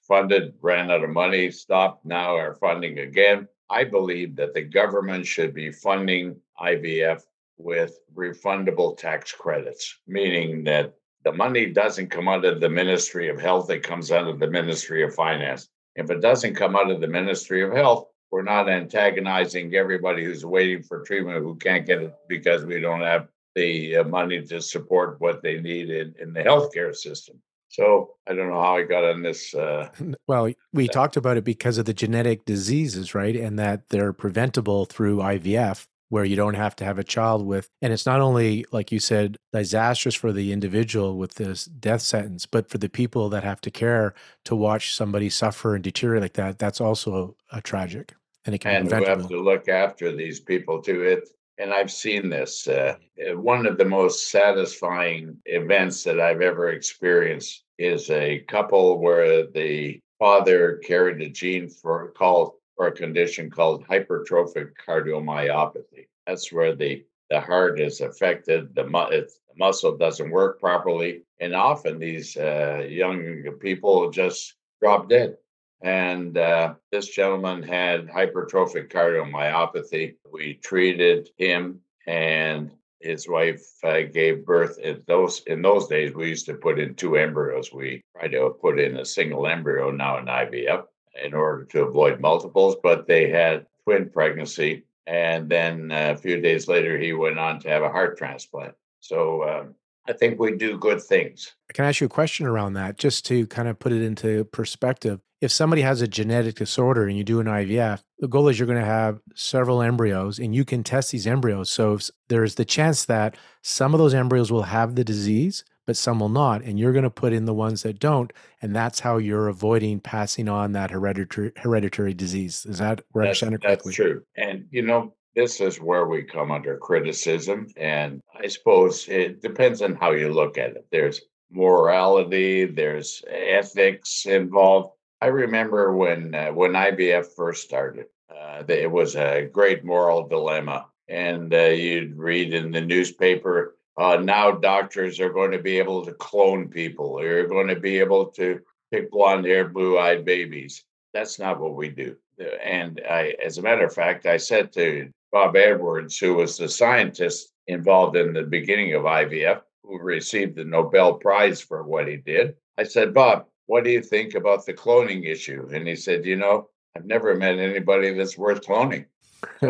funded, 0.08 0.54
ran 0.62 0.92
out 0.92 1.04
of 1.04 1.10
money, 1.10 1.50
stopped, 1.50 2.06
now 2.06 2.36
are 2.36 2.54
funding 2.54 3.00
again. 3.00 3.48
I 3.68 3.86
believe 3.86 4.36
that 4.36 4.54
the 4.54 4.62
government 4.62 5.26
should 5.26 5.56
be 5.56 5.72
funding 5.72 6.36
IVF 6.62 7.24
with 7.58 7.98
refundable 8.14 8.96
tax 8.96 9.32
credits, 9.32 9.98
meaning 10.06 10.66
that 10.66 10.94
the 11.24 11.34
money 11.34 11.66
doesn't 11.66 12.12
come 12.12 12.28
out 12.28 12.46
of 12.46 12.62
the 12.62 12.70
Ministry 12.70 13.28
of 13.28 13.42
Health, 13.42 13.72
it 13.72 13.82
comes 13.82 14.12
out 14.12 14.28
of 14.28 14.38
the 14.38 14.52
Ministry 14.52 15.02
of 15.02 15.16
Finance. 15.16 15.68
If 15.96 16.12
it 16.12 16.22
doesn't 16.22 16.58
come 16.58 16.76
out 16.76 16.92
of 16.92 17.02
the 17.02 17.08
Ministry 17.08 17.64
of 17.64 17.74
Health, 17.74 18.06
we're 18.30 18.44
not 18.44 18.70
antagonizing 18.70 19.74
everybody 19.74 20.24
who's 20.24 20.46
waiting 20.46 20.84
for 20.84 21.02
treatment 21.02 21.42
who 21.42 21.56
can't 21.56 21.88
get 21.88 22.04
it 22.04 22.14
because 22.28 22.66
we 22.66 22.80
don't 22.80 23.02
have 23.02 23.30
the 23.60 23.98
uh, 23.98 24.04
money 24.06 24.42
to 24.42 24.62
support 24.62 25.20
what 25.20 25.44
they 25.44 25.60
need 25.60 25.90
in, 25.90 26.16
in 26.20 26.32
the 26.34 26.42
healthcare 26.42 26.96
system. 26.96 27.42
So 27.68 28.16
I 28.26 28.34
don't 28.34 28.50
know 28.50 28.62
how 28.62 28.78
I 28.78 28.84
got 28.84 29.04
on 29.04 29.22
this. 29.22 29.54
Uh, 29.54 29.90
well, 30.28 30.52
we 30.74 30.88
talked 30.88 31.18
about 31.18 31.38
it 31.38 31.44
because 31.44 31.78
of 31.78 31.86
the 31.86 31.94
genetic 31.94 32.46
diseases, 32.46 33.14
right? 33.14 33.36
And 33.36 33.60
that 33.60 33.90
they're 33.90 34.14
preventable 34.14 34.86
through 34.86 35.18
IVF, 35.18 35.86
where 36.08 36.24
you 36.24 36.36
don't 36.36 36.56
have 36.56 36.76
to 36.78 36.86
have 36.86 36.98
a 36.98 37.04
child 37.04 37.46
with. 37.46 37.68
And 37.82 37.94
it's 37.94 38.06
not 38.06 38.22
only, 38.22 38.66
like 38.72 38.92
you 38.92 39.00
said, 39.00 39.38
disastrous 39.54 40.16
for 40.16 40.32
the 40.32 40.52
individual 40.52 41.18
with 41.18 41.36
this 41.36 41.66
death 41.66 42.02
sentence, 42.02 42.46
but 42.46 42.70
for 42.70 42.80
the 42.80 42.90
people 42.90 43.30
that 43.30 43.44
have 43.44 43.62
to 43.62 43.72
care 43.72 44.16
to 44.46 44.56
watch 44.56 44.96
somebody 44.96 45.30
suffer 45.30 45.76
and 45.76 45.84
deteriorate 45.84 46.24
like 46.24 46.34
that. 46.34 46.60
That's 46.60 46.82
also 46.82 47.36
a, 47.52 47.58
a 47.58 47.62
tragic. 47.62 48.16
And 48.46 48.56
it 48.56 48.60
can 48.60 48.74
and 48.74 48.90
be 48.90 48.96
we 48.96 49.06
have 49.06 49.28
to 49.28 49.42
look 49.42 49.68
after 49.68 50.16
these 50.16 50.40
people 50.40 50.82
too. 50.82 51.04
It 51.04 51.30
and 51.60 51.74
I've 51.74 51.92
seen 51.92 52.30
this. 52.30 52.68
Uh, 52.68 52.96
one 53.36 53.66
of 53.66 53.78
the 53.78 53.86
most 53.86 54.32
satisfying 54.32 55.38
events 55.46 56.04
that 56.06 56.20
I've 56.20 56.42
ever 56.42 56.70
experienced 56.70 57.64
is 57.78 58.10
a 58.10 58.40
couple 58.48 59.00
where 59.00 59.46
the 59.46 60.00
father 60.18 60.78
carried 60.78 61.22
a 61.22 61.30
gene 61.30 61.70
for 61.70 62.12
called 62.18 62.54
for 62.76 62.88
a 62.88 62.92
condition 62.92 63.50
called 63.50 63.86
hypertrophic 63.86 64.72
cardiomyopathy. 64.88 66.08
That's 66.26 66.52
where 66.52 66.76
the 66.76 67.04
the 67.30 67.40
heart 67.40 67.80
is 67.80 68.02
affected, 68.02 68.74
the, 68.74 68.86
mu- 68.86 69.10
the 69.10 69.30
muscle 69.56 69.96
doesn't 69.96 70.32
work 70.32 70.60
properly, 70.60 71.22
and 71.40 71.54
often 71.54 72.00
these 72.00 72.36
uh, 72.36 72.84
young 72.90 73.44
people 73.60 74.10
just 74.10 74.56
drop 74.82 75.10
dead. 75.10 75.38
And 75.82 76.38
uh, 76.38 76.74
this 76.92 77.08
gentleman 77.08 77.64
had 77.64 78.08
hypertrophic 78.08 78.92
cardiomyopathy. 78.92 80.16
We 80.32 80.56
treated 80.56 81.30
him, 81.38 81.80
and 82.06 82.72
his 83.00 83.30
wife 83.30 83.64
uh, 83.84 84.02
gave 84.14 84.46
birth. 84.46 84.78
In 84.80 85.02
those 85.08 85.42
in 85.48 85.62
those 85.62 85.88
days, 85.88 86.14
we 86.14 86.28
used 86.30 86.46
to 86.48 86.56
put 86.56 86.80
in 86.80 86.96
two 86.96 87.16
embryos. 87.16 87.72
We 87.72 88.02
try 88.18 88.28
to 88.28 88.50
put 88.62 88.80
in 88.80 88.98
a 88.98 89.06
single 89.06 89.48
embryo 89.48 89.90
now 89.92 90.18
in 90.18 90.26
IVF 90.26 90.84
in 91.24 91.34
order 91.34 91.64
to 91.66 91.84
avoid 91.84 92.20
multiples. 92.20 92.76
But 92.84 93.08
they 93.08 93.30
had 93.30 93.66
twin 93.86 94.10
pregnancy, 94.10 94.84
and 95.08 95.50
then 95.50 95.92
uh, 95.94 96.14
a 96.14 96.18
few 96.18 96.42
days 96.42 96.68
later, 96.68 96.98
he 96.98 97.14
went 97.14 97.40
on 97.40 97.60
to 97.62 97.70
have 97.70 97.84
a 97.84 97.90
heart 97.90 98.18
transplant. 98.18 98.76
So 99.00 99.48
um, 99.48 99.76
I 100.10 100.14
think 100.14 100.40
we 100.40 100.58
do 100.58 100.78
good 100.78 101.02
things. 101.02 101.56
Can 101.74 101.86
I 101.86 101.90
ask 101.90 102.02
you 102.02 102.08
a 102.08 102.10
question 102.10 102.46
around 102.48 102.74
that, 102.74 102.98
just 102.98 103.26
to 103.28 103.48
kind 103.48 103.70
of 103.70 103.80
put 103.80 103.94
it 103.94 104.02
into 104.02 104.44
perspective? 104.44 105.22
If 105.42 105.52
somebody 105.52 105.82
has 105.84 106.02
a 106.02 106.08
genetic 106.08 106.56
disorder 106.56 107.08
and 107.08 107.18
you 107.18 107.24
do 107.24 107.40
an 107.40 107.48
IVF, 107.48 108.04
the 108.20 108.28
goal 108.28 108.50
is 108.50 108.60
you're 108.60 108.68
going 108.68 108.80
to 108.80 108.86
have 108.86 109.22
several 109.36 109.82
embryos 109.82 110.38
and 110.38 110.54
you 110.54 110.66
can 110.66 110.84
test 110.84 111.12
these 111.12 111.26
embryos. 111.26 111.70
So 111.70 111.98
there's 112.28 112.56
the 112.56 112.66
chance 112.66 113.06
that 113.06 113.38
some 113.62 113.94
of 113.94 114.00
those 114.00 114.14
embryos 114.14 114.52
will 114.52 114.64
have 114.64 114.96
the 114.96 115.06
disease, 115.06 115.64
but 115.88 115.96
some 115.96 116.20
will 116.20 116.30
not. 116.30 116.62
And 116.64 116.78
you're 116.78 116.92
going 116.92 117.04
to 117.04 117.10
put 117.10 117.32
in 117.32 117.46
the 117.46 117.54
ones 117.54 117.84
that 117.84 118.00
don't. 118.00 118.34
And 118.62 118.76
that's 118.76 119.00
how 119.00 119.18
you're 119.18 119.48
avoiding 119.48 120.02
passing 120.02 120.50
on 120.50 120.74
that 120.74 120.92
hereditary, 120.92 121.54
hereditary 121.56 122.14
disease. 122.14 122.66
Is 122.66 122.80
that 122.80 123.02
where 123.12 123.28
that's, 123.28 123.42
I? 123.42 123.50
That's 123.62 123.94
true. 123.94 124.24
And, 124.36 124.66
you 124.72 124.82
know, 124.82 125.16
this 125.36 125.62
is 125.62 125.80
where 125.80 126.06
we 126.06 126.24
come 126.24 126.52
under 126.52 126.78
criticism. 126.78 127.68
And 127.78 128.20
I 128.38 128.48
suppose 128.48 129.08
it 129.08 129.42
depends 129.42 129.82
on 129.82 129.96
how 129.96 130.12
you 130.12 130.34
look 130.34 130.58
at 130.58 130.72
it. 130.72 130.86
There's 130.92 131.22
morality, 131.50 132.66
there's 132.66 133.24
ethics 133.30 134.26
involved. 134.26 134.96
I 135.22 135.28
remember 135.28 135.96
when 135.96 136.34
uh, 136.34 136.52
when 136.52 136.74
IVF 136.74 137.36
first 137.36 137.64
started, 137.64 138.06
uh, 138.30 138.64
it 138.68 138.90
was 138.90 139.16
a 139.16 139.50
great 139.52 139.84
moral 139.84 140.28
dilemma, 140.28 140.88
and 141.08 141.54
uh, 141.54 141.58
you'd 141.58 142.18
read 142.18 142.54
in 142.54 142.72
the 142.72 142.82
newspaper 142.82 143.76
uh, 144.00 144.16
now 144.16 144.52
doctors 144.52 145.20
are 145.20 145.30
going 145.30 145.52
to 145.52 145.60
be 145.60 145.78
able 145.78 146.06
to 146.06 146.14
clone 146.14 146.70
people. 146.70 147.22
You're 147.22 147.48
going 147.48 147.68
to 147.68 147.80
be 147.80 148.00
able 148.00 148.28
to 148.28 148.62
pick 148.92 149.12
blonde 149.12 149.46
hair, 149.46 149.68
blue 149.68 150.00
eyed 150.00 150.24
babies. 150.24 150.86
That's 151.14 151.38
not 151.38 151.60
what 151.60 151.76
we 151.76 151.90
do. 151.90 152.16
And 152.64 153.02
I, 153.10 153.36
as 153.44 153.58
a 153.58 153.62
matter 153.62 153.86
of 153.86 153.94
fact, 153.94 154.26
I 154.26 154.38
said 154.38 154.72
to 154.74 155.10
Bob 155.34 155.58
Edwards, 155.58 156.18
who 156.18 156.36
was 156.36 156.58
the 156.58 156.70
scientist 156.70 157.52
involved 157.68 158.16
in 158.16 158.32
the 158.32 158.44
beginning 158.44 158.94
of 158.94 159.04
IVF, 159.04 159.62
who 159.84 160.00
received 160.00 160.56
the 160.56 160.64
Nobel 160.64 161.16
Prize 161.16 161.60
for 161.60 161.84
what 161.84 162.08
he 162.08 162.16
did. 162.16 162.56
I 162.78 162.84
said, 162.84 163.14
Bob, 163.14 163.48
what 163.70 163.84
do 163.84 163.92
you 163.92 164.02
think 164.02 164.34
about 164.34 164.66
the 164.66 164.74
cloning 164.74 165.28
issue? 165.28 165.70
And 165.72 165.88
he 165.88 165.96
said, 165.96 166.26
You 166.26 166.38
know, 166.38 166.70
I've 166.98 167.06
never 167.06 167.36
met 167.36 167.60
anybody 167.60 168.12
that's 168.16 168.36
worth 168.36 168.66
cloning. 168.66 169.06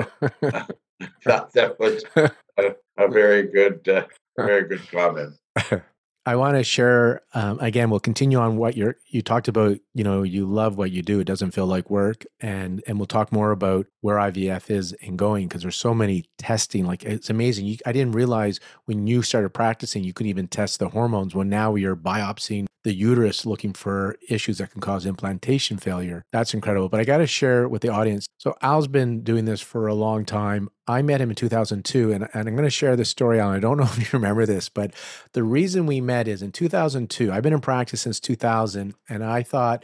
thought 1.24 1.52
that 1.54 1.78
was 1.80 2.06
a, 2.16 2.76
a 2.98 3.08
very 3.10 3.44
good, 3.44 3.88
uh, 3.90 4.06
very 4.38 4.70
good 4.70 4.90
comment. 4.90 5.36
I 6.26 6.36
want 6.38 6.56
to 6.56 6.64
share 6.64 7.24
um, 7.34 7.60
again. 7.60 7.90
We'll 7.90 8.00
continue 8.00 8.38
on 8.38 8.56
what 8.56 8.78
you're 8.78 8.96
you 9.08 9.22
talked 9.22 9.50
about. 9.50 9.80
You 9.94 10.06
know, 10.06 10.24
you 10.24 10.46
love 10.46 10.78
what 10.78 10.92
you 10.92 11.02
do. 11.02 11.20
It 11.20 11.26
doesn't 11.26 11.52
feel 11.52 11.66
like 11.66 11.90
work, 11.90 12.26
and 12.40 12.82
and 12.88 13.00
we'll 13.00 13.06
talk 13.06 13.34
more 13.34 13.52
about 13.52 13.88
where 14.00 14.16
IVF 14.18 14.70
is 14.70 14.94
and 15.02 15.18
going 15.18 15.48
because 15.50 15.64
there's 15.64 15.76
so 15.76 15.94
many 15.94 16.26
testing. 16.38 16.86
Like 16.86 17.04
it's 17.04 17.30
amazing. 17.30 17.66
You, 17.66 17.78
I 17.86 17.92
didn't 17.92 18.14
realize 18.14 18.62
when 18.86 19.08
you 19.08 19.24
started 19.24 19.50
practicing, 19.50 20.06
you 20.06 20.14
could 20.14 20.28
even 20.28 20.48
test 20.48 20.80
the 20.80 20.90
hormones. 20.90 21.36
When 21.36 21.50
now 21.50 21.76
you're 21.76 21.98
biopsying 21.98 22.69
the 22.84 22.94
uterus 22.94 23.46
looking 23.46 23.74
for 23.74 24.16
issues 24.30 24.60
that 24.60 24.72
can 24.72 24.82
cause 24.82 25.06
implantation 25.06 25.78
failure. 25.78 26.24
That's 26.32 26.54
incredible. 26.54 26.90
But 26.90 27.00
I 27.00 27.04
got 27.04 27.18
to 27.18 27.28
share 27.28 27.68
with 27.68 27.82
the 27.82 27.90
audience. 27.90 28.28
So 28.38 28.56
Al's 28.62 28.88
been 28.88 29.22
doing 29.22 29.46
this 29.46 29.62
for 29.62 29.88
a 29.88 29.94
long 29.94 30.26
time. 30.26 30.70
I 30.88 31.02
met 31.02 31.22
him 31.22 31.30
in 31.30 31.36
2002, 31.36 32.12
and, 32.12 32.28
and 32.34 32.48
I'm 32.48 32.56
going 32.56 32.64
to 32.64 32.70
share 32.70 32.96
this 32.96 33.10
story. 33.10 33.40
I 33.40 33.60
don't 33.60 33.78
know 33.80 33.84
if 33.84 33.98
you 33.98 34.06
remember 34.14 34.46
this, 34.46 34.70
but 34.70 34.94
the 35.34 35.44
reason 35.44 35.86
we 35.86 36.02
met 36.02 36.28
is 36.28 36.42
in 36.42 36.52
2002. 36.52 37.32
I've 37.32 37.44
been 37.44 37.54
in 37.54 37.62
practice 37.62 38.02
since 38.02 38.20
2000, 38.20 38.94
and 39.10 39.24
I 39.24 39.44
thought 39.44 39.84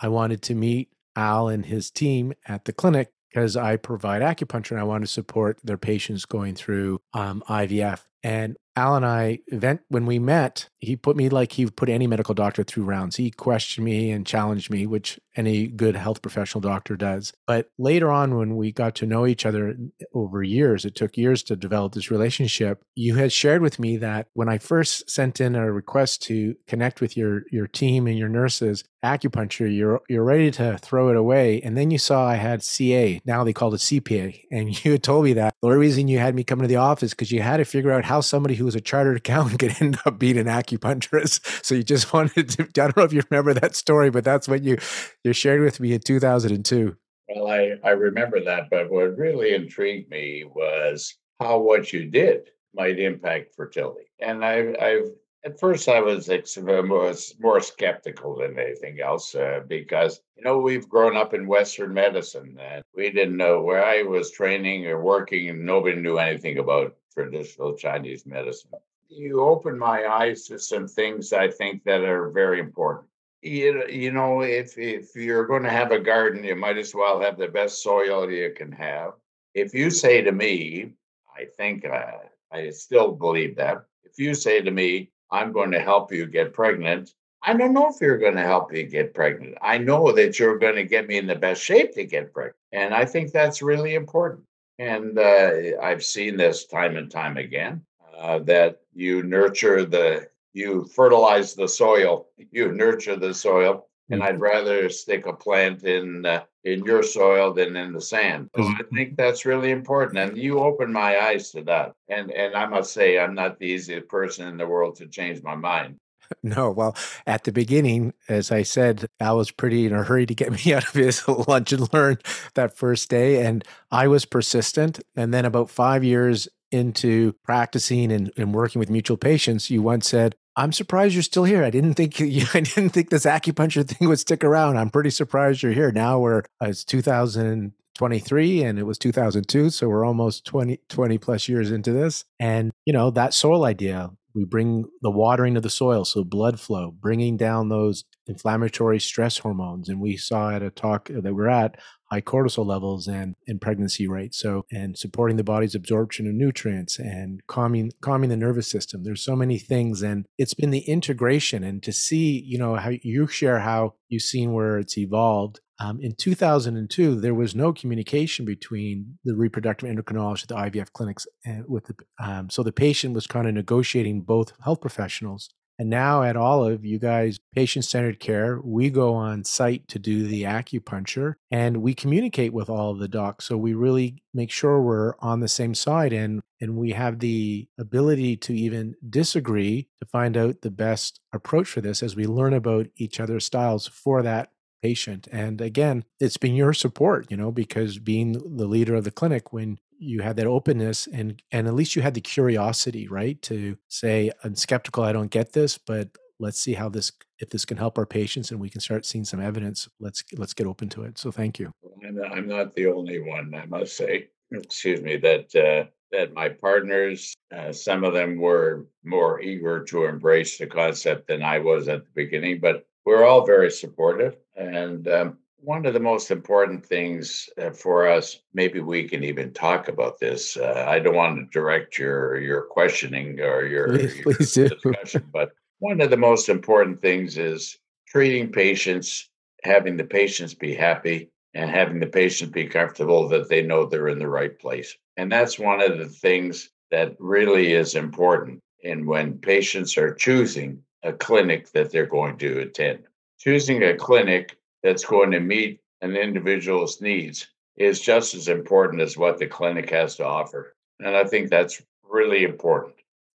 I 0.00 0.08
wanted 0.08 0.42
to 0.42 0.54
meet 0.54 0.90
Al 1.16 1.48
and 1.48 1.66
his 1.66 1.90
team 1.90 2.34
at 2.46 2.66
the 2.66 2.72
clinic 2.72 3.10
because 3.28 3.56
I 3.56 3.76
provide 3.76 4.22
acupuncture 4.22 4.72
and 4.72 4.80
I 4.80 4.84
want 4.84 5.02
to 5.02 5.08
support 5.08 5.58
their 5.62 5.78
patients 5.78 6.24
going 6.24 6.54
through 6.54 7.00
um, 7.12 7.42
IVF. 7.48 8.00
And 8.22 8.56
Al 8.76 8.94
and 8.94 9.06
I 9.06 9.40
event 9.46 9.80
when 9.88 10.04
we 10.04 10.18
met, 10.18 10.68
he 10.78 10.96
put 10.96 11.16
me 11.16 11.30
like 11.30 11.52
he 11.52 11.66
put 11.66 11.88
any 11.88 12.06
medical 12.06 12.34
doctor 12.34 12.62
through 12.62 12.84
rounds. 12.84 13.16
He 13.16 13.30
questioned 13.30 13.86
me 13.86 14.10
and 14.10 14.26
challenged 14.26 14.70
me, 14.70 14.86
which 14.86 15.18
any 15.36 15.66
good 15.66 15.96
health 15.96 16.22
professional 16.22 16.60
doctor 16.60 16.96
does. 16.96 17.32
But 17.46 17.70
later 17.78 18.10
on, 18.10 18.36
when 18.36 18.56
we 18.56 18.72
got 18.72 18.94
to 18.96 19.06
know 19.06 19.26
each 19.26 19.46
other 19.46 19.76
over 20.14 20.42
years, 20.42 20.84
it 20.84 20.94
took 20.94 21.16
years 21.16 21.42
to 21.44 21.56
develop 21.56 21.94
this 21.94 22.10
relationship. 22.10 22.82
You 22.94 23.16
had 23.16 23.32
shared 23.32 23.62
with 23.62 23.78
me 23.78 23.96
that 23.98 24.28
when 24.32 24.48
I 24.48 24.58
first 24.58 25.10
sent 25.10 25.40
in 25.40 25.54
a 25.54 25.70
request 25.70 26.22
to 26.24 26.56
connect 26.66 27.00
with 27.00 27.16
your 27.16 27.42
your 27.50 27.66
team 27.66 28.06
and 28.06 28.18
your 28.18 28.28
nurses, 28.28 28.84
acupuncture, 29.04 29.74
you're 29.74 30.02
you're 30.08 30.24
ready 30.24 30.50
to 30.50 30.78
throw 30.78 31.08
it 31.08 31.16
away. 31.16 31.60
And 31.62 31.76
then 31.76 31.90
you 31.90 31.98
saw 31.98 32.26
I 32.26 32.34
had 32.34 32.62
CA. 32.62 33.20
Now 33.24 33.44
they 33.44 33.52
called 33.52 33.74
it 33.74 33.78
CPA. 33.78 34.42
And 34.50 34.84
you 34.84 34.92
had 34.92 35.02
told 35.02 35.24
me 35.24 35.32
that 35.34 35.54
the 35.60 35.68
only 35.68 35.78
reason 35.78 36.08
you 36.08 36.18
had 36.18 36.34
me 36.34 36.44
come 36.44 36.60
to 36.60 36.66
the 36.66 36.76
office 36.76 37.10
because 37.10 37.32
you 37.32 37.42
had 37.42 37.58
to 37.58 37.64
figure 37.64 37.92
out 37.92 38.04
how 38.04 38.20
somebody 38.20 38.54
who 38.54 38.64
was 38.64 38.74
a 38.74 38.80
chartered 38.80 39.16
accountant 39.18 39.60
could 39.60 39.76
end 39.80 39.98
up 40.04 40.18
being 40.18 40.38
an 40.38 40.46
acupuncturist. 40.46 41.40
So 41.66 41.74
you 41.74 41.82
just 41.82 42.12
wanted 42.12 42.50
to, 42.50 42.62
I 42.64 42.66
don't 42.66 42.96
know 42.96 43.02
if 43.02 43.12
you 43.12 43.22
remember 43.28 43.52
that 43.54 43.74
story, 43.74 44.10
but 44.10 44.22
that's 44.22 44.46
what 44.46 44.62
you, 44.62 44.76
you 45.26 45.32
shared 45.32 45.60
with 45.60 45.80
me 45.80 45.92
in 45.92 46.00
2002. 46.00 46.96
Well, 47.28 47.48
I, 47.48 47.72
I 47.84 47.90
remember 47.90 48.42
that, 48.44 48.70
but 48.70 48.90
what 48.90 49.18
really 49.18 49.54
intrigued 49.54 50.10
me 50.10 50.44
was 50.44 51.16
how 51.40 51.58
what 51.58 51.92
you 51.92 52.06
did 52.06 52.50
might 52.74 52.98
impact 52.98 53.54
fertility. 53.54 54.06
And 54.20 54.44
I, 54.44 54.74
I've 54.80 55.10
at 55.44 55.60
first 55.60 55.88
I 55.88 56.00
was 56.00 56.28
was 56.28 57.34
more 57.38 57.60
skeptical 57.60 58.36
than 58.36 58.58
anything 58.58 59.00
else 59.00 59.34
uh, 59.34 59.60
because 59.68 60.20
you 60.36 60.42
know 60.42 60.58
we've 60.58 60.88
grown 60.88 61.16
up 61.16 61.34
in 61.34 61.46
Western 61.46 61.94
medicine 61.94 62.58
and 62.60 62.82
we 62.94 63.10
didn't 63.10 63.36
know 63.36 63.62
where 63.62 63.84
I 63.84 64.02
was 64.02 64.32
training 64.32 64.86
or 64.86 65.00
working 65.00 65.48
and 65.48 65.64
nobody 65.64 66.00
knew 66.00 66.18
anything 66.18 66.58
about 66.58 66.96
traditional 67.14 67.76
Chinese 67.76 68.26
medicine. 68.26 68.70
You 69.08 69.40
opened 69.40 69.78
my 69.78 70.06
eyes 70.06 70.44
to 70.46 70.58
some 70.58 70.88
things 70.88 71.32
I 71.32 71.48
think 71.48 71.84
that 71.84 72.02
are 72.02 72.30
very 72.30 72.58
important. 72.58 73.06
You, 73.46 73.86
you 73.88 74.10
know, 74.10 74.42
if 74.42 74.76
if 74.76 75.14
you're 75.14 75.46
going 75.46 75.62
to 75.62 75.70
have 75.70 75.92
a 75.92 76.00
garden, 76.00 76.42
you 76.42 76.56
might 76.56 76.78
as 76.78 76.94
well 76.94 77.20
have 77.20 77.38
the 77.38 77.48
best 77.48 77.82
soil 77.82 78.30
you 78.30 78.52
can 78.56 78.72
have. 78.72 79.12
If 79.54 79.72
you 79.72 79.90
say 79.90 80.20
to 80.22 80.32
me, 80.32 80.94
I 81.34 81.44
think 81.56 81.84
uh, 81.84 82.26
I 82.50 82.70
still 82.70 83.12
believe 83.12 83.56
that. 83.56 83.84
If 84.04 84.18
you 84.18 84.34
say 84.34 84.60
to 84.62 84.70
me, 84.70 85.10
I'm 85.30 85.52
going 85.52 85.70
to 85.70 85.80
help 85.80 86.12
you 86.12 86.26
get 86.26 86.52
pregnant. 86.52 87.14
I 87.42 87.54
don't 87.54 87.72
know 87.72 87.88
if 87.88 88.00
you're 88.00 88.18
going 88.18 88.34
to 88.34 88.42
help 88.42 88.72
me 88.72 88.82
get 88.82 89.14
pregnant. 89.14 89.56
I 89.62 89.78
know 89.78 90.10
that 90.12 90.38
you're 90.38 90.58
going 90.58 90.76
to 90.76 90.84
get 90.84 91.06
me 91.06 91.16
in 91.18 91.26
the 91.26 91.36
best 91.36 91.62
shape 91.62 91.94
to 91.94 92.04
get 92.04 92.32
pregnant. 92.32 92.56
And 92.72 92.92
I 92.94 93.04
think 93.04 93.30
that's 93.30 93.62
really 93.62 93.94
important. 93.94 94.44
And 94.78 95.18
uh, 95.18 95.80
I've 95.80 96.04
seen 96.04 96.36
this 96.36 96.66
time 96.66 96.96
and 96.96 97.10
time 97.10 97.36
again 97.36 97.82
uh, 98.18 98.40
that 98.40 98.80
you 98.92 99.22
nurture 99.22 99.84
the, 99.84 100.28
you 100.56 100.86
fertilize 100.94 101.54
the 101.54 101.68
soil, 101.68 102.28
you 102.50 102.72
nurture 102.72 103.16
the 103.16 103.34
soil, 103.34 103.88
and 104.08 104.22
I'd 104.22 104.40
rather 104.40 104.88
stick 104.88 105.26
a 105.26 105.32
plant 105.32 105.84
in 105.84 106.24
uh, 106.24 106.44
in 106.64 106.84
your 106.84 107.02
soil 107.02 107.52
than 107.52 107.76
in 107.76 107.92
the 107.92 108.00
sand. 108.00 108.50
So 108.56 108.62
I 108.62 108.80
think 108.94 109.16
that's 109.16 109.44
really 109.44 109.70
important, 109.70 110.18
and 110.18 110.36
you 110.36 110.60
opened 110.60 110.94
my 110.94 111.18
eyes 111.18 111.50
to 111.50 111.62
that. 111.64 111.92
And 112.08 112.30
and 112.30 112.54
I 112.54 112.66
must 112.66 112.92
say, 112.94 113.18
I'm 113.18 113.34
not 113.34 113.58
the 113.58 113.66
easiest 113.66 114.08
person 114.08 114.48
in 114.48 114.56
the 114.56 114.66
world 114.66 114.96
to 114.96 115.06
change 115.06 115.42
my 115.42 115.54
mind. 115.54 115.96
No, 116.42 116.72
well, 116.72 116.96
at 117.28 117.44
the 117.44 117.52
beginning, 117.52 118.12
as 118.28 118.50
I 118.50 118.62
said, 118.62 119.06
Al 119.20 119.36
was 119.36 119.52
pretty 119.52 119.86
in 119.86 119.92
a 119.92 120.02
hurry 120.02 120.26
to 120.26 120.34
get 120.34 120.50
me 120.66 120.74
out 120.74 120.82
of 120.82 120.92
his 120.92 121.22
lunch 121.28 121.72
and 121.72 121.92
learn 121.92 122.18
that 122.54 122.76
first 122.76 123.08
day, 123.08 123.46
and 123.46 123.62
I 123.92 124.08
was 124.08 124.24
persistent. 124.24 124.98
And 125.14 125.32
then 125.32 125.44
about 125.44 125.70
five 125.70 126.02
years 126.02 126.48
into 126.72 127.32
practicing 127.44 128.10
and, 128.10 128.32
and 128.36 128.52
working 128.52 128.80
with 128.80 128.90
mutual 128.90 129.16
patients, 129.16 129.70
you 129.70 129.82
once 129.82 130.08
said, 130.08 130.34
I'm 130.56 130.72
surprised 130.72 131.14
you're 131.14 131.22
still 131.22 131.44
here. 131.44 131.62
I 131.62 131.70
didn't 131.70 131.94
think 131.94 132.18
you, 132.20 132.46
I 132.54 132.60
didn't 132.60 132.90
think 132.90 133.10
this 133.10 133.26
acupuncture 133.26 133.86
thing 133.86 134.08
would 134.08 134.18
stick 134.18 134.42
around. 134.42 134.78
I'm 134.78 134.90
pretty 134.90 135.10
surprised 135.10 135.62
you're 135.62 135.72
here. 135.72 135.92
Now 135.92 136.18
we're 136.18 136.42
uh, 136.62 136.66
it's 136.66 136.84
2023 136.84 138.62
and 138.62 138.78
it 138.78 138.84
was 138.84 138.98
2002, 138.98 139.70
so 139.70 139.88
we're 139.88 140.04
almost 140.04 140.44
20 140.46 140.80
20 140.88 141.18
plus 141.18 141.48
years 141.48 141.70
into 141.70 141.92
this. 141.92 142.24
And 142.40 142.72
you 142.84 142.92
know, 142.92 143.10
that 143.10 143.34
soil 143.34 143.64
idea, 143.64 144.10
we 144.36 144.44
bring 144.44 144.84
the 145.00 145.10
watering 145.10 145.56
of 145.56 145.62
the 145.62 145.70
soil, 145.70 146.04
so 146.04 146.22
blood 146.22 146.60
flow, 146.60 146.90
bringing 146.90 147.38
down 147.38 147.70
those 147.70 148.04
inflammatory 148.26 149.00
stress 149.00 149.38
hormones. 149.38 149.88
And 149.88 149.98
we 149.98 150.18
saw 150.18 150.50
at 150.50 150.62
a 150.62 150.70
talk 150.70 151.08
that 151.08 151.34
we're 151.34 151.48
at 151.48 151.78
high 152.10 152.20
cortisol 152.20 152.66
levels 152.66 153.08
and, 153.08 153.34
and 153.48 153.60
pregnancy 153.60 154.06
rates. 154.06 154.38
So, 154.38 154.66
and 154.70 154.96
supporting 154.96 155.38
the 155.38 155.42
body's 155.42 155.74
absorption 155.74 156.26
of 156.26 156.34
nutrients 156.34 156.98
and 156.98 157.44
calming, 157.46 157.92
calming 158.02 158.28
the 158.28 158.36
nervous 158.36 158.68
system. 158.68 159.02
There's 159.02 159.24
so 159.24 159.34
many 159.34 159.58
things. 159.58 160.02
And 160.02 160.26
it's 160.36 160.54
been 160.54 160.70
the 160.70 160.80
integration 160.80 161.64
and 161.64 161.82
to 161.82 161.92
see, 161.92 162.38
you 162.46 162.58
know, 162.58 162.76
how 162.76 162.90
you 163.02 163.26
share 163.26 163.60
how 163.60 163.94
you've 164.08 164.22
seen 164.22 164.52
where 164.52 164.78
it's 164.78 164.98
evolved 164.98 165.60
um, 165.78 166.00
in 166.00 166.14
2002, 166.14 167.20
there 167.20 167.34
was 167.34 167.54
no 167.54 167.72
communication 167.72 168.44
between 168.44 169.18
the 169.24 169.34
reproductive 169.34 169.88
endocrinologist 169.88 170.42
at 170.44 170.48
the 170.48 170.80
IVF 170.80 170.92
clinics 170.92 171.26
and 171.44 171.64
with 171.68 171.86
the 171.86 171.94
um, 172.18 172.48
so 172.48 172.62
the 172.62 172.72
patient 172.72 173.14
was 173.14 173.26
kind 173.26 173.46
of 173.46 173.54
negotiating 173.54 174.22
both 174.22 174.52
health 174.62 174.80
professionals. 174.80 175.50
And 175.78 175.90
now 175.90 176.22
at 176.22 176.36
Olive, 176.36 176.86
you 176.86 176.98
guys, 176.98 177.38
patient 177.54 177.84
centered 177.84 178.18
care, 178.18 178.60
we 178.64 178.88
go 178.88 179.12
on 179.12 179.44
site 179.44 179.86
to 179.88 179.98
do 179.98 180.26
the 180.26 180.44
acupuncture 180.44 181.34
and 181.50 181.82
we 181.82 181.92
communicate 181.92 182.54
with 182.54 182.70
all 182.70 182.92
of 182.92 182.98
the 182.98 183.08
docs. 183.08 183.44
So 183.44 183.58
we 183.58 183.74
really 183.74 184.22
make 184.32 184.50
sure 184.50 184.80
we're 184.80 185.14
on 185.20 185.40
the 185.40 185.48
same 185.48 185.74
side 185.74 186.14
and, 186.14 186.40
and 186.62 186.76
we 186.76 186.92
have 186.92 187.18
the 187.18 187.68
ability 187.78 188.38
to 188.38 188.54
even 188.54 188.94
disagree 189.10 189.88
to 189.98 190.06
find 190.06 190.34
out 190.38 190.62
the 190.62 190.70
best 190.70 191.20
approach 191.34 191.68
for 191.68 191.82
this 191.82 192.02
as 192.02 192.16
we 192.16 192.26
learn 192.26 192.54
about 192.54 192.86
each 192.96 193.20
other's 193.20 193.44
styles 193.44 193.86
for 193.86 194.22
that 194.22 194.52
patient. 194.82 195.28
And 195.32 195.60
again, 195.60 196.04
it's 196.20 196.36
been 196.36 196.54
your 196.54 196.72
support, 196.72 197.26
you 197.30 197.36
know, 197.36 197.52
because 197.52 197.98
being 197.98 198.32
the 198.32 198.66
leader 198.66 198.94
of 198.94 199.04
the 199.04 199.10
clinic, 199.10 199.52
when 199.52 199.78
you 199.98 200.22
had 200.22 200.36
that 200.36 200.46
openness 200.46 201.06
and 201.06 201.42
and 201.50 201.66
at 201.66 201.74
least 201.74 201.96
you 201.96 202.02
had 202.02 202.14
the 202.14 202.20
curiosity, 202.20 203.08
right, 203.08 203.40
to 203.42 203.78
say, 203.88 204.30
I'm 204.44 204.54
skeptical, 204.54 205.04
I 205.04 205.12
don't 205.12 205.30
get 205.30 205.52
this, 205.52 205.78
but 205.78 206.10
let's 206.38 206.60
see 206.60 206.74
how 206.74 206.88
this 206.88 207.12
if 207.38 207.50
this 207.50 207.64
can 207.64 207.76
help 207.76 207.98
our 207.98 208.06
patients 208.06 208.50
and 208.50 208.60
we 208.60 208.70
can 208.70 208.80
start 208.80 209.06
seeing 209.06 209.24
some 209.24 209.40
evidence. 209.40 209.88
Let's 210.00 210.24
let's 210.36 210.54
get 210.54 210.66
open 210.66 210.88
to 210.90 211.04
it. 211.04 211.18
So 211.18 211.30
thank 211.30 211.58
you. 211.58 211.72
I'm 212.04 212.46
not 212.46 212.74
the 212.74 212.86
only 212.86 213.20
one, 213.20 213.54
I 213.54 213.66
must 213.66 213.96
say. 213.96 214.28
Excuse 214.52 215.00
me, 215.00 215.16
that 215.16 215.54
uh, 215.56 215.90
that 216.12 216.34
my 216.34 216.48
partners, 216.48 217.34
uh, 217.54 217.72
some 217.72 218.04
of 218.04 218.14
them 218.14 218.36
were 218.36 218.86
more 219.04 219.40
eager 219.40 219.84
to 219.84 220.04
embrace 220.04 220.58
the 220.58 220.66
concept 220.66 221.28
than 221.28 221.42
I 221.42 221.58
was 221.58 221.88
at 221.88 222.04
the 222.04 222.10
beginning, 222.14 222.60
but 222.60 222.86
we're 223.06 223.24
all 223.24 223.46
very 223.46 223.70
supportive. 223.70 224.36
And 224.56 225.08
um, 225.08 225.38
one 225.58 225.86
of 225.86 225.94
the 225.94 226.00
most 226.00 226.30
important 226.30 226.84
things 226.84 227.48
uh, 227.60 227.70
for 227.70 228.06
us, 228.08 228.40
maybe 228.52 228.80
we 228.80 229.08
can 229.08 229.24
even 229.24 229.52
talk 229.52 229.88
about 229.88 230.18
this. 230.18 230.56
Uh, 230.56 230.84
I 230.86 230.98
don't 230.98 231.14
want 231.14 231.38
to 231.38 231.58
direct 231.58 231.98
your 231.98 232.38
your 232.40 232.62
questioning 232.62 233.40
or 233.40 233.64
your, 233.64 233.88
Please, 233.88 234.16
your 234.16 234.24
please 234.24 234.54
do. 234.54 234.68
discussion, 234.68 235.24
but 235.32 235.52
one 235.78 236.00
of 236.00 236.10
the 236.10 236.16
most 236.16 236.48
important 236.48 237.00
things 237.00 237.38
is 237.38 237.78
treating 238.08 238.52
patients, 238.52 239.30
having 239.62 239.96
the 239.96 240.04
patients 240.04 240.54
be 240.54 240.74
happy, 240.74 241.30
and 241.54 241.70
having 241.70 242.00
the 242.00 242.06
patients 242.06 242.52
be 242.52 242.66
comfortable 242.66 243.28
that 243.28 243.48
they 243.48 243.62
know 243.62 243.86
they're 243.86 244.08
in 244.08 244.18
the 244.18 244.28
right 244.28 244.58
place. 244.58 244.96
And 245.16 245.30
that's 245.30 245.58
one 245.58 245.80
of 245.80 245.98
the 245.98 246.08
things 246.08 246.70
that 246.90 247.16
really 247.18 247.72
is 247.72 247.94
important. 247.94 248.60
And 248.84 249.06
when 249.06 249.38
patients 249.38 249.96
are 249.96 250.14
choosing 250.14 250.82
a 251.06 251.12
clinic 251.12 251.70
that 251.70 251.90
they're 251.90 252.06
going 252.06 252.36
to 252.38 252.60
attend. 252.60 253.04
Choosing 253.38 253.82
a 253.82 253.96
clinic 253.96 254.58
that's 254.82 255.04
going 255.04 255.30
to 255.30 255.40
meet 255.40 255.80
an 256.02 256.16
individual's 256.16 257.00
needs 257.00 257.46
is 257.76 258.00
just 258.00 258.34
as 258.34 258.48
important 258.48 259.02
as 259.02 259.16
what 259.16 259.38
the 259.38 259.46
clinic 259.46 259.90
has 259.90 260.16
to 260.16 260.26
offer. 260.26 260.74
And 260.98 261.16
I 261.16 261.24
think 261.24 261.50
that's 261.50 261.82
really 262.02 262.44
important. 262.44 262.94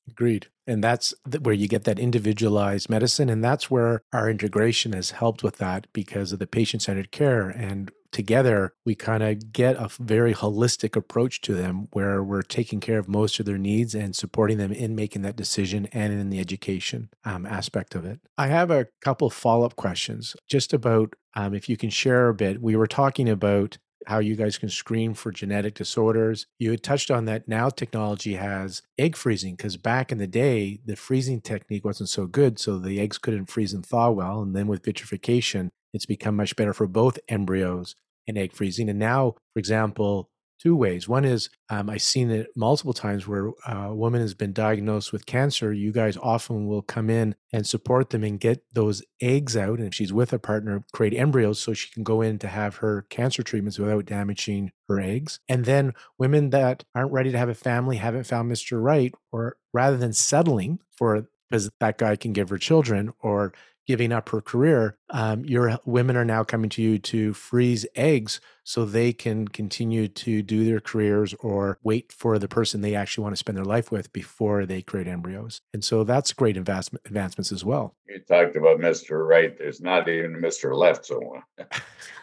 Agreed. 0.09 0.47
And 0.67 0.83
that's 0.83 1.13
where 1.41 1.53
you 1.53 1.67
get 1.67 1.83
that 1.83 1.99
individualized 1.99 2.89
medicine. 2.89 3.29
And 3.29 3.43
that's 3.43 3.69
where 3.69 4.01
our 4.11 4.29
integration 4.29 4.93
has 4.93 5.11
helped 5.11 5.43
with 5.43 5.57
that 5.57 5.87
because 5.93 6.31
of 6.31 6.39
the 6.39 6.47
patient 6.47 6.81
centered 6.81 7.11
care. 7.11 7.49
And 7.49 7.91
together, 8.11 8.73
we 8.85 8.95
kind 8.95 9.23
of 9.23 9.51
get 9.51 9.75
a 9.75 9.89
very 9.99 10.33
holistic 10.33 10.95
approach 10.95 11.41
to 11.41 11.53
them 11.53 11.87
where 11.91 12.23
we're 12.23 12.41
taking 12.41 12.79
care 12.79 12.99
of 12.99 13.07
most 13.07 13.39
of 13.39 13.45
their 13.45 13.57
needs 13.57 13.95
and 13.95 14.15
supporting 14.15 14.57
them 14.57 14.71
in 14.71 14.95
making 14.95 15.21
that 15.23 15.35
decision 15.35 15.87
and 15.91 16.13
in 16.13 16.29
the 16.29 16.39
education 16.39 17.09
um, 17.25 17.45
aspect 17.45 17.95
of 17.95 18.05
it. 18.05 18.19
I 18.37 18.47
have 18.47 18.71
a 18.71 18.87
couple 19.01 19.29
follow 19.29 19.65
up 19.65 19.75
questions 19.75 20.35
just 20.47 20.73
about 20.73 21.13
um, 21.35 21.53
if 21.53 21.69
you 21.69 21.77
can 21.77 21.89
share 21.89 22.29
a 22.29 22.33
bit. 22.33 22.61
We 22.61 22.75
were 22.75 22.87
talking 22.87 23.29
about 23.29 23.77
how 24.07 24.19
you 24.19 24.35
guys 24.35 24.57
can 24.57 24.69
screen 24.69 25.13
for 25.13 25.31
genetic 25.31 25.75
disorders. 25.75 26.47
You 26.59 26.71
had 26.71 26.83
touched 26.83 27.11
on 27.11 27.25
that 27.25 27.47
now 27.47 27.69
technology 27.69 28.33
has 28.33 28.81
egg 28.97 29.15
freezing 29.15 29.55
because 29.55 29.77
back 29.77 30.11
in 30.11 30.17
the 30.17 30.27
day, 30.27 30.79
the 30.85 30.95
freezing 30.95 31.41
technique 31.41 31.85
wasn't 31.85 32.09
so 32.09 32.25
good. 32.25 32.59
So 32.59 32.79
the 32.79 32.99
eggs 32.99 33.17
couldn't 33.17 33.45
freeze 33.45 33.73
and 33.73 33.85
thaw 33.85 34.09
well. 34.09 34.41
And 34.41 34.55
then 34.55 34.67
with 34.67 34.83
vitrification, 34.83 35.69
it's 35.93 36.05
become 36.05 36.35
much 36.35 36.55
better 36.55 36.73
for 36.73 36.87
both 36.87 37.19
embryos 37.27 37.95
and 38.27 38.37
egg 38.37 38.53
freezing. 38.53 38.89
And 38.89 38.99
now, 38.99 39.35
for 39.53 39.59
example, 39.59 40.29
two 40.61 40.75
ways. 40.75 41.07
One 41.09 41.25
is 41.25 41.49
um, 41.69 41.89
I've 41.89 42.03
seen 42.03 42.29
it 42.29 42.47
multiple 42.55 42.93
times 42.93 43.27
where 43.27 43.49
uh, 43.67 43.87
a 43.89 43.95
woman 43.95 44.21
has 44.21 44.35
been 44.35 44.53
diagnosed 44.53 45.11
with 45.11 45.25
cancer. 45.25 45.73
You 45.73 45.91
guys 45.91 46.17
often 46.17 46.67
will 46.67 46.83
come 46.83 47.09
in 47.09 47.35
and 47.51 47.65
support 47.65 48.11
them 48.11 48.23
and 48.23 48.39
get 48.39 48.63
those 48.71 49.01
eggs 49.21 49.57
out. 49.57 49.79
And 49.79 49.87
if 49.87 49.95
she's 49.95 50.13
with 50.13 50.33
a 50.33 50.39
partner, 50.39 50.83
create 50.93 51.15
embryos 51.15 51.59
so 51.59 51.73
she 51.73 51.89
can 51.91 52.03
go 52.03 52.21
in 52.21 52.37
to 52.39 52.47
have 52.47 52.77
her 52.77 53.07
cancer 53.09 53.41
treatments 53.41 53.79
without 53.79 54.05
damaging 54.05 54.71
her 54.87 54.99
eggs. 54.99 55.39
And 55.49 55.65
then 55.65 55.93
women 56.19 56.51
that 56.51 56.83
aren't 56.93 57.11
ready 57.11 57.31
to 57.31 57.37
have 57.37 57.49
a 57.49 57.55
family, 57.55 57.97
haven't 57.97 58.25
found 58.27 58.51
Mr. 58.51 58.81
Right, 58.81 59.15
or 59.31 59.57
rather 59.73 59.97
than 59.97 60.13
settling 60.13 60.79
for 60.91 61.27
because 61.49 61.69
that 61.79 61.97
guy 61.97 62.15
can 62.15 62.31
give 62.31 62.49
her 62.49 62.57
children 62.57 63.11
or 63.19 63.51
giving 63.91 64.13
up 64.13 64.29
her 64.29 64.39
career, 64.39 64.95
um, 65.09 65.43
your 65.43 65.77
women 65.83 66.15
are 66.15 66.23
now 66.23 66.45
coming 66.45 66.69
to 66.69 66.81
you 66.81 66.97
to 66.97 67.33
freeze 67.33 67.85
eggs 67.93 68.39
so 68.63 68.85
they 68.85 69.11
can 69.11 69.45
continue 69.49 70.07
to 70.07 70.41
do 70.41 70.63
their 70.63 70.79
careers 70.79 71.33
or 71.41 71.77
wait 71.83 72.09
for 72.13 72.39
the 72.39 72.47
person 72.47 72.79
they 72.79 72.95
actually 72.95 73.21
want 73.21 73.33
to 73.33 73.37
spend 73.37 73.57
their 73.57 73.65
life 73.65 73.91
with 73.91 74.13
before 74.13 74.65
they 74.65 74.81
create 74.81 75.09
embryos. 75.09 75.59
And 75.73 75.83
so 75.83 76.05
that's 76.05 76.31
great 76.31 76.55
investment, 76.55 77.05
advancements 77.05 77.51
as 77.51 77.65
well. 77.65 77.97
You 78.07 78.19
talked 78.19 78.55
about 78.55 78.79
Mr. 78.79 79.27
Right. 79.27 79.57
There's 79.57 79.81
not 79.81 80.07
even 80.07 80.41
Mr. 80.41 80.73
Left. 80.73 81.05
So, 81.05 81.41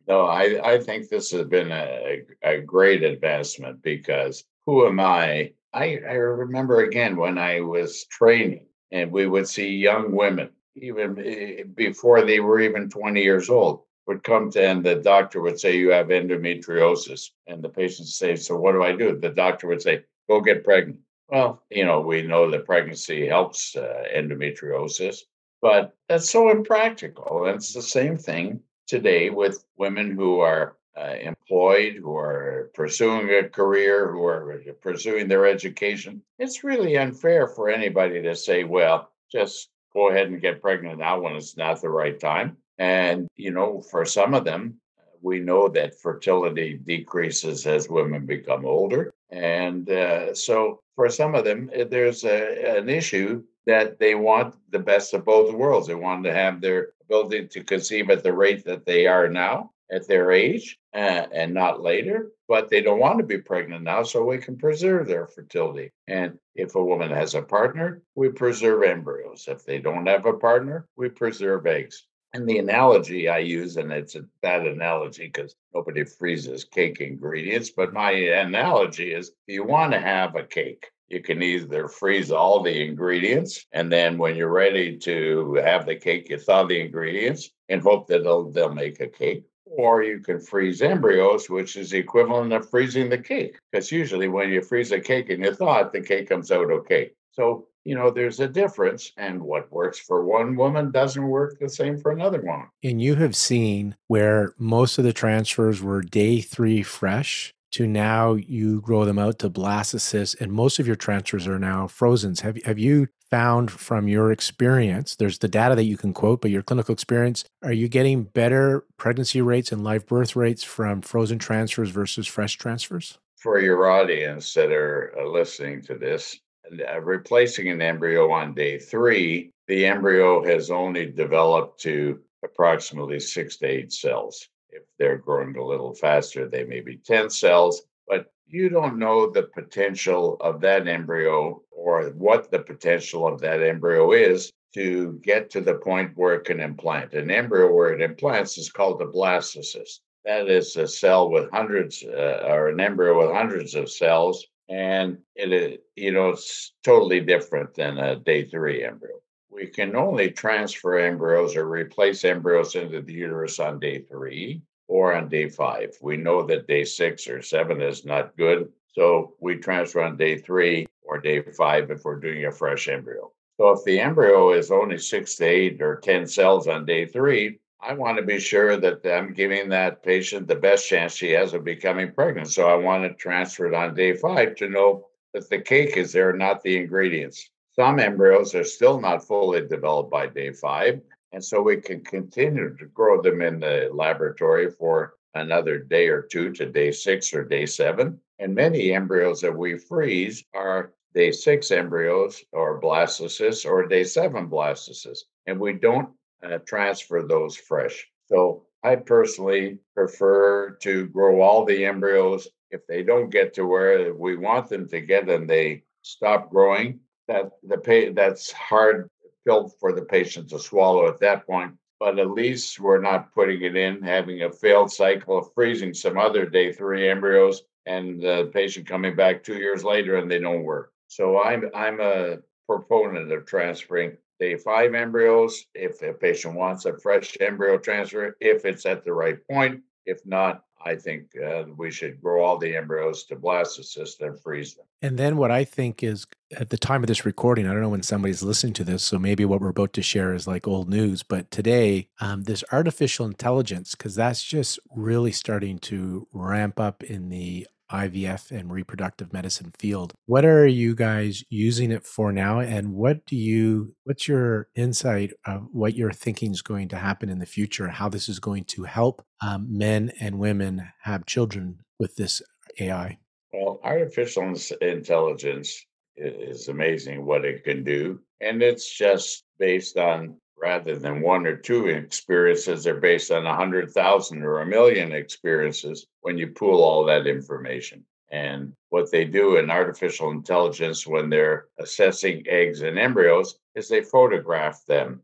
no, 0.08 0.22
I, 0.22 0.58
I 0.64 0.78
think 0.78 1.10
this 1.10 1.32
has 1.32 1.44
been 1.48 1.70
a, 1.70 2.22
a 2.42 2.62
great 2.62 3.02
advancement 3.02 3.82
because 3.82 4.42
who 4.64 4.86
am 4.86 5.00
I? 5.00 5.52
I, 5.74 5.98
I 6.08 6.14
remember 6.14 6.80
again 6.80 7.16
when 7.16 7.36
I 7.36 7.60
was 7.60 8.06
training 8.06 8.68
and 8.92 9.10
we 9.10 9.26
would 9.26 9.48
see 9.48 9.68
young 9.68 10.12
women 10.12 10.50
even 10.76 11.18
eh, 11.18 11.62
before 11.74 12.22
they 12.22 12.40
were 12.40 12.60
even 12.60 12.88
20 12.88 13.22
years 13.22 13.48
old 13.48 13.82
would 14.06 14.22
come 14.22 14.50
to 14.50 14.62
and 14.62 14.84
the 14.84 14.94
doctor 14.96 15.40
would 15.40 15.58
say 15.58 15.76
you 15.76 15.90
have 15.90 16.08
endometriosis 16.08 17.30
and 17.46 17.62
the 17.62 17.68
patient 17.68 18.08
say 18.08 18.36
so 18.36 18.56
what 18.56 18.72
do 18.72 18.82
i 18.82 18.94
do? 18.94 19.18
The 19.18 19.30
doctor 19.30 19.66
would 19.68 19.82
say 19.82 20.04
go 20.28 20.40
get 20.40 20.64
pregnant. 20.64 21.00
Well 21.28 21.62
you 21.70 21.84
know 21.84 22.00
we 22.00 22.22
know 22.22 22.50
that 22.50 22.66
pregnancy 22.66 23.26
helps 23.26 23.74
uh, 23.76 24.04
endometriosis 24.14 25.18
but 25.62 25.96
that's 26.08 26.30
so 26.30 26.50
impractical 26.50 27.46
and 27.46 27.56
it's 27.56 27.72
the 27.72 27.82
same 27.82 28.16
thing 28.16 28.60
today 28.86 29.30
with 29.30 29.64
women 29.76 30.12
who 30.12 30.40
are 30.40 30.76
uh, 30.96 31.14
employed, 31.20 31.96
who 31.96 32.16
are 32.16 32.70
pursuing 32.74 33.30
a 33.30 33.48
career, 33.48 34.10
who 34.10 34.24
are 34.24 34.62
pursuing 34.80 35.28
their 35.28 35.46
education. 35.46 36.22
It's 36.38 36.64
really 36.64 36.96
unfair 36.96 37.46
for 37.48 37.68
anybody 37.68 38.22
to 38.22 38.34
say, 38.34 38.64
well, 38.64 39.10
just 39.30 39.68
go 39.92 40.10
ahead 40.10 40.28
and 40.28 40.40
get 40.40 40.62
pregnant 40.62 40.98
now 40.98 41.20
when 41.20 41.36
it's 41.36 41.56
not 41.56 41.80
the 41.80 41.88
right 41.88 42.18
time. 42.18 42.56
And, 42.78 43.28
you 43.36 43.50
know, 43.50 43.80
for 43.80 44.04
some 44.04 44.34
of 44.34 44.44
them, 44.44 44.80
we 45.22 45.40
know 45.40 45.68
that 45.68 45.98
fertility 46.00 46.78
decreases 46.84 47.66
as 47.66 47.88
women 47.88 48.26
become 48.26 48.64
older. 48.64 49.12
And 49.30 49.90
uh, 49.90 50.34
so 50.34 50.80
for 50.94 51.08
some 51.08 51.34
of 51.34 51.44
them, 51.44 51.70
eh, 51.72 51.84
there's 51.84 52.24
a, 52.24 52.78
an 52.78 52.88
issue 52.88 53.42
that 53.66 53.98
they 53.98 54.14
want 54.14 54.54
the 54.70 54.78
best 54.78 55.14
of 55.14 55.24
both 55.24 55.52
worlds. 55.54 55.88
They 55.88 55.94
want 55.94 56.24
to 56.24 56.32
have 56.32 56.60
their 56.60 56.90
ability 57.04 57.48
to 57.48 57.64
conceive 57.64 58.10
at 58.10 58.22
the 58.22 58.32
rate 58.32 58.64
that 58.64 58.86
they 58.86 59.06
are 59.06 59.28
now 59.28 59.72
at 59.90 60.08
their 60.08 60.32
age 60.32 60.78
and 60.92 61.54
not 61.54 61.80
later, 61.82 62.30
but 62.48 62.68
they 62.68 62.80
don't 62.80 62.98
want 62.98 63.18
to 63.18 63.24
be 63.24 63.38
pregnant 63.38 63.84
now, 63.84 64.02
so 64.02 64.24
we 64.24 64.38
can 64.38 64.56
preserve 64.56 65.06
their 65.06 65.26
fertility. 65.26 65.90
And 66.08 66.38
if 66.54 66.74
a 66.74 66.84
woman 66.84 67.10
has 67.10 67.34
a 67.34 67.42
partner, 67.42 68.02
we 68.14 68.30
preserve 68.30 68.82
embryos. 68.82 69.46
If 69.48 69.64
they 69.64 69.78
don't 69.78 70.06
have 70.06 70.26
a 70.26 70.32
partner, 70.32 70.86
we 70.96 71.08
preserve 71.08 71.66
eggs. 71.66 72.06
And 72.32 72.48
the 72.48 72.58
analogy 72.58 73.28
I 73.28 73.38
use, 73.38 73.76
and 73.76 73.90
it's 73.92 74.14
a 74.14 74.24
bad 74.42 74.66
analogy 74.66 75.26
because 75.26 75.54
nobody 75.74 76.04
freezes 76.04 76.64
cake 76.64 77.00
ingredients, 77.00 77.70
but 77.70 77.94
my 77.94 78.10
analogy 78.10 79.12
is 79.12 79.32
you 79.46 79.64
want 79.64 79.92
to 79.92 80.00
have 80.00 80.34
a 80.34 80.42
cake, 80.42 80.90
you 81.08 81.22
can 81.22 81.42
either 81.42 81.88
freeze 81.88 82.30
all 82.30 82.62
the 82.62 82.84
ingredients, 82.84 83.64
and 83.72 83.90
then 83.90 84.18
when 84.18 84.36
you're 84.36 84.52
ready 84.52 84.98
to 84.98 85.54
have 85.64 85.86
the 85.86 85.96
cake, 85.96 86.28
you 86.28 86.36
thaw 86.36 86.64
the 86.64 86.80
ingredients 86.80 87.50
and 87.68 87.80
hope 87.80 88.08
that 88.08 88.24
they'll, 88.24 88.50
they'll 88.50 88.74
make 88.74 89.00
a 89.00 89.06
cake. 89.06 89.44
Or 89.66 90.02
you 90.02 90.20
can 90.20 90.40
freeze 90.40 90.80
embryos, 90.80 91.50
which 91.50 91.76
is 91.76 91.90
the 91.90 91.98
equivalent 91.98 92.52
of 92.52 92.70
freezing 92.70 93.10
the 93.10 93.18
cake. 93.18 93.58
Because 93.70 93.90
usually 93.90 94.28
when 94.28 94.50
you 94.50 94.62
freeze 94.62 94.92
a 94.92 95.00
cake 95.00 95.28
and 95.28 95.44
you 95.44 95.52
thaw 95.52 95.80
it, 95.80 95.92
the 95.92 96.00
cake 96.00 96.28
comes 96.28 96.50
out 96.50 96.70
okay. 96.70 97.10
So, 97.32 97.66
you 97.84 97.94
know, 97.94 98.10
there's 98.10 98.40
a 98.40 98.48
difference, 98.48 99.12
and 99.16 99.42
what 99.42 99.70
works 99.70 99.98
for 99.98 100.24
one 100.24 100.56
woman 100.56 100.90
doesn't 100.90 101.28
work 101.28 101.58
the 101.60 101.68
same 101.68 101.98
for 101.98 102.10
another 102.10 102.40
woman. 102.40 102.68
And 102.82 103.02
you 103.02 103.16
have 103.16 103.36
seen 103.36 103.96
where 104.06 104.54
most 104.56 104.98
of 104.98 105.04
the 105.04 105.12
transfers 105.12 105.82
were 105.82 106.00
day 106.00 106.40
three 106.40 106.82
fresh 106.82 107.52
to 107.76 107.86
now 107.86 108.32
you 108.32 108.80
grow 108.80 109.04
them 109.04 109.18
out 109.18 109.38
to 109.38 109.50
blastocysts, 109.50 110.40
and 110.40 110.50
most 110.50 110.78
of 110.78 110.86
your 110.86 110.96
transfers 110.96 111.46
are 111.46 111.58
now 111.58 111.86
frozens. 111.86 112.40
Have 112.40 112.56
have 112.64 112.78
you 112.78 113.08
found 113.30 113.70
from 113.70 114.08
your 114.08 114.32
experience? 114.32 115.16
There's 115.16 115.40
the 115.40 115.48
data 115.48 115.74
that 115.74 115.84
you 115.84 115.98
can 115.98 116.14
quote, 116.14 116.40
but 116.40 116.50
your 116.50 116.62
clinical 116.62 116.94
experience, 116.94 117.44
are 117.62 117.74
you 117.74 117.88
getting 117.88 118.24
better 118.24 118.86
pregnancy 118.96 119.42
rates 119.42 119.72
and 119.72 119.84
live 119.84 120.06
birth 120.06 120.34
rates 120.34 120.64
from 120.64 121.02
frozen 121.02 121.38
transfers 121.38 121.90
versus 121.90 122.26
fresh 122.26 122.56
transfers? 122.56 123.18
For 123.36 123.60
your 123.60 123.90
audience 123.90 124.54
that 124.54 124.72
are 124.72 125.12
uh, 125.18 125.28
listening 125.28 125.82
to 125.82 125.96
this, 125.96 126.40
uh, 126.88 127.02
replacing 127.02 127.68
an 127.68 127.82
embryo 127.82 128.30
on 128.30 128.54
day 128.54 128.78
three, 128.78 129.50
the 129.68 129.84
embryo 129.84 130.42
has 130.46 130.70
only 130.70 131.04
developed 131.04 131.78
to 131.82 132.20
approximately 132.42 133.20
six 133.20 133.58
to 133.58 133.66
eight 133.66 133.92
cells 133.92 134.48
if 134.76 134.82
they're 134.98 135.18
growing 135.18 135.56
a 135.56 135.64
little 135.64 135.94
faster, 135.94 136.48
they 136.48 136.64
may 136.64 136.80
be 136.80 136.96
10 136.96 137.30
cells, 137.30 137.82
but 138.06 138.32
you 138.46 138.68
don't 138.68 138.98
know 138.98 139.30
the 139.30 139.44
potential 139.44 140.36
of 140.40 140.60
that 140.60 140.86
embryo 140.86 141.62
or 141.70 142.04
what 142.10 142.50
the 142.50 142.58
potential 142.58 143.26
of 143.26 143.40
that 143.40 143.62
embryo 143.62 144.12
is 144.12 144.52
to 144.74 145.18
get 145.22 145.50
to 145.50 145.60
the 145.60 145.74
point 145.74 146.12
where 146.16 146.34
it 146.34 146.44
can 146.44 146.60
implant. 146.60 147.14
An 147.14 147.30
embryo 147.30 147.72
where 147.72 147.92
it 147.92 148.02
implants 148.02 148.58
is 148.58 148.70
called 148.70 149.00
a 149.00 149.06
blastocyst. 149.06 150.00
That 150.24 150.48
is 150.48 150.76
a 150.76 150.86
cell 150.86 151.30
with 151.30 151.50
hundreds, 151.50 152.04
uh, 152.04 152.42
or 152.44 152.68
an 152.68 152.80
embryo 152.80 153.18
with 153.18 153.34
hundreds 153.34 153.74
of 153.74 153.90
cells, 153.90 154.44
and 154.68 155.18
it 155.34 155.52
is, 155.52 155.78
you 155.94 156.12
know, 156.12 156.30
it's 156.30 156.74
totally 156.82 157.20
different 157.20 157.74
than 157.74 157.98
a 157.98 158.16
day 158.16 158.44
three 158.44 158.84
embryo. 158.84 159.14
We 159.56 159.68
can 159.68 159.96
only 159.96 160.32
transfer 160.32 160.98
embryos 160.98 161.56
or 161.56 161.66
replace 161.66 162.26
embryos 162.26 162.74
into 162.74 163.00
the 163.00 163.14
uterus 163.14 163.58
on 163.58 163.80
day 163.80 164.00
three 164.00 164.60
or 164.86 165.14
on 165.14 165.30
day 165.30 165.48
five. 165.48 165.96
We 166.02 166.18
know 166.18 166.42
that 166.42 166.66
day 166.66 166.84
six 166.84 167.26
or 167.26 167.40
seven 167.40 167.80
is 167.80 168.04
not 168.04 168.36
good. 168.36 168.70
So 168.88 169.34
we 169.40 169.56
transfer 169.56 170.02
on 170.02 170.18
day 170.18 170.36
three 170.36 170.86
or 171.00 171.18
day 171.18 171.40
five 171.40 171.90
if 171.90 172.04
we're 172.04 172.20
doing 172.20 172.44
a 172.44 172.52
fresh 172.52 172.86
embryo. 172.86 173.32
So 173.56 173.70
if 173.70 173.82
the 173.84 173.98
embryo 173.98 174.52
is 174.52 174.70
only 174.70 174.98
six 174.98 175.36
to 175.36 175.46
eight 175.46 175.80
or 175.80 175.96
10 175.96 176.26
cells 176.26 176.68
on 176.68 176.84
day 176.84 177.06
three, 177.06 177.58
I 177.80 177.94
want 177.94 178.18
to 178.18 178.24
be 178.24 178.38
sure 178.38 178.76
that 178.76 179.06
I'm 179.06 179.32
giving 179.32 179.70
that 179.70 180.02
patient 180.02 180.48
the 180.48 180.56
best 180.56 180.86
chance 180.86 181.16
she 181.16 181.30
has 181.30 181.54
of 181.54 181.64
becoming 181.64 182.12
pregnant. 182.12 182.48
So 182.48 182.68
I 182.68 182.74
want 182.74 183.04
to 183.04 183.14
transfer 183.14 183.64
it 183.68 183.74
on 183.74 183.94
day 183.94 184.16
five 184.16 184.54
to 184.56 184.68
know 184.68 185.06
that 185.32 185.48
the 185.48 185.60
cake 185.62 185.96
is 185.96 186.12
there, 186.12 186.34
not 186.34 186.62
the 186.62 186.76
ingredients. 186.76 187.48
Some 187.78 188.00
embryos 188.00 188.54
are 188.54 188.64
still 188.64 188.98
not 189.00 189.26
fully 189.26 189.66
developed 189.66 190.10
by 190.10 190.28
day 190.28 190.52
five. 190.52 191.02
And 191.32 191.44
so 191.44 191.60
we 191.60 191.76
can 191.76 192.02
continue 192.02 192.74
to 192.76 192.86
grow 192.86 193.20
them 193.20 193.42
in 193.42 193.60
the 193.60 193.90
laboratory 193.92 194.70
for 194.70 195.14
another 195.34 195.78
day 195.78 196.08
or 196.08 196.22
two 196.22 196.50
to 196.52 196.64
day 196.64 196.90
six 196.90 197.34
or 197.34 197.44
day 197.44 197.66
seven. 197.66 198.18
And 198.38 198.54
many 198.54 198.94
embryos 198.94 199.42
that 199.42 199.54
we 199.54 199.76
freeze 199.76 200.42
are 200.54 200.94
day 201.14 201.32
six 201.32 201.70
embryos 201.70 202.42
or 202.52 202.80
blastocysts 202.80 203.66
or 203.66 203.86
day 203.86 204.04
seven 204.04 204.48
blastocysts. 204.48 205.24
And 205.46 205.60
we 205.60 205.74
don't 205.74 206.08
uh, 206.42 206.58
transfer 206.66 207.22
those 207.22 207.56
fresh. 207.56 208.06
So 208.26 208.64
I 208.82 208.96
personally 208.96 209.78
prefer 209.94 210.70
to 210.82 211.06
grow 211.08 211.42
all 211.42 211.66
the 211.66 211.84
embryos. 211.84 212.48
If 212.70 212.86
they 212.86 213.02
don't 213.02 213.30
get 213.30 213.52
to 213.54 213.66
where 213.66 214.14
we 214.14 214.36
want 214.36 214.68
them 214.68 214.88
to 214.88 215.00
get 215.00 215.28
and 215.28 215.48
they 215.48 215.82
stop 216.02 216.50
growing, 216.50 217.00
that 217.28 217.50
the 217.62 217.78
pay, 217.78 218.10
that's 218.10 218.52
hard 218.52 219.10
pill 219.46 219.68
for 219.80 219.92
the 219.92 220.02
patient 220.02 220.50
to 220.50 220.58
swallow 220.58 221.08
at 221.08 221.20
that 221.20 221.46
point. 221.46 221.72
But 221.98 222.18
at 222.18 222.30
least 222.30 222.78
we're 222.78 223.00
not 223.00 223.32
putting 223.32 223.62
it 223.62 223.74
in, 223.74 224.02
having 224.02 224.42
a 224.42 224.52
failed 224.52 224.92
cycle 224.92 225.38
of 225.38 225.52
freezing 225.54 225.94
some 225.94 226.18
other 226.18 226.44
day 226.44 226.72
three 226.72 227.08
embryos 227.08 227.62
and 227.86 228.20
the 228.20 228.50
patient 228.52 228.86
coming 228.86 229.16
back 229.16 229.42
two 229.42 229.56
years 229.56 229.82
later 229.82 230.16
and 230.16 230.30
they 230.30 230.38
don't 230.38 230.64
work. 230.64 230.92
So 231.08 231.40
I'm 231.40 231.70
I'm 231.74 232.00
a 232.00 232.38
proponent 232.68 233.32
of 233.32 233.46
transferring 233.46 234.16
day 234.38 234.56
five 234.56 234.94
embryos 234.94 235.66
if 235.74 236.02
a 236.02 236.12
patient 236.12 236.54
wants 236.54 236.84
a 236.84 236.98
fresh 236.98 237.36
embryo 237.40 237.78
transfer, 237.78 238.36
if 238.40 238.64
it's 238.64 238.84
at 238.84 239.04
the 239.04 239.12
right 239.12 239.38
point. 239.48 239.80
If 240.04 240.24
not, 240.26 240.64
I 240.84 240.96
think 240.96 241.30
uh, 241.42 241.64
we 241.76 241.90
should 241.90 242.20
grow 242.20 242.44
all 242.44 242.58
the 242.58 242.76
embryos 242.76 243.24
to 243.26 243.36
blastocyst 243.36 244.20
and 244.20 244.38
freeze 244.38 244.74
them. 244.74 244.84
And 245.02 245.18
then 245.18 245.36
what 245.36 245.50
I 245.50 245.64
think 245.64 246.02
is 246.02 246.26
at 246.56 246.70
the 246.70 246.78
time 246.78 247.02
of 247.02 247.08
this 247.08 247.26
recording, 247.26 247.66
I 247.66 247.72
don't 247.72 247.82
know 247.82 247.88
when 247.88 248.02
somebody's 248.02 248.42
listening 248.42 248.74
to 248.74 248.84
this, 248.84 249.02
so 249.02 249.18
maybe 249.18 249.44
what 249.44 249.60
we're 249.60 249.68
about 249.68 249.92
to 249.94 250.02
share 250.02 250.34
is 250.34 250.46
like 250.46 250.68
old 250.68 250.88
news. 250.88 251.22
But 251.22 251.50
today, 251.50 252.08
um, 252.20 252.44
this 252.44 252.62
artificial 252.72 253.26
intelligence, 253.26 253.94
because 253.94 254.14
that's 254.14 254.42
just 254.42 254.78
really 254.94 255.32
starting 255.32 255.78
to 255.80 256.28
ramp 256.32 256.78
up 256.78 257.02
in 257.02 257.28
the 257.30 257.66
IVF 257.90 258.50
and 258.50 258.72
reproductive 258.72 259.32
medicine 259.32 259.72
field. 259.78 260.12
What 260.26 260.44
are 260.44 260.66
you 260.66 260.94
guys 260.94 261.44
using 261.50 261.92
it 261.92 262.04
for 262.04 262.32
now? 262.32 262.58
And 262.58 262.94
what 262.94 263.24
do 263.26 263.36
you, 263.36 263.94
what's 264.04 264.26
your 264.26 264.68
insight 264.74 265.32
of 265.44 265.68
what 265.72 265.94
you're 265.94 266.12
thinking 266.12 266.50
is 266.50 266.62
going 266.62 266.88
to 266.88 266.96
happen 266.96 267.28
in 267.28 267.38
the 267.38 267.46
future, 267.46 267.88
how 267.88 268.08
this 268.08 268.28
is 268.28 268.40
going 268.40 268.64
to 268.64 268.84
help 268.84 269.24
um, 269.40 269.66
men 269.70 270.12
and 270.20 270.38
women 270.38 270.88
have 271.02 271.26
children 271.26 271.80
with 271.98 272.16
this 272.16 272.42
AI? 272.80 273.18
Well, 273.52 273.80
artificial 273.84 274.52
intelligence 274.80 275.86
is 276.16 276.68
amazing 276.68 277.24
what 277.24 277.44
it 277.44 277.64
can 277.64 277.84
do. 277.84 278.20
And 278.40 278.62
it's 278.62 278.90
just 278.90 279.44
based 279.58 279.96
on 279.96 280.36
rather 280.58 280.96
than 280.96 281.20
one 281.20 281.46
or 281.46 281.56
two 281.56 281.88
experiences, 281.88 282.84
they're 282.84 283.00
based 283.00 283.30
on 283.30 283.46
a 283.46 283.54
hundred 283.54 283.90
thousand 283.90 284.42
or 284.42 284.60
a 284.60 284.66
million 284.66 285.12
experiences 285.12 286.06
when 286.22 286.38
you 286.38 286.48
pool 286.48 286.82
all 286.82 287.04
that 287.04 287.26
information. 287.26 288.04
And 288.30 288.72
what 288.88 289.10
they 289.10 289.24
do 289.24 289.56
in 289.56 289.70
artificial 289.70 290.30
intelligence 290.30 291.06
when 291.06 291.30
they're 291.30 291.66
assessing 291.78 292.44
eggs 292.48 292.82
and 292.82 292.98
embryos 292.98 293.58
is 293.74 293.88
they 293.88 294.02
photograph 294.02 294.84
them. 294.86 295.22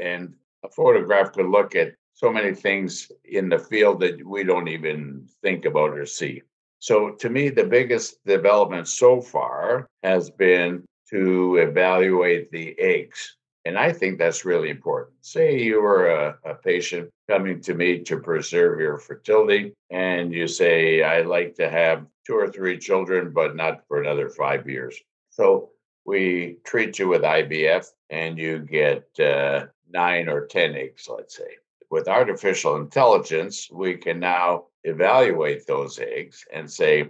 And 0.00 0.34
a 0.64 0.68
photograph 0.68 1.32
could 1.32 1.46
look 1.46 1.76
at 1.76 1.94
so 2.14 2.32
many 2.32 2.54
things 2.54 3.10
in 3.24 3.48
the 3.48 3.58
field 3.58 4.00
that 4.00 4.26
we 4.26 4.44
don't 4.44 4.68
even 4.68 5.26
think 5.42 5.64
about 5.64 5.96
or 5.96 6.06
see. 6.06 6.42
So, 6.80 7.10
to 7.10 7.30
me, 7.30 7.50
the 7.50 7.64
biggest 7.64 8.24
development 8.24 8.88
so 8.88 9.20
far 9.20 9.86
has 10.02 10.30
been 10.30 10.84
to 11.10 11.56
evaluate 11.56 12.50
the 12.50 12.78
eggs 12.78 13.36
and 13.64 13.78
I 13.78 13.92
think 13.92 14.18
that's 14.18 14.44
really 14.44 14.70
important. 14.70 15.16
Say 15.20 15.60
you 15.60 15.82
were 15.82 16.08
a, 16.10 16.38
a, 16.44 16.54
patient 16.54 17.10
coming 17.28 17.60
to 17.62 17.74
me 17.74 18.00
to 18.00 18.18
preserve 18.18 18.80
your 18.80 18.98
fertility, 18.98 19.74
and 19.90 20.32
you 20.32 20.48
say, 20.48 21.02
I'd 21.02 21.26
like 21.26 21.54
to 21.56 21.68
have 21.68 22.06
two 22.26 22.34
or 22.34 22.48
three 22.48 22.78
children, 22.78 23.32
but 23.32 23.56
not 23.56 23.86
for 23.86 24.00
another 24.00 24.30
five 24.30 24.68
years. 24.68 24.98
So 25.28 25.70
we 26.06 26.56
treat 26.64 26.98
you 26.98 27.08
with 27.08 27.22
IVF, 27.22 27.86
and 28.08 28.38
you 28.38 28.60
get 28.60 29.08
uh, 29.20 29.66
nine 29.90 30.28
or 30.28 30.46
10 30.46 30.74
eggs, 30.74 31.06
let's 31.08 31.36
say. 31.36 31.56
With 31.90 32.08
artificial 32.08 32.76
intelligence, 32.76 33.68
we 33.70 33.96
can 33.96 34.20
now 34.20 34.64
evaluate 34.84 35.66
those 35.66 35.98
eggs 35.98 36.44
and 36.52 36.70
say, 36.70 37.08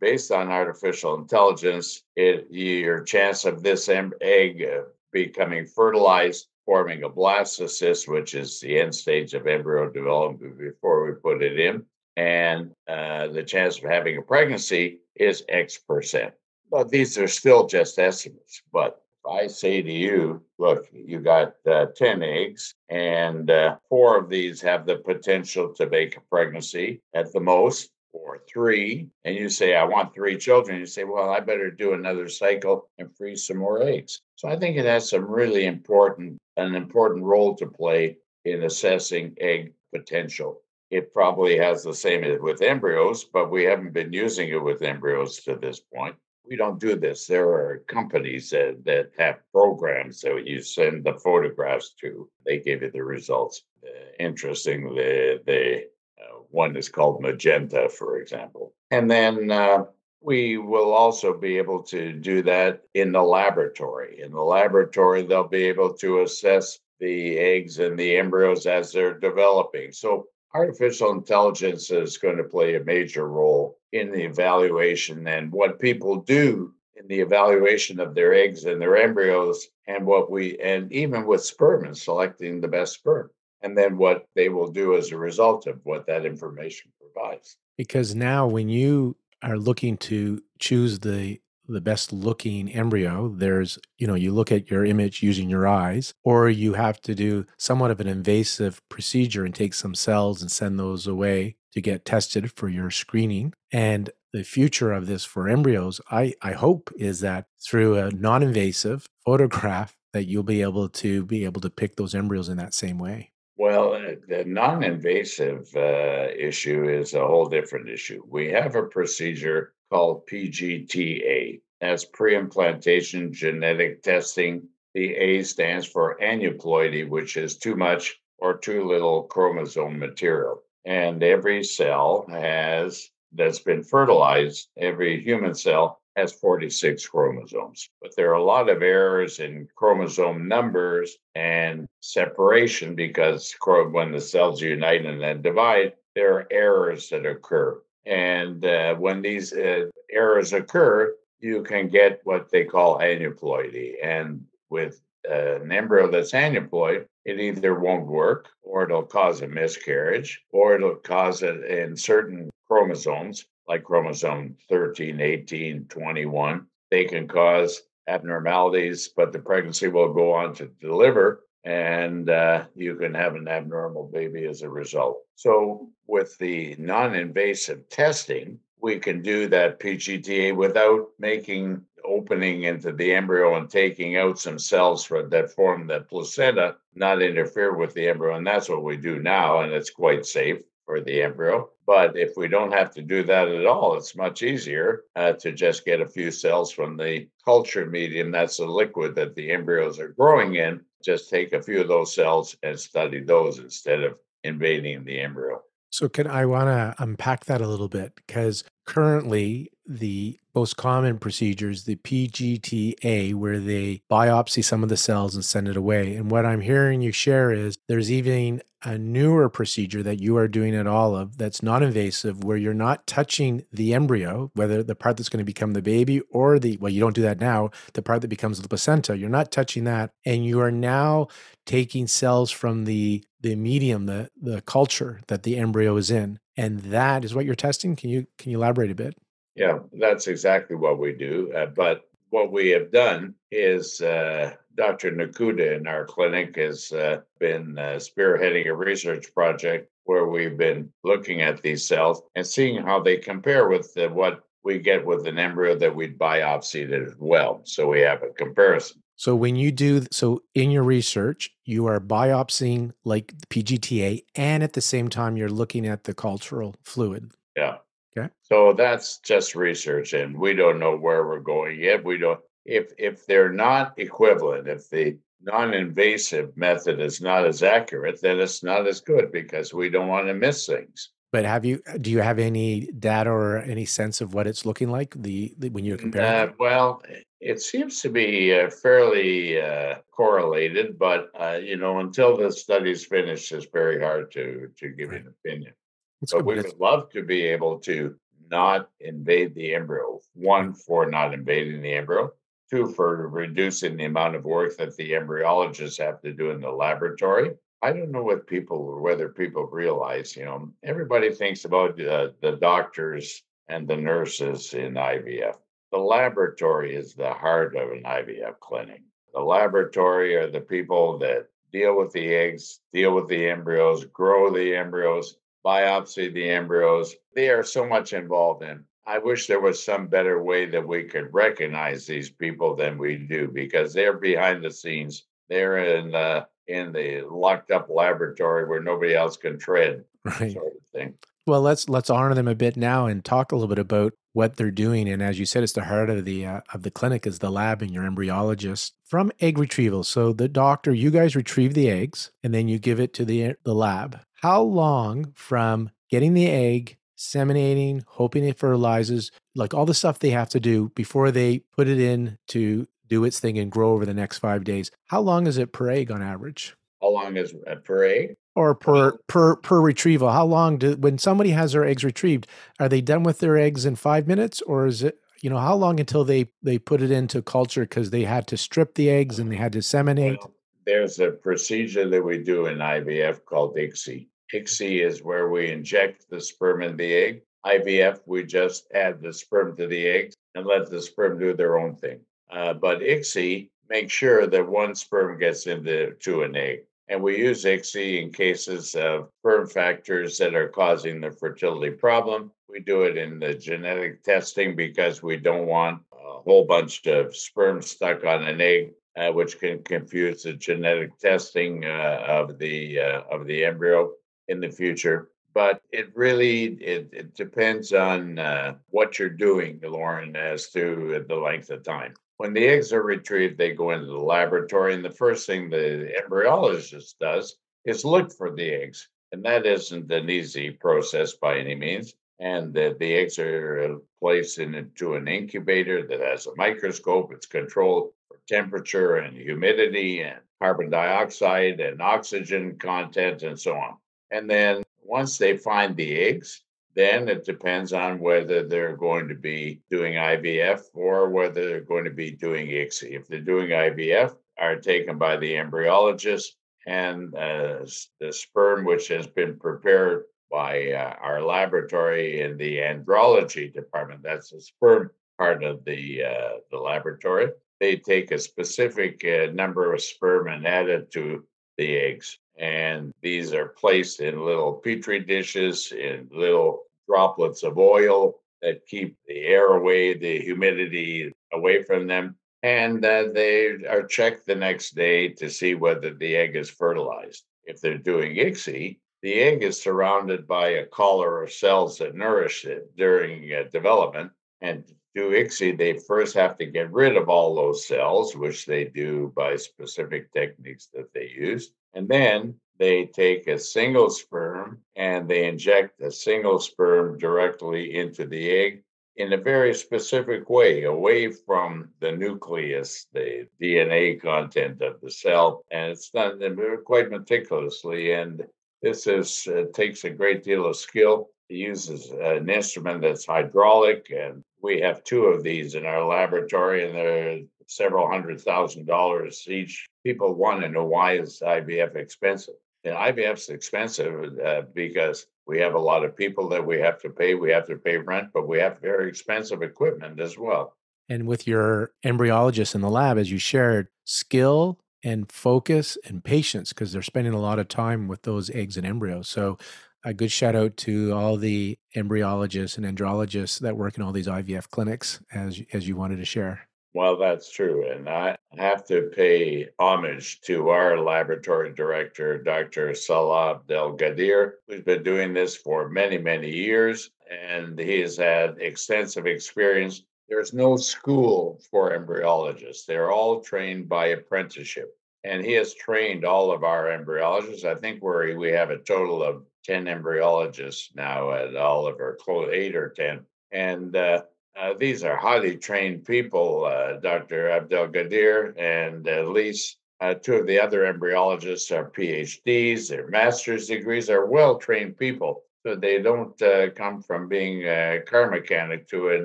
based 0.00 0.30
on 0.30 0.48
artificial 0.48 1.14
intelligence, 1.14 2.02
it, 2.16 2.46
your 2.50 3.02
chance 3.02 3.44
of 3.44 3.62
this 3.62 3.88
egg 3.88 4.62
uh, 4.62 4.82
becoming 5.12 5.66
fertilized, 5.66 6.48
forming 6.66 7.02
a 7.02 7.10
blastocyst, 7.10 8.06
which 8.06 8.34
is 8.34 8.60
the 8.60 8.78
end 8.78 8.94
stage 8.94 9.34
of 9.34 9.46
embryo 9.46 9.90
development 9.90 10.58
before 10.58 11.04
we 11.04 11.12
put 11.12 11.42
it 11.42 11.58
in. 11.58 11.84
And 12.16 12.72
uh, 12.88 13.28
the 13.28 13.42
chance 13.42 13.78
of 13.78 13.84
having 13.84 14.18
a 14.18 14.22
pregnancy 14.22 15.00
is 15.16 15.44
X 15.48 15.78
percent. 15.78 16.34
But 16.70 16.90
these 16.90 17.18
are 17.18 17.28
still 17.28 17.66
just 17.66 17.98
estimates. 17.98 18.62
But 18.72 19.00
I 19.28 19.46
say 19.46 19.82
to 19.82 19.92
you, 19.92 20.42
look, 20.58 20.88
you 20.92 21.20
got 21.20 21.54
uh, 21.66 21.86
10 21.94 22.22
eggs, 22.22 22.74
and 22.88 23.50
uh, 23.50 23.76
four 23.88 24.18
of 24.18 24.28
these 24.28 24.60
have 24.62 24.86
the 24.86 24.96
potential 24.96 25.72
to 25.74 25.88
make 25.88 26.16
a 26.16 26.20
pregnancy 26.30 27.00
at 27.14 27.32
the 27.32 27.40
most, 27.40 27.90
or 28.12 28.42
three, 28.48 29.08
and 29.24 29.34
you 29.36 29.48
say, 29.48 29.74
I 29.76 29.84
want 29.84 30.14
three 30.14 30.36
children, 30.36 30.78
you 30.78 30.86
say, 30.86 31.04
well, 31.04 31.30
I 31.30 31.40
better 31.40 31.70
do 31.70 31.92
another 31.92 32.28
cycle 32.28 32.88
and 32.98 33.14
freeze 33.16 33.46
some 33.46 33.58
more 33.58 33.82
eggs. 33.82 34.20
So 34.36 34.48
I 34.48 34.56
think 34.56 34.76
it 34.76 34.84
has 34.84 35.10
some 35.10 35.30
really 35.30 35.66
important, 35.66 36.38
an 36.56 36.74
important 36.74 37.24
role 37.24 37.54
to 37.56 37.66
play 37.66 38.16
in 38.44 38.64
assessing 38.64 39.36
egg 39.40 39.74
potential. 39.94 40.62
It 40.90 41.12
probably 41.12 41.56
has 41.58 41.84
the 41.84 41.94
same 41.94 42.42
with 42.42 42.62
embryos, 42.62 43.24
but 43.24 43.50
we 43.50 43.64
haven't 43.64 43.92
been 43.92 44.12
using 44.12 44.48
it 44.48 44.62
with 44.62 44.82
embryos 44.82 45.36
to 45.44 45.54
this 45.54 45.80
point. 45.94 46.16
We 46.48 46.56
don't 46.56 46.80
do 46.80 46.96
this. 46.96 47.26
There 47.26 47.48
are 47.48 47.84
companies 47.86 48.50
that, 48.50 48.84
that 48.84 49.12
have 49.18 49.38
programs 49.52 50.20
that 50.22 50.46
you 50.46 50.62
send 50.62 51.04
the 51.04 51.14
photographs 51.14 51.94
to. 52.00 52.28
They 52.44 52.58
give 52.58 52.82
you 52.82 52.90
the 52.90 53.04
results. 53.04 53.62
Uh, 53.84 53.88
interesting, 54.18 54.94
the, 54.94 55.40
the 55.46 55.84
uh, 56.20 56.38
one 56.50 56.76
is 56.76 56.88
called 56.88 57.22
Magenta, 57.22 57.88
for 57.88 58.18
example. 58.18 58.74
And 58.90 59.10
then 59.10 59.50
uh, 59.50 59.84
we 60.20 60.58
will 60.58 60.92
also 60.92 61.36
be 61.36 61.56
able 61.56 61.82
to 61.84 62.12
do 62.12 62.42
that 62.42 62.82
in 62.94 63.12
the 63.12 63.22
laboratory. 63.22 64.20
In 64.20 64.32
the 64.32 64.42
laboratory, 64.42 65.22
they'll 65.22 65.48
be 65.48 65.64
able 65.64 65.94
to 65.94 66.22
assess 66.22 66.78
the 66.98 67.38
eggs 67.38 67.78
and 67.78 67.98
the 67.98 68.16
embryos 68.18 68.66
as 68.66 68.92
they're 68.92 69.18
developing. 69.18 69.92
So 69.92 70.26
artificial 70.54 71.12
intelligence 71.12 71.90
is 71.90 72.18
going 72.18 72.36
to 72.36 72.44
play 72.44 72.74
a 72.74 72.84
major 72.84 73.28
role 73.28 73.78
in 73.92 74.10
the 74.10 74.22
evaluation 74.22 75.26
and 75.26 75.52
what 75.52 75.78
people 75.78 76.16
do 76.16 76.74
in 76.96 77.06
the 77.08 77.20
evaluation 77.20 77.98
of 78.00 78.14
their 78.14 78.34
eggs 78.34 78.64
and 78.64 78.80
their 78.80 78.96
embryos 78.96 79.68
and 79.86 80.06
what 80.06 80.30
we 80.30 80.58
and 80.58 80.92
even 80.92 81.26
with 81.26 81.44
sperm 81.44 81.84
and 81.84 81.96
selecting 81.96 82.60
the 82.60 82.68
best 82.68 82.94
sperm. 82.94 83.30
And 83.62 83.76
then 83.76 83.98
what 83.98 84.26
they 84.34 84.48
will 84.48 84.70
do 84.70 84.96
as 84.96 85.12
a 85.12 85.18
result 85.18 85.66
of 85.66 85.80
what 85.84 86.06
that 86.06 86.24
information 86.24 86.90
provides. 86.98 87.56
Because 87.76 88.14
now 88.14 88.46
when 88.46 88.68
you 88.68 89.16
are 89.42 89.58
looking 89.58 89.98
to 89.98 90.42
choose 90.58 90.98
the 90.98 91.40
the 91.70 91.80
best 91.80 92.12
looking 92.12 92.70
embryo, 92.70 93.28
there's, 93.36 93.78
you 93.98 94.06
know, 94.06 94.14
you 94.14 94.32
look 94.32 94.52
at 94.52 94.70
your 94.70 94.84
image 94.84 95.22
using 95.22 95.48
your 95.48 95.66
eyes, 95.66 96.12
or 96.24 96.48
you 96.48 96.74
have 96.74 97.00
to 97.02 97.14
do 97.14 97.46
somewhat 97.58 97.90
of 97.90 98.00
an 98.00 98.08
invasive 98.08 98.80
procedure 98.88 99.44
and 99.44 99.54
take 99.54 99.74
some 99.74 99.94
cells 99.94 100.42
and 100.42 100.50
send 100.50 100.78
those 100.78 101.06
away 101.06 101.56
to 101.72 101.80
get 101.80 102.04
tested 102.04 102.52
for 102.52 102.68
your 102.68 102.90
screening. 102.90 103.52
And 103.72 104.10
the 104.32 104.44
future 104.44 104.92
of 104.92 105.06
this 105.06 105.24
for 105.24 105.48
embryos, 105.48 106.00
I, 106.10 106.34
I 106.42 106.52
hope, 106.52 106.90
is 106.96 107.20
that 107.20 107.46
through 107.58 107.98
a 107.98 108.10
non 108.10 108.42
invasive 108.42 109.06
photograph, 109.24 109.96
that 110.12 110.26
you'll 110.26 110.42
be 110.42 110.62
able 110.62 110.88
to 110.88 111.24
be 111.24 111.44
able 111.44 111.60
to 111.60 111.70
pick 111.70 111.96
those 111.96 112.14
embryos 112.14 112.48
in 112.48 112.56
that 112.56 112.74
same 112.74 112.98
way. 112.98 113.30
Well, 113.56 113.92
uh, 113.92 114.14
the 114.26 114.44
non 114.46 114.82
invasive 114.82 115.68
uh, 115.76 116.28
issue 116.36 116.88
is 116.88 117.14
a 117.14 117.26
whole 117.26 117.46
different 117.46 117.88
issue. 117.88 118.22
We 118.26 118.48
have 118.50 118.74
a 118.74 118.84
procedure 118.84 119.74
called 119.90 120.26
PGTA. 120.26 121.60
That's 121.80 122.04
pre 122.04 122.36
implantation 122.36 123.32
genetic 123.32 124.02
testing. 124.02 124.68
The 124.94 125.14
A 125.14 125.42
stands 125.42 125.86
for 125.86 126.18
aneuploidy, 126.22 127.08
which 127.08 127.36
is 127.36 127.56
too 127.56 127.76
much 127.76 128.20
or 128.38 128.56
too 128.56 128.84
little 128.84 129.24
chromosome 129.24 129.98
material. 129.98 130.62
And 130.84 131.22
every 131.22 131.62
cell 131.62 132.26
has 132.30 133.10
that's 133.32 133.60
been 133.60 133.82
fertilized, 133.82 134.68
every 134.76 135.20
human 135.22 135.54
cell 135.54 136.00
has 136.16 136.32
46 136.32 137.06
chromosomes. 137.06 137.88
But 138.02 138.16
there 138.16 138.30
are 138.30 138.34
a 138.34 138.42
lot 138.42 138.68
of 138.68 138.82
errors 138.82 139.38
in 139.38 139.68
chromosome 139.76 140.48
numbers 140.48 141.16
and 141.34 141.86
separation 142.00 142.94
because 142.94 143.54
when 143.64 144.10
the 144.10 144.20
cells 144.20 144.60
unite 144.60 145.06
and 145.06 145.20
then 145.20 145.42
divide, 145.42 145.94
there 146.14 146.34
are 146.34 146.48
errors 146.50 147.08
that 147.10 147.24
occur. 147.24 147.80
And 148.06 148.64
uh, 148.64 148.94
when 148.94 149.22
these 149.22 149.52
uh, 149.52 149.86
errors 150.10 150.52
occur, 150.52 151.14
you 151.40 151.62
can 151.62 151.88
get 151.88 152.20
what 152.24 152.50
they 152.50 152.64
call 152.64 152.98
aneuploidy. 152.98 153.94
And 154.02 154.44
with 154.68 155.00
uh, 155.28 155.60
an 155.62 155.72
embryo 155.72 156.10
that's 156.10 156.32
aneuploid, 156.32 157.06
it 157.24 157.38
either 157.38 157.78
won't 157.78 158.06
work 158.06 158.48
or 158.62 158.84
it'll 158.84 159.02
cause 159.02 159.42
a 159.42 159.48
miscarriage 159.48 160.42
or 160.50 160.74
it'll 160.74 160.96
cause 160.96 161.42
it 161.42 161.64
in 161.64 161.96
certain 161.96 162.50
chromosomes, 162.66 163.46
like 163.68 163.84
chromosome 163.84 164.56
13, 164.68 165.20
18, 165.20 165.86
21. 165.88 166.66
They 166.90 167.04
can 167.04 167.28
cause 167.28 167.82
abnormalities, 168.08 169.08
but 169.14 169.32
the 169.32 169.38
pregnancy 169.38 169.88
will 169.88 170.12
go 170.12 170.32
on 170.32 170.54
to 170.54 170.66
deliver 170.80 171.42
and 171.64 172.30
uh, 172.30 172.64
you 172.74 172.96
can 172.96 173.14
have 173.14 173.34
an 173.34 173.48
abnormal 173.48 174.08
baby 174.12 174.46
as 174.46 174.62
a 174.62 174.68
result. 174.68 175.18
So, 175.42 175.88
with 176.06 176.36
the 176.36 176.76
non 176.78 177.14
invasive 177.14 177.88
testing, 177.88 178.58
we 178.78 178.98
can 178.98 179.22
do 179.22 179.48
that 179.48 179.80
PGTA 179.80 180.54
without 180.54 181.08
making 181.18 181.80
opening 182.04 182.64
into 182.64 182.92
the 182.92 183.14
embryo 183.14 183.56
and 183.56 183.70
taking 183.70 184.18
out 184.18 184.38
some 184.38 184.58
cells 184.58 185.02
for, 185.02 185.22
that 185.22 185.50
form 185.50 185.86
the 185.86 186.00
placenta, 186.00 186.76
not 186.94 187.22
interfere 187.22 187.74
with 187.74 187.94
the 187.94 188.06
embryo. 188.06 188.36
And 188.36 188.46
that's 188.46 188.68
what 188.68 188.84
we 188.84 188.98
do 188.98 189.18
now, 189.18 189.60
and 189.60 189.72
it's 189.72 189.88
quite 189.88 190.26
safe 190.26 190.60
for 190.84 191.00
the 191.00 191.22
embryo. 191.22 191.70
But 191.86 192.18
if 192.18 192.36
we 192.36 192.46
don't 192.46 192.74
have 192.74 192.90
to 192.90 193.00
do 193.00 193.22
that 193.22 193.48
at 193.48 193.64
all, 193.64 193.96
it's 193.96 194.14
much 194.14 194.42
easier 194.42 195.04
uh, 195.16 195.32
to 195.40 195.52
just 195.52 195.86
get 195.86 196.02
a 196.02 196.06
few 196.06 196.30
cells 196.30 196.70
from 196.70 196.98
the 196.98 197.26
culture 197.46 197.86
medium. 197.86 198.30
That's 198.30 198.58
the 198.58 198.66
liquid 198.66 199.14
that 199.14 199.34
the 199.34 199.52
embryos 199.52 199.98
are 200.00 200.08
growing 200.08 200.56
in 200.56 200.82
just 201.02 201.30
take 201.30 201.54
a 201.54 201.62
few 201.62 201.80
of 201.80 201.88
those 201.88 202.14
cells 202.14 202.56
and 202.62 202.78
study 202.78 203.20
those 203.20 203.58
instead 203.58 204.02
of 204.02 204.18
invading 204.44 205.04
the 205.04 205.20
embryo. 205.20 205.62
So, 205.92 206.08
can 206.08 206.28
I 206.28 206.46
want 206.46 206.68
to 206.68 207.02
unpack 207.02 207.46
that 207.46 207.60
a 207.60 207.66
little 207.66 207.88
bit? 207.88 208.14
Because 208.14 208.62
currently, 208.86 209.72
the 209.90 210.38
most 210.54 210.76
common 210.76 211.18
procedures, 211.18 211.84
the 211.84 211.96
PGTA, 211.96 213.34
where 213.34 213.58
they 213.58 214.02
biopsy 214.08 214.64
some 214.64 214.84
of 214.84 214.88
the 214.88 214.96
cells 214.96 215.34
and 215.34 215.44
send 215.44 215.66
it 215.66 215.76
away. 215.76 216.14
And 216.14 216.30
what 216.30 216.46
I'm 216.46 216.60
hearing 216.60 217.02
you 217.02 217.10
share 217.10 217.50
is 217.50 217.76
there's 217.88 218.10
even 218.10 218.62
a 218.84 218.96
newer 218.96 219.48
procedure 219.48 220.02
that 220.04 220.20
you 220.20 220.36
are 220.36 220.48
doing 220.48 220.76
at 220.76 220.86
Olive 220.86 221.38
that's 221.38 221.62
non 221.62 221.82
invasive, 221.82 222.44
where 222.44 222.56
you're 222.56 222.72
not 222.72 223.06
touching 223.08 223.64
the 223.72 223.92
embryo, 223.92 224.50
whether 224.54 224.82
the 224.84 224.94
part 224.94 225.16
that's 225.16 225.28
going 225.28 225.38
to 225.38 225.44
become 225.44 225.72
the 225.72 225.82
baby 225.82 226.20
or 226.30 226.60
the, 226.60 226.76
well, 226.78 226.92
you 226.92 227.00
don't 227.00 227.16
do 227.16 227.22
that 227.22 227.40
now, 227.40 227.70
the 227.94 228.02
part 228.02 228.22
that 228.22 228.28
becomes 228.28 228.60
the 228.60 228.68
placenta, 228.68 229.18
you're 229.18 229.28
not 229.28 229.50
touching 229.50 229.84
that. 229.84 230.12
And 230.24 230.46
you 230.46 230.60
are 230.60 230.72
now 230.72 231.28
taking 231.66 232.06
cells 232.06 232.50
from 232.50 232.84
the 232.84 233.24
the 233.40 233.56
medium, 233.56 234.06
the 234.06 234.30
the 234.40 234.60
culture 234.62 235.20
that 235.28 235.42
the 235.42 235.56
embryo 235.56 235.96
is 235.96 236.10
in. 236.10 236.38
And 236.56 236.80
that 236.80 237.24
is 237.24 237.34
what 237.34 237.44
you're 237.44 237.54
testing. 237.54 237.96
Can 237.96 238.10
you 238.10 238.26
can 238.38 238.50
you 238.50 238.58
elaborate 238.58 238.90
a 238.90 238.94
bit? 238.94 239.16
Yeah, 239.54 239.80
that's 239.92 240.26
exactly 240.26 240.76
what 240.76 240.98
we 240.98 241.12
do. 241.12 241.52
Uh, 241.54 241.66
but 241.66 242.02
what 242.30 242.52
we 242.52 242.70
have 242.70 242.92
done 242.92 243.34
is 243.50 244.00
uh, 244.00 244.54
Dr. 244.76 245.10
Nakhuda 245.10 245.76
in 245.76 245.86
our 245.86 246.04
clinic 246.04 246.56
has 246.56 246.92
uh, 246.92 247.20
been 247.38 247.76
uh, 247.78 247.98
spearheading 247.98 248.68
a 248.68 248.74
research 248.74 249.34
project 249.34 249.90
where 250.04 250.26
we've 250.26 250.56
been 250.56 250.90
looking 251.04 251.42
at 251.42 251.62
these 251.62 251.86
cells 251.86 252.22
and 252.36 252.46
seeing 252.46 252.82
how 252.82 253.00
they 253.00 253.16
compare 253.16 253.68
with 253.68 253.92
what 254.12 254.44
we 254.62 254.78
get 254.78 255.04
with 255.04 255.26
an 255.26 255.38
embryo 255.38 255.74
that 255.76 255.94
we'd 255.94 256.18
biopsied 256.18 256.92
as 256.92 257.14
well. 257.18 257.60
So 257.64 257.88
we 257.88 258.00
have 258.00 258.22
a 258.22 258.30
comparison. 258.30 259.02
So 259.20 259.36
when 259.36 259.54
you 259.54 259.70
do 259.70 260.06
so 260.10 260.44
in 260.54 260.70
your 260.70 260.82
research, 260.82 261.50
you 261.66 261.84
are 261.84 262.00
biopsying 262.00 262.92
like 263.04 263.34
PGTA 263.50 264.24
and 264.34 264.62
at 264.62 264.72
the 264.72 264.80
same 264.80 265.10
time 265.10 265.36
you're 265.36 265.50
looking 265.50 265.86
at 265.86 266.04
the 266.04 266.14
cultural 266.14 266.74
fluid. 266.84 267.30
Yeah. 267.54 267.76
Okay. 268.16 268.30
So 268.40 268.72
that's 268.72 269.18
just 269.18 269.54
research, 269.54 270.14
and 270.14 270.38
we 270.38 270.54
don't 270.54 270.78
know 270.78 270.96
where 270.96 271.26
we're 271.26 271.40
going 271.40 271.78
yet. 271.78 272.02
We 272.02 272.16
don't 272.16 272.40
if 272.64 272.94
if 272.96 273.26
they're 273.26 273.52
not 273.52 273.92
equivalent, 273.98 274.66
if 274.68 274.88
the 274.88 275.18
non-invasive 275.42 276.56
method 276.56 276.98
is 276.98 277.20
not 277.20 277.44
as 277.44 277.62
accurate, 277.62 278.22
then 278.22 278.40
it's 278.40 278.62
not 278.62 278.86
as 278.86 279.02
good 279.02 279.30
because 279.32 279.74
we 279.74 279.90
don't 279.90 280.08
want 280.08 280.28
to 280.28 280.34
miss 280.34 280.64
things. 280.64 281.10
But 281.30 281.44
have 281.44 281.66
you 281.66 281.82
do 282.00 282.10
you 282.10 282.20
have 282.20 282.38
any 282.38 282.86
data 282.86 283.28
or 283.28 283.58
any 283.58 283.84
sense 283.84 284.22
of 284.22 284.32
what 284.32 284.46
it's 284.46 284.64
looking 284.64 284.88
like 284.88 285.14
the, 285.14 285.54
the 285.58 285.68
when 285.68 285.84
you're 285.84 285.98
comparing? 285.98 286.48
Uh, 286.48 286.52
well, 286.58 287.02
it 287.40 287.60
seems 287.60 288.02
to 288.02 288.10
be 288.10 288.54
uh, 288.54 288.68
fairly 288.68 289.60
uh, 289.60 289.96
correlated, 290.10 290.98
but 290.98 291.30
uh, 291.38 291.58
you 291.62 291.76
know, 291.76 292.00
until 292.00 292.36
the 292.36 292.52
study's 292.52 293.04
finished, 293.06 293.50
it's 293.52 293.66
very 293.72 294.00
hard 294.00 294.30
to 294.32 294.70
to 294.78 294.88
give 294.90 295.10
right. 295.10 295.22
an 295.22 295.28
opinion. 295.28 295.72
That's 296.20 296.32
but 296.32 296.44
we 296.44 296.56
would 296.56 296.78
love 296.78 297.10
to 297.10 297.22
be 297.22 297.44
able 297.44 297.78
to 297.80 298.14
not 298.50 298.90
invade 299.00 299.54
the 299.54 299.74
embryo. 299.74 300.20
One, 300.34 300.74
for 300.74 301.10
not 301.10 301.32
invading 301.32 301.80
the 301.80 301.94
embryo. 301.94 302.32
Two, 302.70 302.88
for 302.88 303.28
reducing 303.28 303.96
the 303.96 304.04
amount 304.04 304.36
of 304.36 304.44
work 304.44 304.76
that 304.76 304.96
the 304.96 305.12
embryologists 305.12 305.98
have 305.98 306.20
to 306.20 306.32
do 306.32 306.50
in 306.50 306.60
the 306.60 306.70
laboratory. 306.70 307.52
I 307.82 307.92
don't 307.92 308.12
know 308.12 308.22
what 308.22 308.46
people 308.46 308.76
or 308.76 309.00
whether 309.00 309.30
people 309.30 309.66
realize, 309.66 310.36
you 310.36 310.44
know, 310.44 310.70
everybody 310.84 311.32
thinks 311.32 311.64
about 311.64 311.98
uh, 312.00 312.28
the 312.42 312.58
doctors 312.60 313.42
and 313.68 313.88
the 313.88 313.96
nurses 313.96 314.74
in 314.74 314.94
IVF. 314.94 315.56
The 315.92 315.98
laboratory 315.98 316.94
is 316.94 317.14
the 317.14 317.32
heart 317.32 317.74
of 317.76 317.90
an 317.90 318.02
IVF 318.04 318.60
clinic. 318.60 319.02
The 319.34 319.40
laboratory 319.40 320.36
are 320.36 320.50
the 320.50 320.60
people 320.60 321.18
that 321.18 321.48
deal 321.72 321.96
with 321.96 322.12
the 322.12 322.34
eggs, 322.34 322.80
deal 322.92 323.14
with 323.14 323.28
the 323.28 323.48
embryos, 323.48 324.04
grow 324.06 324.52
the 324.52 324.74
embryos, 324.76 325.36
biopsy 325.64 326.32
the 326.32 326.50
embryos. 326.50 327.14
They 327.34 327.48
are 327.50 327.62
so 327.62 327.86
much 327.86 328.12
involved 328.12 328.62
in. 328.62 328.84
I 329.06 329.18
wish 329.18 329.46
there 329.46 329.60
was 329.60 329.82
some 329.82 330.06
better 330.06 330.42
way 330.42 330.66
that 330.66 330.86
we 330.86 331.04
could 331.04 331.32
recognize 331.32 332.06
these 332.06 332.30
people 332.30 332.76
than 332.76 332.98
we 332.98 333.16
do 333.16 333.48
because 333.48 333.92
they're 333.92 334.16
behind 334.18 334.62
the 334.62 334.70
scenes. 334.70 335.24
They're 335.48 335.78
in 335.96 336.12
the 336.12 336.46
in 336.68 336.92
the 336.92 337.22
locked 337.28 337.72
up 337.72 337.88
laboratory 337.90 338.64
where 338.68 338.80
nobody 338.82 339.14
else 339.14 339.36
can 339.36 339.58
tread, 339.58 340.04
Right. 340.24 340.52
sort 340.52 340.66
of 340.66 340.82
thing. 340.92 341.14
Well, 341.46 341.62
let's 341.62 341.88
let's 341.88 342.10
honor 342.10 342.34
them 342.34 342.46
a 342.46 342.54
bit 342.54 342.76
now 342.76 343.06
and 343.06 343.24
talk 343.24 343.50
a 343.50 343.56
little 343.56 343.68
bit 343.68 343.80
about 343.80 344.12
what 344.32 344.56
they're 344.56 344.70
doing. 344.70 345.08
And 345.08 345.22
as 345.22 345.38
you 345.38 345.46
said, 345.46 345.62
it's 345.62 345.72
the 345.72 345.84
heart 345.84 346.10
of 346.10 346.24
the 346.24 346.46
uh, 346.46 346.60
of 346.72 346.82
the 346.82 346.90
clinic 346.90 347.26
is 347.26 347.38
the 347.38 347.50
lab 347.50 347.82
and 347.82 347.90
your 347.90 348.04
embryologist 348.04 348.92
from 349.04 349.32
egg 349.40 349.58
retrieval. 349.58 350.04
So 350.04 350.32
the 350.32 350.48
doctor, 350.48 350.92
you 350.92 351.10
guys 351.10 351.36
retrieve 351.36 351.74
the 351.74 351.90
eggs 351.90 352.30
and 352.42 352.54
then 352.54 352.68
you 352.68 352.78
give 352.78 353.00
it 353.00 353.12
to 353.14 353.24
the 353.24 353.54
the 353.64 353.74
lab. 353.74 354.20
How 354.42 354.62
long 354.62 355.32
from 355.34 355.90
getting 356.10 356.34
the 356.34 356.48
egg, 356.48 356.96
seminating, 357.16 358.04
hoping 358.06 358.44
it 358.44 358.58
fertilizes, 358.58 359.30
like 359.54 359.74
all 359.74 359.86
the 359.86 359.94
stuff 359.94 360.18
they 360.18 360.30
have 360.30 360.48
to 360.50 360.60
do 360.60 360.90
before 360.94 361.30
they 361.30 361.60
put 361.76 361.88
it 361.88 362.00
in 362.00 362.38
to 362.48 362.88
do 363.06 363.24
its 363.24 363.40
thing 363.40 363.58
and 363.58 363.70
grow 363.70 363.92
over 363.92 364.06
the 364.06 364.14
next 364.14 364.38
five 364.38 364.64
days? 364.64 364.90
How 365.06 365.20
long 365.20 365.46
is 365.46 365.58
it 365.58 365.72
per 365.72 365.90
egg 365.90 366.10
on 366.10 366.22
average? 366.22 366.76
How 367.02 367.10
long 367.10 367.36
is 367.36 367.54
a 367.66 367.76
per 367.76 368.04
egg? 368.04 368.36
Or 368.60 368.74
per 368.74 369.12
per 369.26 369.56
per 369.56 369.80
retrieval 369.80 370.30
how 370.30 370.44
long 370.44 370.76
do 370.76 370.94
when 370.96 371.16
somebody 371.16 371.50
has 371.50 371.72
their 371.72 371.84
eggs 371.84 372.04
retrieved 372.04 372.46
are 372.78 372.90
they 372.90 373.00
done 373.00 373.22
with 373.22 373.38
their 373.38 373.56
eggs 373.56 373.86
in 373.86 373.96
five 373.96 374.28
minutes 374.28 374.60
or 374.62 374.86
is 374.86 375.02
it 375.02 375.18
you 375.40 375.48
know 375.48 375.58
how 375.58 375.74
long 375.74 375.98
until 375.98 376.24
they 376.24 376.46
they 376.62 376.78
put 376.78 377.00
it 377.00 377.10
into 377.10 377.40
culture 377.40 377.82
because 377.82 378.10
they 378.10 378.24
had 378.24 378.46
to 378.46 378.58
strip 378.58 378.94
the 378.94 379.08
eggs 379.08 379.38
and 379.38 379.50
they 379.50 379.56
had 379.56 379.72
to 379.72 379.80
seminate 379.80 380.38
Well, 380.38 380.52
there's 380.84 381.20
a 381.20 381.30
procedure 381.30 382.08
that 382.08 382.22
we 382.22 382.38
do 382.38 382.66
in 382.66 382.78
IVF 382.78 383.44
called 383.44 383.76
ICSI. 383.76 384.26
ICSI 384.52 385.06
is 385.06 385.22
where 385.22 385.48
we 385.48 385.70
inject 385.70 386.28
the 386.28 386.40
sperm 386.40 386.82
in 386.82 386.96
the 386.96 387.14
egg. 387.14 387.42
IVF, 387.64 388.20
we 388.26 388.42
just 388.44 388.90
add 388.92 389.22
the 389.22 389.32
sperm 389.32 389.76
to 389.76 389.86
the 389.86 390.06
eggs 390.06 390.34
and 390.54 390.66
let 390.66 390.90
the 390.90 391.00
sperm 391.00 391.38
do 391.38 391.54
their 391.54 391.78
own 391.78 391.94
thing. 391.94 392.20
Uh, 392.50 392.74
but 392.74 393.00
ICSI 393.00 393.70
makes 393.88 394.12
sure 394.12 394.46
that 394.46 394.68
one 394.68 394.94
sperm 394.94 395.38
gets 395.38 395.66
into 395.66 396.12
to 396.14 396.42
an 396.42 396.56
egg. 396.56 396.80
And 397.10 397.20
we 397.20 397.36
use 397.36 397.64
ICSI 397.64 398.22
in 398.22 398.32
cases 398.32 398.94
of 398.94 399.30
sperm 399.40 399.66
factors 399.66 400.38
that 400.38 400.54
are 400.54 400.68
causing 400.68 401.20
the 401.20 401.32
fertility 401.32 401.90
problem. 401.90 402.52
We 402.68 402.78
do 402.78 403.02
it 403.02 403.16
in 403.16 403.40
the 403.40 403.52
genetic 403.52 404.22
testing 404.22 404.76
because 404.76 405.20
we 405.20 405.36
don't 405.36 405.66
want 405.66 406.02
a 406.12 406.38
whole 406.40 406.64
bunch 406.64 407.04
of 407.08 407.34
sperm 407.34 407.82
stuck 407.82 408.24
on 408.24 408.44
an 408.44 408.60
egg 408.60 408.92
uh, 409.16 409.32
which 409.32 409.58
can 409.58 409.82
confuse 409.82 410.44
the 410.44 410.52
genetic 410.52 411.18
testing 411.18 411.84
uh, 411.84 412.24
of 412.28 412.58
the 412.58 413.00
uh, 413.00 413.22
of 413.28 413.44
the 413.44 413.64
embryo 413.64 414.12
in 414.46 414.60
the 414.60 414.70
future. 414.70 415.30
But 415.52 415.82
it 415.90 416.14
really 416.14 416.74
it, 416.74 417.10
it 417.12 417.34
depends 417.34 417.92
on 417.92 418.38
uh, 418.38 418.74
what 418.90 419.18
you're 419.18 419.28
doing, 419.28 419.80
Lauren, 419.82 420.36
as 420.36 420.68
to 420.70 421.24
the 421.26 421.34
length 421.34 421.70
of 421.70 421.82
time. 421.82 422.14
When 422.40 422.54
the 422.54 422.66
eggs 422.68 422.90
are 422.94 423.02
retrieved, 423.02 423.58
they 423.58 423.74
go 423.74 423.90
into 423.90 424.06
the 424.06 424.16
laboratory, 424.16 424.94
and 424.94 425.04
the 425.04 425.10
first 425.10 425.46
thing 425.46 425.68
the 425.68 426.10
embryologist 426.24 427.18
does 427.18 427.56
is 427.84 428.02
look 428.02 428.32
for 428.32 428.50
the 428.50 428.66
eggs, 428.66 429.10
and 429.30 429.44
that 429.44 429.66
isn't 429.66 430.10
an 430.10 430.30
easy 430.30 430.70
process 430.70 431.34
by 431.34 431.58
any 431.58 431.74
means. 431.74 432.14
And 432.38 432.72
the, 432.72 432.96
the 432.98 433.14
eggs 433.14 433.38
are 433.38 433.98
placed 434.20 434.58
into 434.58 435.16
an 435.16 435.28
incubator 435.28 436.06
that 436.06 436.20
has 436.20 436.46
a 436.46 436.56
microscope. 436.56 437.30
It's 437.30 437.44
controlled 437.44 438.14
temperature 438.48 439.16
and 439.16 439.36
humidity 439.36 440.22
and 440.22 440.40
carbon 440.62 440.88
dioxide 440.88 441.78
and 441.80 442.00
oxygen 442.00 442.78
content 442.78 443.42
and 443.42 443.60
so 443.60 443.74
on. 443.74 443.98
And 444.30 444.48
then 444.48 444.82
once 445.04 445.36
they 445.36 445.58
find 445.58 445.94
the 445.94 446.18
eggs, 446.18 446.62
then 447.00 447.28
it 447.28 447.44
depends 447.44 447.92
on 447.92 448.20
whether 448.20 448.62
they're 448.62 448.96
going 448.96 449.28
to 449.28 449.34
be 449.34 449.80
doing 449.90 450.14
IVF 450.14 450.82
or 450.94 451.30
whether 451.30 451.68
they're 451.68 451.80
going 451.80 452.04
to 452.04 452.10
be 452.10 452.30
doing 452.30 452.66
ICSI. 452.68 453.12
If 453.12 453.26
they're 453.26 453.40
doing 453.40 453.70
IVF, 453.70 454.36
are 454.58 454.76
taken 454.76 455.16
by 455.16 455.36
the 455.38 455.54
embryologist 455.54 456.48
and 456.86 457.34
uh, 457.34 457.78
the 458.20 458.32
sperm, 458.32 458.84
which 458.84 459.08
has 459.08 459.26
been 459.26 459.58
prepared 459.58 460.24
by 460.50 460.92
uh, 460.92 461.14
our 461.22 461.40
laboratory 461.42 462.42
in 462.42 462.58
the 462.58 462.76
andrology 462.78 463.72
department. 463.72 464.22
That's 464.22 464.50
the 464.50 464.60
sperm 464.60 465.10
part 465.38 465.64
of 465.64 465.82
the 465.86 466.24
uh, 466.24 466.58
the 466.70 466.78
laboratory 466.78 467.48
they 467.80 467.96
take 467.96 468.30
a 468.30 468.38
specific 468.38 469.24
uh, 469.24 469.50
number 469.52 469.92
of 469.92 470.02
sperm 470.02 470.48
and 470.48 470.66
add 470.66 470.88
it 470.88 471.10
to 471.12 471.44
the 471.78 471.96
eggs. 471.96 472.38
And 472.58 473.12
these 473.22 473.54
are 473.54 473.68
placed 473.68 474.20
in 474.20 474.44
little 474.44 474.74
petri 474.74 475.20
dishes 475.20 475.92
in 475.92 476.28
little 476.30 476.82
droplets 477.10 477.64
of 477.64 477.76
oil 477.76 478.40
that 478.62 478.86
keep 478.86 479.16
the 479.26 479.38
air 479.38 479.74
away, 479.74 480.14
the 480.16 480.38
humidity 480.38 481.32
away 481.52 481.82
from 481.82 482.06
them. 482.06 482.36
And 482.62 483.04
uh, 483.04 483.28
they 483.34 483.68
are 483.88 484.06
checked 484.06 484.46
the 484.46 484.54
next 484.54 484.94
day 484.94 485.28
to 485.40 485.50
see 485.50 485.74
whether 485.74 486.14
the 486.14 486.36
egg 486.36 486.54
is 486.56 486.70
fertilized. 486.70 487.42
If 487.64 487.80
they're 487.80 487.98
doing 487.98 488.36
ICSI, 488.36 488.98
the 489.22 489.34
egg 489.40 489.62
is 489.64 489.82
surrounded 489.82 490.46
by 490.46 490.68
a 490.68 490.86
collar 490.86 491.42
of 491.42 491.52
cells 491.52 491.98
that 491.98 492.14
nourish 492.14 492.64
it 492.64 492.94
during 492.96 493.52
uh, 493.52 493.64
development. 493.72 494.30
And 494.60 494.84
do 495.14 495.30
ICSI, 495.30 495.76
they 495.76 495.98
first 495.98 496.34
have 496.34 496.56
to 496.58 496.66
get 496.66 496.92
rid 496.92 497.16
of 497.16 497.28
all 497.28 497.54
those 497.54 497.86
cells, 497.86 498.36
which 498.36 498.66
they 498.66 498.84
do 498.84 499.32
by 499.34 499.56
specific 499.56 500.32
techniques 500.32 500.88
that 500.94 501.12
they 501.12 501.32
use. 501.34 501.72
And 501.94 502.08
then 502.08 502.54
they 502.80 503.04
take 503.04 503.46
a 503.46 503.58
single 503.58 504.08
sperm 504.08 504.78
and 504.96 505.28
they 505.28 505.46
inject 505.46 506.00
a 506.00 506.10
single 506.10 506.58
sperm 506.58 507.18
directly 507.18 507.94
into 507.94 508.24
the 508.26 508.50
egg 508.50 508.82
in 509.16 509.34
a 509.34 509.36
very 509.36 509.74
specific 509.74 510.48
way, 510.48 510.84
away 510.84 511.30
from 511.30 511.90
the 512.00 512.10
nucleus, 512.10 513.06
the 513.12 513.46
DNA 513.60 514.18
content 514.18 514.80
of 514.80 514.98
the 515.02 515.10
cell. 515.10 515.62
And 515.70 515.92
it's 515.92 516.08
done 516.08 516.40
quite 516.86 517.10
meticulously. 517.10 518.12
And 518.12 518.42
this 518.80 519.06
is 519.06 519.46
uh, 519.46 519.64
takes 519.74 520.04
a 520.04 520.10
great 520.10 520.42
deal 520.42 520.64
of 520.64 520.74
skill. 520.74 521.28
It 521.50 521.56
uses 521.56 522.10
an 522.10 522.48
instrument 522.48 523.02
that's 523.02 523.26
hydraulic, 523.26 524.10
and 524.10 524.42
we 524.62 524.80
have 524.80 525.04
two 525.04 525.24
of 525.24 525.42
these 525.42 525.74
in 525.74 525.84
our 525.84 526.06
laboratory, 526.06 526.86
and 526.86 526.94
they're 526.94 527.40
several 527.66 528.08
hundred 528.08 528.40
thousand 528.40 528.86
dollars 528.86 529.44
each. 529.48 529.86
People 530.02 530.34
want 530.34 530.62
to 530.62 530.68
know 530.68 530.84
why 530.84 531.18
is 531.18 531.42
IVF 531.44 531.96
expensive? 531.96 532.54
And 532.84 532.94
IVF's 532.94 533.50
expensive 533.50 534.38
uh, 534.38 534.62
because 534.74 535.26
we 535.46 535.58
have 535.58 535.74
a 535.74 535.78
lot 535.78 536.04
of 536.04 536.16
people 536.16 536.48
that 536.48 536.64
we 536.64 536.78
have 536.78 537.00
to 537.02 537.10
pay. 537.10 537.34
We 537.34 537.50
have 537.50 537.66
to 537.66 537.76
pay 537.76 537.98
rent, 537.98 538.28
but 538.32 538.48
we 538.48 538.58
have 538.58 538.80
very 538.80 539.08
expensive 539.08 539.62
equipment 539.62 540.20
as 540.20 540.38
well. 540.38 540.76
And 541.08 541.26
with 541.26 541.46
your 541.46 541.90
embryologist 542.04 542.74
in 542.74 542.80
the 542.80 542.88
lab, 542.88 543.18
as 543.18 543.30
you 543.30 543.38
shared, 543.38 543.88
skill 544.04 544.78
and 545.02 545.30
focus 545.30 545.98
and 546.06 546.22
patience 546.22 546.72
because 546.72 546.92
they're 546.92 547.02
spending 547.02 547.32
a 547.32 547.40
lot 547.40 547.58
of 547.58 547.68
time 547.68 548.06
with 548.06 548.22
those 548.22 548.50
eggs 548.50 548.76
and 548.76 548.86
embryos. 548.86 549.28
So 549.28 549.58
a 550.04 550.14
good 550.14 550.32
shout 550.32 550.54
out 550.54 550.76
to 550.78 551.12
all 551.12 551.36
the 551.36 551.78
embryologists 551.96 552.78
and 552.78 552.86
andrologists 552.86 553.60
that 553.60 553.76
work 553.76 553.96
in 553.96 554.02
all 554.02 554.12
these 554.12 554.26
IVF 554.26 554.70
clinics 554.70 555.20
as 555.32 555.60
as 555.72 555.88
you 555.88 555.96
wanted 555.96 556.16
to 556.16 556.24
share. 556.24 556.68
Well, 556.92 557.16
that's 557.16 557.50
true. 557.50 557.88
And 557.88 558.08
I 558.08 558.36
have 558.56 558.84
to 558.86 559.10
pay 559.14 559.68
homage 559.78 560.40
to 560.42 560.70
our 560.70 560.98
laboratory 560.98 561.72
director, 561.72 562.42
Dr. 562.42 562.94
Salah 562.94 563.60
Del 563.68 563.96
Gadir, 563.96 564.54
who's 564.66 564.82
been 564.82 565.04
doing 565.04 565.32
this 565.32 565.56
for 565.56 565.88
many, 565.88 566.18
many 566.18 566.50
years. 566.50 567.10
And 567.30 567.78
he 567.78 568.00
has 568.00 568.16
had 568.16 568.58
extensive 568.58 569.26
experience. 569.26 570.02
There's 570.28 570.52
no 570.52 570.76
school 570.76 571.60
for 571.70 571.92
embryologists, 571.92 572.86
they're 572.86 573.12
all 573.12 573.40
trained 573.40 573.88
by 573.88 574.06
apprenticeship. 574.06 574.96
And 575.22 575.44
he 575.44 575.52
has 575.52 575.74
trained 575.74 576.24
all 576.24 576.50
of 576.50 576.64
our 576.64 576.86
embryologists. 576.86 577.64
I 577.64 577.74
think 577.74 578.02
we 578.02 578.34
we 578.34 578.50
have 578.52 578.70
a 578.70 578.78
total 578.78 579.22
of 579.22 579.44
10 579.64 579.84
embryologists 579.84 580.94
now 580.94 581.32
at 581.32 581.54
Oliver, 581.56 582.16
close 582.20 582.48
eight 582.52 582.74
or 582.74 582.88
10. 582.88 583.26
And 583.52 583.94
uh, 583.94 584.22
uh, 584.60 584.74
these 584.74 585.02
are 585.02 585.16
highly 585.16 585.56
trained 585.56 586.04
people, 586.04 586.64
uh, 586.64 587.00
Dr. 587.00 587.50
Abdel 587.50 587.88
Gadir 587.88 588.54
and 588.58 589.06
at 589.08 589.28
least 589.28 589.78
uh, 590.00 590.14
two 590.14 590.34
of 590.34 590.46
the 590.46 590.60
other 590.60 590.92
embryologists 590.92 591.74
are 591.74 591.90
PhDs, 591.90 592.88
their 592.88 593.08
master's 593.08 593.66
degrees 593.68 594.10
are 594.10 594.26
well 594.26 594.58
trained 594.58 594.98
people. 594.98 595.42
So 595.66 595.76
they 595.76 596.00
don't 596.00 596.40
uh, 596.40 596.70
come 596.70 597.02
from 597.02 597.28
being 597.28 597.64
a 597.66 598.00
car 598.06 598.30
mechanic 598.30 598.88
to 598.88 599.10
an 599.10 599.24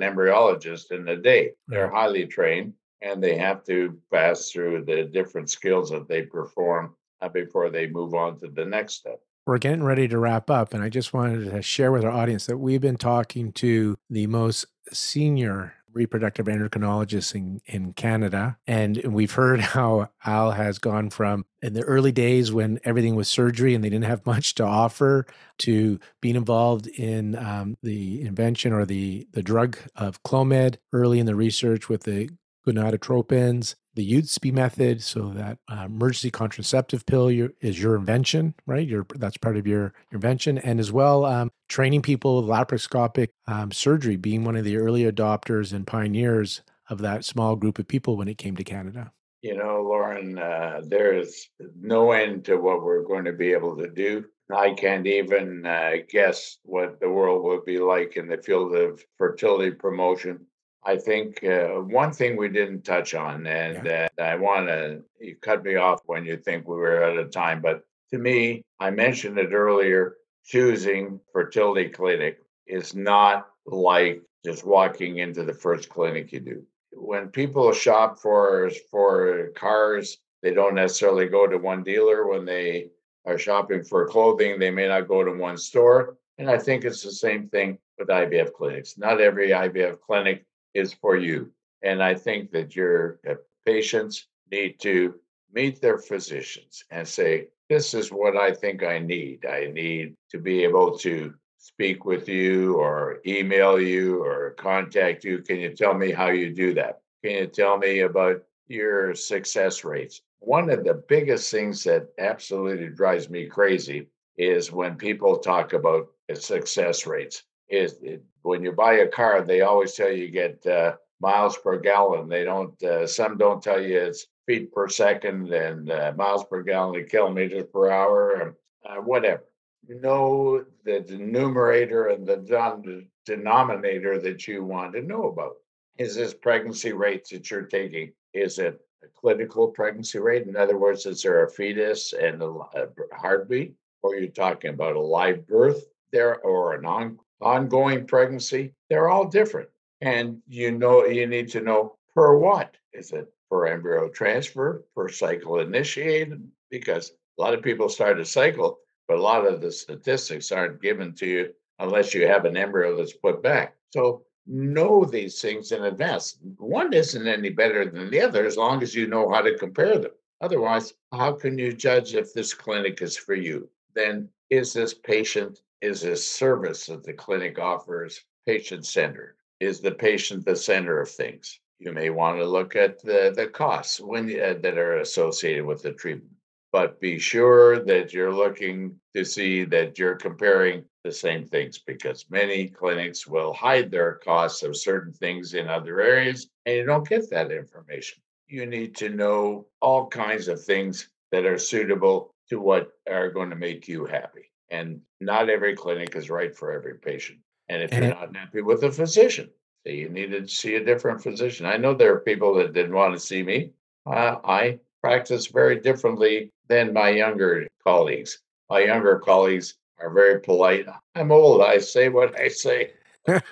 embryologist 0.00 0.90
in 0.90 1.08
a 1.08 1.16
day. 1.16 1.52
They're 1.68 1.90
highly 1.90 2.26
trained 2.26 2.74
and 3.02 3.22
they 3.22 3.36
have 3.36 3.64
to 3.64 3.98
pass 4.12 4.50
through 4.50 4.84
the 4.84 5.04
different 5.04 5.50
skills 5.50 5.90
that 5.90 6.08
they 6.08 6.22
perform 6.22 6.94
uh, 7.20 7.28
before 7.28 7.70
they 7.70 7.86
move 7.86 8.14
on 8.14 8.38
to 8.40 8.48
the 8.48 8.64
next 8.64 8.94
step 8.94 9.20
we're 9.46 9.58
getting 9.58 9.84
ready 9.84 10.08
to 10.08 10.18
wrap 10.18 10.50
up, 10.50 10.74
and 10.74 10.82
I 10.82 10.88
just 10.88 11.14
wanted 11.14 11.50
to 11.50 11.62
share 11.62 11.92
with 11.92 12.04
our 12.04 12.10
audience 12.10 12.46
that 12.46 12.58
we've 12.58 12.80
been 12.80 12.96
talking 12.96 13.52
to 13.52 13.96
the 14.10 14.26
most 14.26 14.66
senior 14.92 15.74
reproductive 15.92 16.46
endocrinologists 16.46 17.34
in, 17.34 17.60
in 17.64 17.92
Canada. 17.94 18.58
And 18.66 18.98
we've 19.04 19.32
heard 19.32 19.60
how 19.76 20.10
Al 20.24 20.50
has 20.50 20.78
gone 20.78 21.10
from 21.10 21.46
in 21.62 21.72
the 21.72 21.82
early 21.82 22.12
days 22.12 22.52
when 22.52 22.78
everything 22.84 23.16
was 23.16 23.28
surgery 23.28 23.74
and 23.74 23.82
they 23.82 23.88
didn't 23.88 24.04
have 24.04 24.26
much 24.26 24.54
to 24.56 24.64
offer 24.64 25.26
to 25.58 25.98
being 26.20 26.36
involved 26.36 26.86
in 26.86 27.34
um, 27.36 27.76
the 27.82 28.20
invention 28.20 28.72
or 28.72 28.84
the, 28.84 29.26
the 29.32 29.42
drug 29.42 29.78
of 29.96 30.22
Clomid 30.22 30.76
early 30.92 31.18
in 31.18 31.26
the 31.26 31.34
research 31.34 31.88
with 31.88 32.02
the 32.02 32.28
gonadotropins, 32.66 33.76
the 33.96 34.12
Yuzpe 34.12 34.52
method, 34.52 35.02
so 35.02 35.30
that 35.30 35.58
uh, 35.68 35.84
emergency 35.86 36.30
contraceptive 36.30 37.04
pill 37.06 37.30
your, 37.30 37.50
is 37.60 37.82
your 37.82 37.96
invention, 37.96 38.54
right? 38.66 38.86
Your 38.86 39.06
that's 39.16 39.38
part 39.38 39.56
of 39.56 39.66
your, 39.66 39.94
your 40.10 40.18
invention, 40.18 40.58
and 40.58 40.78
as 40.78 40.92
well 40.92 41.24
um, 41.24 41.50
training 41.68 42.02
people 42.02 42.40
with 42.40 42.50
laparoscopic 42.50 43.30
um, 43.48 43.72
surgery, 43.72 44.16
being 44.16 44.44
one 44.44 44.54
of 44.54 44.64
the 44.64 44.76
early 44.76 45.10
adopters 45.10 45.72
and 45.72 45.86
pioneers 45.86 46.62
of 46.88 46.98
that 46.98 47.24
small 47.24 47.56
group 47.56 47.78
of 47.78 47.88
people 47.88 48.16
when 48.16 48.28
it 48.28 48.38
came 48.38 48.54
to 48.56 48.64
Canada. 48.64 49.10
You 49.42 49.56
know, 49.56 49.82
Lauren, 49.82 50.38
uh, 50.38 50.82
there 50.84 51.12
is 51.14 51.48
no 51.80 52.12
end 52.12 52.44
to 52.46 52.56
what 52.56 52.82
we're 52.82 53.04
going 53.04 53.24
to 53.24 53.32
be 53.32 53.52
able 53.52 53.76
to 53.78 53.88
do. 53.88 54.24
I 54.54 54.74
can't 54.74 55.06
even 55.06 55.66
uh, 55.66 55.92
guess 56.08 56.58
what 56.62 57.00
the 57.00 57.08
world 57.08 57.42
will 57.42 57.62
be 57.64 57.78
like 57.78 58.16
in 58.16 58.28
the 58.28 58.38
field 58.38 58.74
of 58.76 59.02
fertility 59.18 59.72
promotion 59.72 60.46
I 60.86 60.96
think 60.96 61.42
uh, 61.42 61.80
one 61.80 62.12
thing 62.12 62.36
we 62.36 62.48
didn't 62.48 62.82
touch 62.82 63.12
on, 63.14 63.44
and 63.48 63.84
yeah. 63.84 64.06
uh, 64.16 64.22
I 64.22 64.36
want 64.36 64.68
to, 64.68 65.02
you 65.20 65.34
cut 65.34 65.64
me 65.64 65.74
off 65.74 66.00
when 66.06 66.24
you 66.24 66.36
think 66.36 66.68
we 66.68 66.76
were 66.76 67.02
out 67.02 67.18
of 67.18 67.32
time, 67.32 67.60
but 67.60 67.82
to 68.12 68.18
me, 68.18 68.62
I 68.78 68.90
mentioned 68.90 69.36
it 69.36 69.52
earlier, 69.52 70.14
choosing 70.44 71.18
fertility 71.32 71.88
clinic 71.88 72.38
is 72.68 72.94
not 72.94 73.48
like 73.66 74.22
just 74.44 74.64
walking 74.64 75.18
into 75.18 75.42
the 75.42 75.52
first 75.52 75.88
clinic 75.88 76.32
you 76.32 76.38
do. 76.38 76.62
When 76.92 77.30
people 77.30 77.72
shop 77.72 78.20
for 78.20 78.70
for 78.88 79.50
cars, 79.56 80.18
they 80.40 80.54
don't 80.54 80.76
necessarily 80.76 81.26
go 81.26 81.48
to 81.48 81.58
one 81.58 81.82
dealer. 81.82 82.28
When 82.28 82.44
they 82.44 82.90
are 83.26 83.38
shopping 83.38 83.82
for 83.82 84.06
clothing, 84.08 84.60
they 84.60 84.70
may 84.70 84.86
not 84.86 85.08
go 85.08 85.24
to 85.24 85.32
one 85.32 85.56
store. 85.56 86.16
And 86.38 86.48
I 86.48 86.58
think 86.58 86.84
it's 86.84 87.02
the 87.02 87.10
same 87.10 87.48
thing 87.48 87.78
with 87.98 88.08
IVF 88.08 88.52
clinics. 88.52 88.96
Not 88.96 89.20
every 89.20 89.48
IVF 89.48 90.00
clinic 90.00 90.46
is 90.76 90.92
for 90.92 91.16
you. 91.16 91.50
And 91.82 92.02
I 92.02 92.14
think 92.14 92.50
that 92.52 92.76
your 92.76 93.20
uh, 93.28 93.34
patients 93.64 94.28
need 94.50 94.78
to 94.80 95.14
meet 95.52 95.80
their 95.80 95.98
physicians 95.98 96.84
and 96.90 97.06
say, 97.06 97.48
This 97.68 97.94
is 97.94 98.12
what 98.12 98.36
I 98.36 98.52
think 98.52 98.82
I 98.82 98.98
need. 98.98 99.46
I 99.46 99.66
need 99.66 100.14
to 100.30 100.38
be 100.38 100.64
able 100.64 100.98
to 100.98 101.34
speak 101.58 102.04
with 102.04 102.28
you 102.28 102.76
or 102.76 103.20
email 103.26 103.80
you 103.80 104.22
or 104.22 104.50
contact 104.52 105.24
you. 105.24 105.42
Can 105.42 105.58
you 105.58 105.74
tell 105.74 105.94
me 105.94 106.12
how 106.12 106.28
you 106.28 106.52
do 106.52 106.74
that? 106.74 107.00
Can 107.24 107.32
you 107.32 107.46
tell 107.46 107.76
me 107.78 108.00
about 108.00 108.42
your 108.68 109.14
success 109.14 109.84
rates? 109.84 110.22
One 110.38 110.70
of 110.70 110.84
the 110.84 111.02
biggest 111.08 111.50
things 111.50 111.82
that 111.84 112.08
absolutely 112.18 112.88
drives 112.88 113.28
me 113.28 113.46
crazy 113.46 114.08
is 114.36 114.70
when 114.70 114.96
people 114.96 115.38
talk 115.38 115.72
about 115.72 116.08
success 116.34 117.06
rates 117.06 117.42
is 117.68 117.96
it, 118.02 118.22
when 118.42 118.62
you 118.62 118.72
buy 118.72 118.94
a 118.94 119.08
car, 119.08 119.42
they 119.42 119.62
always 119.62 119.94
tell 119.94 120.10
you, 120.10 120.30
get 120.30 120.64
uh, 120.66 120.94
miles 121.20 121.56
per 121.58 121.78
gallon. 121.78 122.28
They 122.28 122.44
don't. 122.44 122.80
Uh, 122.82 123.06
some 123.06 123.36
don't 123.36 123.62
tell 123.62 123.80
you 123.80 123.98
it's 123.98 124.26
feet 124.46 124.72
per 124.72 124.88
second 124.88 125.52
and 125.52 125.90
uh, 125.90 126.12
miles 126.16 126.44
per 126.44 126.62
gallon 126.62 127.00
and 127.00 127.10
kilometers 127.10 127.64
per 127.72 127.90
hour, 127.90 128.40
and, 128.40 128.54
uh, 128.88 129.00
whatever. 129.02 129.44
Know 129.88 130.64
the 130.84 131.04
numerator 131.18 132.08
and 132.08 132.26
the 132.26 133.06
denominator 133.24 134.20
that 134.20 134.48
you 134.48 134.64
want 134.64 134.94
to 134.94 135.02
know 135.02 135.28
about. 135.28 135.56
Is 135.98 136.14
this 136.16 136.34
pregnancy 136.34 136.92
rate 136.92 137.28
that 137.30 137.50
you're 137.50 137.62
taking? 137.62 138.12
Is 138.34 138.58
it 138.58 138.80
a 139.02 139.06
clinical 139.18 139.68
pregnancy 139.68 140.18
rate? 140.18 140.46
In 140.46 140.56
other 140.56 140.76
words, 140.76 141.06
is 141.06 141.22
there 141.22 141.44
a 141.44 141.50
fetus 141.50 142.12
and 142.12 142.42
a, 142.42 142.46
a 142.46 142.88
heartbeat? 143.12 143.74
Or 144.02 144.12
are 144.12 144.18
you 144.18 144.28
talking 144.28 144.70
about 144.70 144.96
a 144.96 145.00
live 145.00 145.46
birth 145.46 145.84
there 146.12 146.40
or 146.40 146.74
an 146.74 146.84
on 146.84 147.18
ongoing 147.40 148.06
pregnancy, 148.06 148.72
they're 148.88 149.08
all 149.08 149.26
different. 149.26 149.68
And 150.00 150.42
you 150.48 150.72
know, 150.72 151.04
you 151.06 151.26
need 151.26 151.48
to 151.50 151.60
know 151.60 151.96
per 152.14 152.36
what? 152.36 152.76
Is 152.92 153.12
it 153.12 153.32
per 153.50 153.66
embryo 153.66 154.08
transfer, 154.08 154.84
per 154.94 155.08
cycle 155.08 155.60
initiated? 155.60 156.48
Because 156.70 157.12
a 157.38 157.42
lot 157.42 157.54
of 157.54 157.62
people 157.62 157.88
start 157.88 158.20
a 158.20 158.24
cycle, 158.24 158.78
but 159.08 159.18
a 159.18 159.22
lot 159.22 159.46
of 159.46 159.60
the 159.60 159.70
statistics 159.70 160.52
aren't 160.52 160.82
given 160.82 161.14
to 161.14 161.26
you 161.26 161.52
unless 161.78 162.14
you 162.14 162.26
have 162.26 162.44
an 162.44 162.56
embryo 162.56 162.96
that's 162.96 163.12
put 163.12 163.42
back. 163.42 163.76
So 163.92 164.24
know 164.46 165.04
these 165.04 165.40
things 165.40 165.72
in 165.72 165.84
advance. 165.84 166.38
One 166.58 166.92
isn't 166.92 167.26
any 167.26 167.50
better 167.50 167.84
than 167.84 168.10
the 168.10 168.20
other 168.20 168.46
as 168.46 168.56
long 168.56 168.82
as 168.82 168.94
you 168.94 169.06
know 169.06 169.30
how 169.30 169.42
to 169.42 169.58
compare 169.58 169.98
them. 169.98 170.12
Otherwise, 170.40 170.94
how 171.12 171.32
can 171.32 171.58
you 171.58 171.72
judge 171.72 172.14
if 172.14 172.32
this 172.32 172.54
clinic 172.54 173.02
is 173.02 173.16
for 173.16 173.34
you? 173.34 173.68
Then 173.94 174.28
is 174.50 174.72
this 174.72 174.94
patient 174.94 175.62
is 175.86 176.02
a 176.02 176.16
service 176.16 176.86
that 176.86 177.04
the 177.04 177.12
clinic 177.12 177.58
offers 177.60 178.24
patient 178.44 178.84
centered? 178.84 179.36
Is 179.60 179.80
the 179.80 179.92
patient 179.92 180.44
the 180.44 180.56
center 180.56 181.00
of 181.00 181.08
things? 181.08 181.60
You 181.78 181.92
may 181.92 182.10
want 182.10 182.38
to 182.38 182.44
look 182.44 182.74
at 182.74 183.00
the, 183.02 183.32
the 183.34 183.46
costs 183.46 184.00
when, 184.00 184.24
uh, 184.28 184.54
that 184.62 184.78
are 184.78 184.98
associated 184.98 185.64
with 185.64 185.82
the 185.82 185.92
treatment, 185.92 186.32
but 186.72 187.00
be 187.00 187.18
sure 187.18 187.84
that 187.84 188.12
you're 188.12 188.34
looking 188.34 188.98
to 189.14 189.24
see 189.24 189.64
that 189.66 189.98
you're 189.98 190.16
comparing 190.16 190.84
the 191.04 191.12
same 191.12 191.46
things 191.46 191.78
because 191.78 192.30
many 192.30 192.68
clinics 192.68 193.26
will 193.26 193.52
hide 193.52 193.90
their 193.90 194.14
costs 194.24 194.64
of 194.64 194.76
certain 194.76 195.12
things 195.12 195.54
in 195.54 195.68
other 195.68 196.00
areas 196.00 196.48
and 196.64 196.76
you 196.76 196.84
don't 196.84 197.08
get 197.08 197.30
that 197.30 197.52
information. 197.52 198.20
You 198.48 198.66
need 198.66 198.96
to 198.96 199.08
know 199.08 199.66
all 199.80 200.08
kinds 200.08 200.48
of 200.48 200.62
things 200.62 201.08
that 201.30 201.46
are 201.46 201.58
suitable 201.58 202.34
to 202.48 202.60
what 202.60 202.92
are 203.08 203.30
going 203.30 203.50
to 203.50 203.56
make 203.56 203.86
you 203.86 204.04
happy. 204.04 204.50
And 204.70 205.00
not 205.20 205.48
every 205.48 205.76
clinic 205.76 206.16
is 206.16 206.30
right 206.30 206.54
for 206.56 206.72
every 206.72 206.94
patient. 206.98 207.38
And 207.68 207.82
if 207.82 207.92
you're 207.92 208.08
not 208.08 208.34
happy 208.34 208.62
with 208.62 208.84
a 208.84 208.92
physician, 208.92 209.50
so 209.84 209.92
you 209.92 210.08
need 210.08 210.30
to 210.32 210.48
see 210.48 210.74
a 210.74 210.84
different 210.84 211.22
physician. 211.22 211.66
I 211.66 211.76
know 211.76 211.94
there 211.94 212.14
are 212.14 212.20
people 212.20 212.54
that 212.54 212.72
didn't 212.72 212.94
want 212.94 213.14
to 213.14 213.20
see 213.20 213.42
me. 213.42 213.70
Uh, 214.04 214.36
I 214.44 214.78
practice 215.00 215.46
very 215.46 215.80
differently 215.80 216.50
than 216.68 216.92
my 216.92 217.10
younger 217.10 217.66
colleagues. 217.84 218.38
My 218.68 218.80
younger 218.80 219.18
colleagues 219.18 219.74
are 220.00 220.10
very 220.10 220.40
polite. 220.40 220.86
I'm 221.14 221.30
old. 221.30 221.62
I 221.62 221.78
say 221.78 222.08
what 222.08 222.38
I 222.38 222.48
say. 222.48 222.92
and 223.26 223.42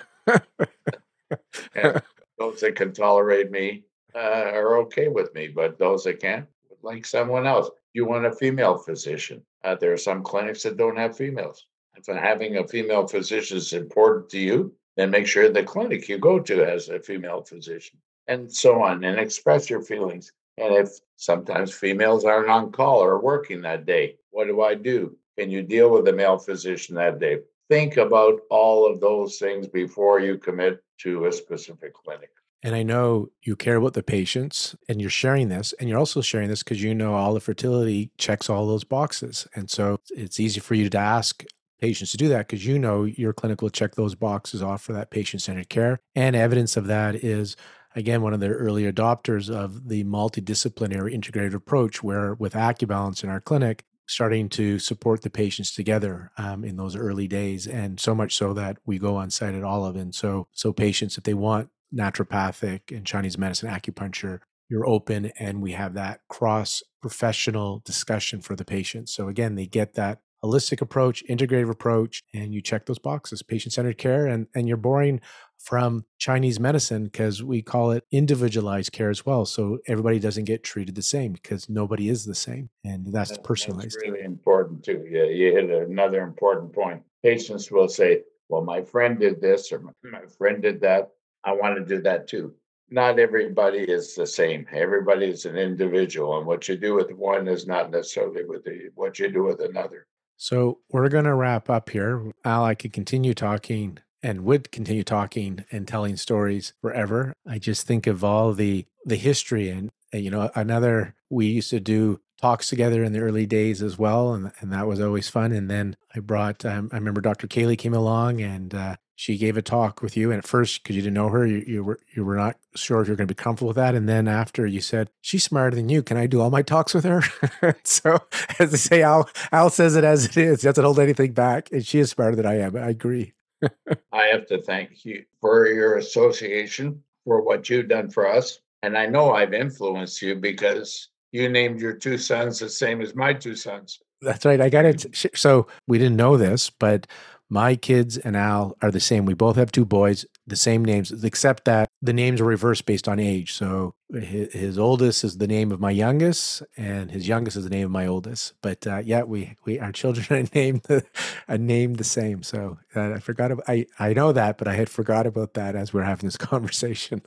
those 2.37 2.59
that 2.59 2.75
can 2.75 2.93
tolerate 2.93 3.51
me 3.51 3.85
uh, 4.13 4.51
are 4.53 4.77
okay 4.79 5.07
with 5.07 5.33
me, 5.33 5.47
but 5.47 5.79
those 5.79 6.03
that 6.03 6.19
can't, 6.19 6.45
like 6.85 7.05
someone 7.05 7.47
else. 7.47 7.69
You 7.93 8.05
want 8.05 8.25
a 8.25 8.31
female 8.31 8.77
physician. 8.77 9.41
Uh, 9.63 9.75
there 9.75 9.91
are 9.91 9.97
some 9.97 10.23
clinics 10.23 10.63
that 10.63 10.77
don't 10.77 10.97
have 10.97 11.17
females. 11.17 11.65
If 11.97 12.05
having 12.05 12.57
a 12.57 12.67
female 12.67 13.07
physician 13.07 13.57
is 13.57 13.73
important 13.73 14.29
to 14.29 14.39
you, 14.39 14.73
then 14.95 15.09
make 15.09 15.27
sure 15.27 15.49
the 15.49 15.63
clinic 15.63 16.07
you 16.07 16.17
go 16.17 16.39
to 16.39 16.57
has 16.59 16.89
a 16.89 16.99
female 16.99 17.41
physician, 17.41 17.97
and 18.27 18.51
so 18.53 18.81
on, 18.81 19.03
and 19.03 19.19
express 19.19 19.69
your 19.69 19.81
feelings. 19.81 20.31
And 20.57 20.73
if 20.73 20.89
sometimes 21.17 21.73
females 21.73 22.23
aren't 22.23 22.49
on 22.49 22.71
call 22.71 22.99
or 23.03 23.19
working 23.19 23.61
that 23.61 23.85
day, 23.85 24.17
what 24.31 24.47
do 24.47 24.61
I 24.61 24.75
do? 24.75 25.17
Can 25.37 25.49
you 25.49 25.63
deal 25.63 25.89
with 25.89 26.07
a 26.07 26.13
male 26.13 26.37
physician 26.37 26.95
that 26.95 27.19
day? 27.19 27.39
Think 27.69 27.97
about 27.97 28.41
all 28.49 28.89
of 28.89 28.99
those 28.99 29.37
things 29.37 29.67
before 29.67 30.19
you 30.19 30.37
commit 30.37 30.81
to 30.99 31.25
a 31.25 31.31
specific 31.31 31.93
clinic. 31.93 32.29
And 32.65 32.73
I 32.73 32.81
know 32.81 33.29
you 33.43 33.55
care 33.55 33.75
about 33.75 33.93
the 33.93 34.01
patients 34.01 34.75
and 34.89 34.99
you're 34.99 35.11
sharing 35.11 35.49
this. 35.49 35.71
And 35.79 35.87
you're 35.87 35.99
also 35.99 36.21
sharing 36.21 36.49
this 36.49 36.63
because 36.63 36.81
you 36.81 36.95
know 36.95 37.13
all 37.13 37.35
the 37.35 37.39
fertility 37.39 38.09
checks 38.17 38.49
all 38.49 38.65
those 38.65 38.83
boxes. 38.83 39.47
And 39.53 39.69
so 39.69 39.99
it's 40.09 40.39
easy 40.39 40.59
for 40.59 40.73
you 40.73 40.89
to 40.89 40.97
ask 40.97 41.45
patients 41.79 42.09
to 42.11 42.17
do 42.17 42.27
that 42.29 42.47
because 42.47 42.65
you 42.65 42.79
know 42.79 43.03
your 43.03 43.33
clinic 43.33 43.61
will 43.61 43.69
check 43.69 43.93
those 43.93 44.15
boxes 44.15 44.63
off 44.63 44.81
for 44.81 44.93
that 44.93 45.11
patient 45.11 45.43
centered 45.43 45.69
care. 45.69 45.99
And 46.15 46.35
evidence 46.35 46.75
of 46.75 46.87
that 46.87 47.13
is, 47.13 47.55
again, 47.95 48.23
one 48.23 48.33
of 48.33 48.39
the 48.39 48.49
early 48.49 48.91
adopters 48.91 49.47
of 49.47 49.87
the 49.87 50.03
multidisciplinary 50.03 51.13
integrated 51.13 51.53
approach, 51.53 52.01
where 52.01 52.33
with 52.33 52.53
Acubalance 52.53 53.23
in 53.23 53.29
our 53.29 53.41
clinic, 53.41 53.85
starting 54.07 54.49
to 54.49 54.79
support 54.79 55.21
the 55.21 55.29
patients 55.29 55.71
together 55.71 56.31
um, 56.39 56.63
in 56.63 56.77
those 56.77 56.95
early 56.95 57.27
days 57.27 57.67
and 57.67 57.99
so 57.99 58.15
much 58.15 58.35
so 58.35 58.53
that 58.53 58.77
we 58.87 58.97
go 58.97 59.17
on 59.17 59.29
site 59.29 59.53
at 59.55 59.63
Olive 59.63 59.95
and 59.95 60.13
so 60.13 60.47
so 60.51 60.71
patients 60.71 61.17
if 61.17 61.23
they 61.23 61.33
want 61.33 61.69
naturopathic 61.93 62.95
and 62.95 63.05
Chinese 63.05 63.37
medicine, 63.37 63.69
acupuncture, 63.69 64.39
you're 64.69 64.87
open 64.87 65.31
and 65.37 65.61
we 65.61 65.73
have 65.73 65.93
that 65.93 66.21
cross 66.27 66.81
professional 67.01 67.81
discussion 67.85 68.41
for 68.41 68.55
the 68.55 68.65
patient. 68.65 69.09
So 69.09 69.27
again, 69.27 69.55
they 69.55 69.67
get 69.67 69.93
that 69.93 70.19
holistic 70.43 70.81
approach, 70.81 71.23
integrative 71.29 71.69
approach, 71.69 72.23
and 72.33 72.53
you 72.53 72.61
check 72.61 72.85
those 72.85 72.99
boxes, 72.99 73.41
patient-centered 73.41 73.97
care, 73.97 74.27
and, 74.27 74.47
and 74.53 74.67
you're 74.67 74.77
boring 74.77 75.21
from 75.57 76.05
Chinese 76.19 76.59
medicine 76.59 77.05
because 77.05 77.41
we 77.41 77.61
call 77.61 77.91
it 77.91 78.03
individualized 78.11 78.91
care 78.91 79.09
as 79.09 79.25
well. 79.25 79.45
So 79.45 79.79
everybody 79.87 80.19
doesn't 80.19 80.43
get 80.45 80.63
treated 80.63 80.95
the 80.95 81.01
same 81.01 81.33
because 81.33 81.69
nobody 81.69 82.09
is 82.09 82.25
the 82.25 82.35
same. 82.35 82.69
And 82.83 83.11
that's 83.11 83.37
personalized. 83.39 83.97
That's 83.97 84.11
really 84.11 84.23
important 84.23 84.83
too. 84.83 85.05
Yeah, 85.09 85.23
you 85.23 85.51
hit 85.51 85.69
another 85.69 86.21
important 86.21 86.73
point. 86.73 87.01
Patients 87.23 87.71
will 87.71 87.87
say, 87.87 88.21
well, 88.49 88.63
my 88.63 88.83
friend 88.83 89.19
did 89.19 89.41
this 89.41 89.71
or 89.71 89.79
my 89.79 90.21
friend 90.37 90.61
did 90.61 90.81
that. 90.81 91.09
I 91.45 91.53
want 91.53 91.75
to 91.75 91.85
do 91.85 92.01
that 92.01 92.27
too. 92.27 92.53
Not 92.89 93.19
everybody 93.19 93.79
is 93.79 94.15
the 94.15 94.27
same. 94.27 94.67
Everybody 94.71 95.27
is 95.27 95.45
an 95.45 95.57
individual, 95.57 96.37
and 96.37 96.45
what 96.45 96.67
you 96.67 96.77
do 96.77 96.95
with 96.95 97.11
one 97.11 97.47
is 97.47 97.65
not 97.65 97.91
necessarily 97.91 98.45
with 98.45 98.63
the, 98.63 98.89
what 98.95 99.17
you 99.17 99.29
do 99.31 99.43
with 99.43 99.59
another. 99.61 100.07
So 100.37 100.79
we're 100.89 101.09
going 101.09 101.25
to 101.25 101.33
wrap 101.33 101.69
up 101.69 101.89
here. 101.89 102.31
Al, 102.43 102.65
I 102.65 102.75
could 102.75 102.93
continue 102.93 103.33
talking 103.33 103.99
and 104.21 104.43
would 104.43 104.71
continue 104.71 105.03
talking 105.03 105.65
and 105.71 105.87
telling 105.87 106.17
stories 106.17 106.73
forever. 106.81 107.33
I 107.47 107.57
just 107.57 107.87
think 107.87 108.05
of 108.07 108.23
all 108.23 108.53
the 108.53 108.85
the 109.05 109.15
history 109.15 109.69
and 109.69 109.91
you 110.11 110.31
know 110.31 110.49
another 110.55 111.15
we 111.29 111.45
used 111.45 111.69
to 111.69 111.79
do 111.79 112.19
talks 112.41 112.69
together 112.69 113.03
in 113.03 113.13
the 113.13 113.19
early 113.19 113.45
days 113.45 113.81
as 113.81 113.97
well 113.97 114.33
and, 114.33 114.51
and 114.59 114.73
that 114.73 114.87
was 114.87 114.99
always 114.99 115.29
fun 115.29 115.51
and 115.51 115.69
then 115.69 115.95
i 116.15 116.19
brought 116.19 116.65
um, 116.65 116.89
i 116.91 116.95
remember 116.95 117.21
dr 117.21 117.47
kaylee 117.47 117.77
came 117.77 117.93
along 117.93 118.41
and 118.41 118.73
uh, 118.73 118.95
she 119.15 119.37
gave 119.37 119.55
a 119.55 119.61
talk 119.61 120.01
with 120.01 120.17
you 120.17 120.29
and 120.29 120.39
at 120.39 120.47
first 120.47 120.83
because 120.83 120.95
you 120.95 121.01
didn't 121.01 121.15
know 121.15 121.29
her 121.29 121.45
you, 121.45 121.63
you 121.65 121.83
were 121.83 121.99
you 122.13 122.25
were 122.25 122.35
not 122.35 122.57
sure 122.75 123.01
if 123.01 123.07
you're 123.07 123.15
going 123.15 123.27
to 123.27 123.33
be 123.33 123.41
comfortable 123.41 123.69
with 123.69 123.77
that 123.77 123.95
and 123.95 124.07
then 124.07 124.27
after 124.27 124.67
you 124.67 124.81
said 124.81 125.09
she's 125.21 125.43
smarter 125.43 125.75
than 125.75 125.89
you. 125.89 126.03
Can 126.03 126.17
i 126.17 126.27
do 126.27 126.41
all 126.41 126.49
my 126.49 126.61
talks 126.61 126.93
with 126.93 127.05
her? 127.05 127.23
So 127.83 128.19
as 128.59 128.71
they 128.71 128.77
say 128.77 129.01
al 129.01 129.29
al 129.51 129.69
says 129.69 129.95
it 129.95 130.03
as 130.03 130.25
it 130.25 130.37
is. 130.37 130.61
Doesn't 130.61 130.83
hold 130.83 130.99
anything 130.99 131.31
back 131.31 131.71
and 131.71 131.85
she 131.85 131.99
is 131.99 132.09
smarter 132.11 132.35
than 132.35 132.45
i 132.45 132.59
am. 132.59 132.75
I 132.75 132.89
agree. 132.89 133.33
I 134.11 134.25
have 134.25 134.45
to 134.47 134.61
thank 134.61 135.05
you 135.05 135.23
for 135.39 135.67
your 135.67 135.97
association 135.97 137.01
for 137.23 137.41
what 137.41 137.69
you've 137.69 137.87
done 137.87 138.09
for 138.09 138.27
us 138.27 138.59
and 138.83 138.97
i 138.97 139.05
know 139.05 139.33
i've 139.33 139.53
influenced 139.53 140.21
you 140.21 140.35
because 140.35 141.09
you 141.31 141.49
named 141.49 141.81
your 141.81 141.93
two 141.93 142.17
sons 142.17 142.59
the 142.59 142.69
same 142.69 143.01
as 143.01 143.13
my 143.13 143.33
two 143.33 143.55
sons. 143.55 143.99
That's 144.21 144.45
right. 144.45 144.61
I 144.61 144.69
got 144.69 144.85
it 144.85 145.05
so 145.35 145.67
we 145.87 145.97
didn't 145.97 146.15
know 146.15 146.37
this 146.37 146.69
but 146.69 147.07
my 147.49 147.75
kids 147.75 148.17
and 148.17 148.35
Al 148.35 148.75
are 148.81 148.91
the 148.91 148.99
same. 148.99 149.25
We 149.25 149.33
both 149.33 149.55
have 149.55 149.71
two 149.71 149.85
boys, 149.85 150.25
the 150.47 150.55
same 150.55 150.83
names, 150.83 151.11
except 151.23 151.65
that 151.65 151.89
the 152.01 152.13
names 152.13 152.41
are 152.41 152.45
reversed 152.45 152.85
based 152.85 153.07
on 153.07 153.19
age. 153.19 153.53
So 153.53 153.93
his, 154.11 154.51
his 154.53 154.79
oldest 154.79 155.23
is 155.23 155.37
the 155.37 155.47
name 155.47 155.71
of 155.71 155.79
my 155.79 155.91
youngest, 155.91 156.63
and 156.75 157.11
his 157.11 157.27
youngest 157.27 157.57
is 157.57 157.63
the 157.63 157.69
name 157.69 157.85
of 157.85 157.91
my 157.91 158.07
oldest. 158.07 158.53
But 158.61 158.85
uh, 158.87 159.01
yeah, 159.05 159.23
we 159.23 159.55
we 159.65 159.79
our 159.79 159.91
children 159.91 160.25
are 160.29 160.49
named 160.55 160.83
the, 160.83 161.05
are 161.47 161.57
named 161.57 161.97
the 161.97 162.03
same. 162.03 162.43
So 162.43 162.77
uh, 162.95 163.13
I 163.13 163.19
forgot. 163.19 163.51
About, 163.51 163.65
I 163.67 163.85
I 163.99 164.13
know 164.13 164.31
that, 164.31 164.57
but 164.57 164.67
I 164.67 164.73
had 164.73 164.89
forgot 164.89 165.27
about 165.27 165.53
that 165.53 165.75
as 165.75 165.93
we 165.93 166.01
are 166.01 166.05
having 166.05 166.27
this 166.27 166.37
conversation. 166.51 167.21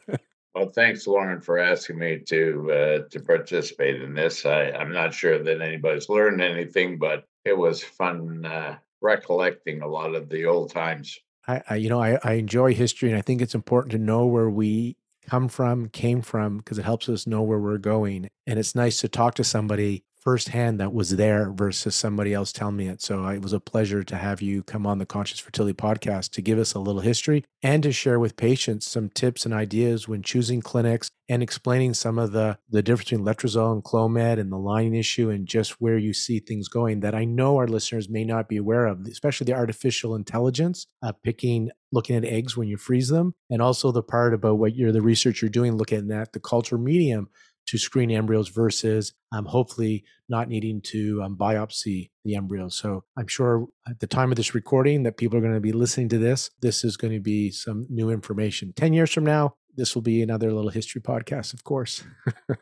Well, 0.55 0.71
thanks, 0.71 1.07
Lauren, 1.07 1.41
for 1.41 1.59
asking 1.59 1.99
me 1.99 2.19
to 2.27 2.73
uh, 2.73 3.09
to 3.11 3.21
participate 3.21 4.03
in 4.03 4.15
this. 4.15 4.45
I, 4.45 4.71
I'm 4.73 4.93
not 4.93 5.15
sure 5.15 5.41
that 5.41 5.61
anybody's 5.61 6.09
learned 6.09 6.41
anything, 6.41 6.99
but 6.99 7.25
it 7.45 7.57
was 7.57 7.85
fun 7.85 8.45
uh, 8.45 8.79
recollecting 9.01 9.83
a 9.83 9.89
lot 9.89 10.15
of 10.15 10.29
the 10.29 10.45
old 10.45 10.71
times. 10.71 11.19
I, 11.47 11.63
I 11.71 11.77
you 11.77 11.89
know, 11.89 12.03
I, 12.03 12.19
I 12.23 12.33
enjoy 12.35 12.75
history, 12.75 13.09
and 13.09 13.19
I 13.19 13.23
think 13.23 13.41
it's 13.41 13.55
important 13.55 13.93
to 13.93 13.99
know 13.99 14.27
where 14.27 14.51
we 14.51 14.97
come 15.27 15.49
from, 15.49 15.89
came 15.89 16.23
from, 16.23 16.59
because 16.59 16.79
it 16.79 16.85
helps 16.85 17.09
us 17.09 17.27
know 17.27 17.43
where 17.43 17.59
we're 17.59 17.79
going. 17.79 18.29
And 18.47 18.59
it's 18.59 18.75
nice 18.75 19.01
to 19.01 19.09
talk 19.09 19.35
to 19.35 19.45
somebody 19.45 20.05
firsthand 20.21 20.81
that 20.81 20.93
was 20.93 21.17
there 21.17 21.51
versus 21.53 21.95
somebody 21.95 22.35
else 22.35 22.53
telling 22.53 22.77
me 22.77 22.89
it. 22.89 23.01
So 23.03 23.27
it 23.29 23.43
was 23.43 23.53
a 23.53 23.61
pleasure 23.61 24.03
to 24.05 24.17
have 24.17 24.43
you 24.43 24.63
come 24.63 24.87
on 24.87 24.99
the 24.99 25.07
Conscious 25.07 25.39
Fertility 25.39 25.75
podcast 25.75 26.31
to 26.33 26.43
give 26.43 26.59
us 26.59 26.75
a 26.75 26.81
little 26.81 27.01
history 27.01 27.45
and 27.63 27.83
to 27.83 27.93
share 27.93 28.19
with 28.19 28.37
patients 28.37 28.87
some 28.87 29.09
tips 29.09 29.45
and 29.45 29.55
ideas 29.55 30.09
when 30.09 30.23
choosing 30.23 30.61
clinics 30.61 31.09
and 31.29 31.43
explaining 31.43 31.93
some 31.93 32.19
of 32.19 32.33
the, 32.33 32.59
the 32.71 32.83
difference 32.83 33.11
between 33.11 33.27
letrozole 33.27 33.73
and 33.73 33.85
Clomid 33.85 34.39
and 34.39 34.51
the 34.51 34.57
line 34.57 34.95
issue 34.95 35.29
and 35.29 35.47
just 35.47 35.81
where 35.81 35.99
you 35.99 36.15
see 36.15 36.41
things 36.41 36.69
going 36.69 37.01
that 37.01 37.15
I 37.15 37.25
know 37.25 37.57
our 37.57 37.69
listeners 37.69 38.09
may 38.09 38.25
not 38.25 38.49
be 38.49 38.57
aware 38.57 38.87
of, 38.87 39.07
especially 39.07 39.45
the 39.45 39.55
artificial 39.55 40.15
intelligence, 40.15 40.87
uh, 41.03 41.13
picking, 41.23 41.71
looking 41.93 42.17
at 42.17 42.25
eggs 42.25 42.57
when 42.57 42.69
you 42.69 42.77
freeze 42.77 43.09
them, 43.09 43.35
and 43.51 43.61
also 43.61 43.93
the 43.93 44.03
part 44.03 44.33
about 44.33 44.59
what 44.59 44.75
you're 44.75 44.93
the 44.93 45.03
research 45.03 45.43
you're 45.43 45.51
doing, 45.51 45.77
looking 45.77 46.11
at 46.11 46.33
the 46.33 46.41
culture 46.41 46.79
medium 46.79 47.29
to 47.69 47.77
screen 47.77 48.11
embryos 48.11 48.49
versus 48.49 49.13
um, 49.31 49.45
hopefully 49.45 50.03
not 50.29 50.49
needing 50.49 50.81
to 50.81 51.23
um, 51.23 51.37
biopsy 51.37 52.11
the 52.25 52.35
embryos. 52.35 52.75
So 52.77 53.05
I'm 53.17 53.27
sure 53.27 53.67
at 53.87 54.01
the 54.01 54.07
time 54.07 54.33
of 54.33 54.37
this 54.37 54.55
recording 54.55 55.03
that 55.03 55.19
people 55.19 55.37
are 55.37 55.43
going 55.43 55.55
to 55.55 55.61
be 55.61 55.73
listening 55.73 56.09
to 56.11 56.19
this, 56.19 56.51
this 56.61 56.83
is 56.83 56.97
going 56.97 57.13
to 57.13 57.21
be 57.21 57.51
some 57.51 57.87
new 57.91 58.11
information. 58.11 58.73
10 58.75 58.95
years 58.95 59.13
from 59.13 59.25
now, 59.25 59.55
this 59.77 59.95
will 59.95 60.03
be 60.03 60.23
another 60.23 60.51
little 60.53 60.71
history 60.71 61.03
podcast, 61.03 61.53
of 61.53 61.63
course. 61.63 62.05
I 62.49 62.55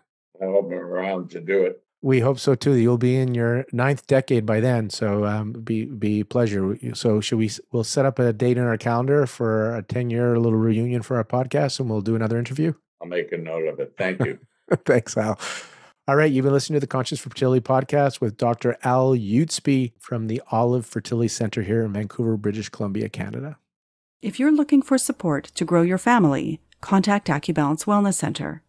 hope 0.44 0.66
I'm 0.66 0.72
around 0.72 1.30
to 1.30 1.40
do 1.40 1.62
it. 1.62 1.82
We 2.02 2.20
hope 2.20 2.38
so 2.38 2.54
too. 2.54 2.74
You'll 2.74 2.98
be 2.98 3.16
in 3.16 3.34
your 3.34 3.64
ninth 3.72 4.06
decade 4.06 4.44
by 4.44 4.60
then, 4.60 4.90
so 4.90 5.24
um, 5.24 5.52
be 5.52 5.86
be 5.86 6.22
pleasure. 6.24 6.78
So 6.94 7.20
should 7.20 7.38
we? 7.38 7.50
We'll 7.72 7.84
set 7.84 8.04
up 8.04 8.18
a 8.18 8.34
date 8.34 8.58
in 8.58 8.64
our 8.64 8.76
calendar 8.76 9.26
for 9.26 9.74
a 9.74 9.82
ten 9.82 10.10
year 10.10 10.38
little 10.38 10.58
reunion 10.58 11.00
for 11.02 11.16
our 11.16 11.24
podcast, 11.24 11.80
and 11.80 11.88
we'll 11.88 12.02
do 12.02 12.14
another 12.14 12.38
interview. 12.38 12.74
I'll 13.00 13.08
make 13.08 13.32
a 13.32 13.38
note 13.38 13.66
of 13.66 13.80
it. 13.80 13.94
Thank 13.96 14.24
you. 14.24 14.38
Thanks, 14.84 15.16
Al. 15.16 15.38
All 16.08 16.14
right, 16.14 16.30
you've 16.30 16.44
been 16.44 16.52
listening 16.52 16.76
to 16.76 16.80
the 16.80 16.86
Conscious 16.86 17.18
Fertility 17.18 17.60
podcast 17.60 18.20
with 18.20 18.36
Dr. 18.36 18.76
Al 18.84 19.16
Yuzpe 19.16 19.92
from 19.98 20.28
the 20.28 20.40
Olive 20.52 20.86
Fertility 20.86 21.28
Center 21.28 21.62
here 21.62 21.82
in 21.82 21.92
Vancouver, 21.92 22.36
British 22.36 22.68
Columbia, 22.68 23.08
Canada. 23.08 23.58
If 24.22 24.38
you're 24.38 24.52
looking 24.52 24.82
for 24.82 24.98
support 24.98 25.46
to 25.54 25.64
grow 25.64 25.82
your 25.82 25.98
family, 25.98 26.60
contact 26.80 27.26
Acubalance 27.26 27.86
Wellness 27.86 28.14
Center. 28.14 28.62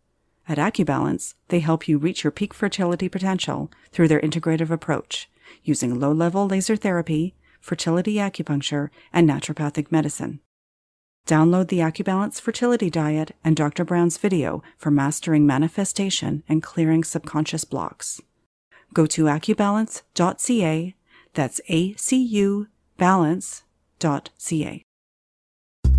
At 0.48 0.58
Acubalance, 0.58 1.36
they 1.50 1.60
help 1.60 1.88
you 1.88 1.98
reach 1.98 2.24
your 2.24 2.32
peak 2.32 2.54
fertility 2.54 3.08
potential 3.08 3.70
through 3.92 4.08
their 4.08 4.22
integrative 4.22 4.72
approach, 4.72 5.30
using 5.64 6.00
low 6.00 6.12
level 6.12 6.48
laser 6.48 6.76
therapy, 6.76 7.36
fertility 7.60 8.16
acupuncture, 8.16 8.90
and 9.14 9.30
naturopathic 9.30 9.92
medicine. 9.92 10.40
Download 11.28 11.68
the 11.68 11.80
Acubalance 11.80 12.40
Fertility 12.40 12.90
Diet 12.90 13.36
and 13.44 13.54
Dr. 13.54 13.84
Brown's 13.84 14.18
video 14.18 14.64
for 14.78 14.90
mastering 14.90 15.46
manifestation 15.46 16.42
and 16.48 16.64
clearing 16.64 17.04
subconscious 17.04 17.66
blocks. 17.66 18.22
Go 18.94 19.06
to 19.08 19.26
acubalance.ca, 19.26 20.96
that's 21.34 21.62
A 21.68 21.94
C 21.96 22.24
U 22.24 22.68
balance.ca. 22.98 24.84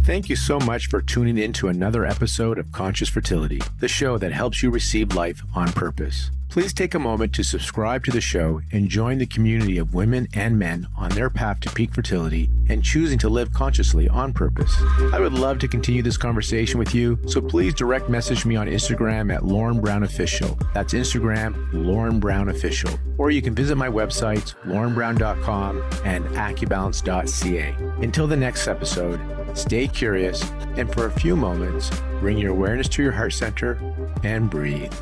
Thank 0.03 0.31
you 0.31 0.37
so 0.37 0.59
much 0.61 0.87
for 0.87 1.03
tuning 1.03 1.37
in 1.37 1.53
to 1.53 1.69
another 1.69 2.07
episode 2.07 2.59
of 2.59 2.73
Conscious 2.73 3.11
Fertility, 3.11 3.61
the 3.81 3.89
show 3.89 4.17
that 4.17 4.33
helps 4.33 4.63
you 4.63 4.71
receive 4.71 5.15
life 5.15 5.43
on 5.55 5.71
purpose. 5.73 6.31
Please 6.49 6.73
take 6.73 6.95
a 6.95 6.99
moment 6.99 7.35
to 7.35 7.43
subscribe 7.43 8.05
to 8.05 8.11
the 8.11 8.23
show 8.23 8.63
and 8.73 8.89
join 8.89 9.19
the 9.19 9.27
community 9.27 9.77
of 9.77 9.93
women 9.93 10.27
and 10.33 10.59
men 10.59 10.89
on 10.97 11.11
their 11.11 11.29
path 11.29 11.61
to 11.61 11.71
peak 11.71 11.95
fertility 11.95 12.49
and 12.69 12.83
choosing 12.83 13.19
to 13.19 13.29
live 13.29 13.53
consciously 13.53 14.09
on 14.09 14.33
purpose. 14.33 14.75
I 15.13 15.21
would 15.21 15.35
love 15.35 15.59
to 15.59 15.69
continue 15.69 16.03
this 16.03 16.17
conversation 16.17 16.79
with 16.79 16.95
you, 16.95 17.19
so 17.27 17.43
please 17.43 17.75
direct 17.75 18.09
message 18.09 18.47
me 18.47 18.57
on 18.57 18.67
Instagram 18.67 19.33
at 19.33 19.45
Lauren 19.45 19.81
Brown 19.81 20.05
Official. 20.05 20.59
That's 20.73 20.95
Instagram, 20.95 21.69
Lauren 21.73 22.19
Brown 22.19 22.49
Official. 22.49 22.99
Or 23.19 23.31
you 23.31 23.43
can 23.43 23.55
visit 23.55 23.77
my 23.77 23.89
websites, 23.89 24.55
laurenbrown.com 24.65 25.83
and 26.05 26.25
acubalance.ca. 26.29 27.75
Until 28.03 28.27
the 28.27 28.37
next 28.37 28.69
episode, 28.69 29.21
stay 29.53 29.87
curious 29.87 30.51
and 30.77 30.91
for 30.93 31.07
a 31.07 31.11
few 31.11 31.37
moments, 31.37 31.91
bring 32.21 32.39
your 32.39 32.53
awareness 32.53 32.89
to 32.91 33.03
your 33.03 33.13
heart 33.13 33.35
center 33.35 33.79
and 34.25 34.49
breathe. 34.49 34.95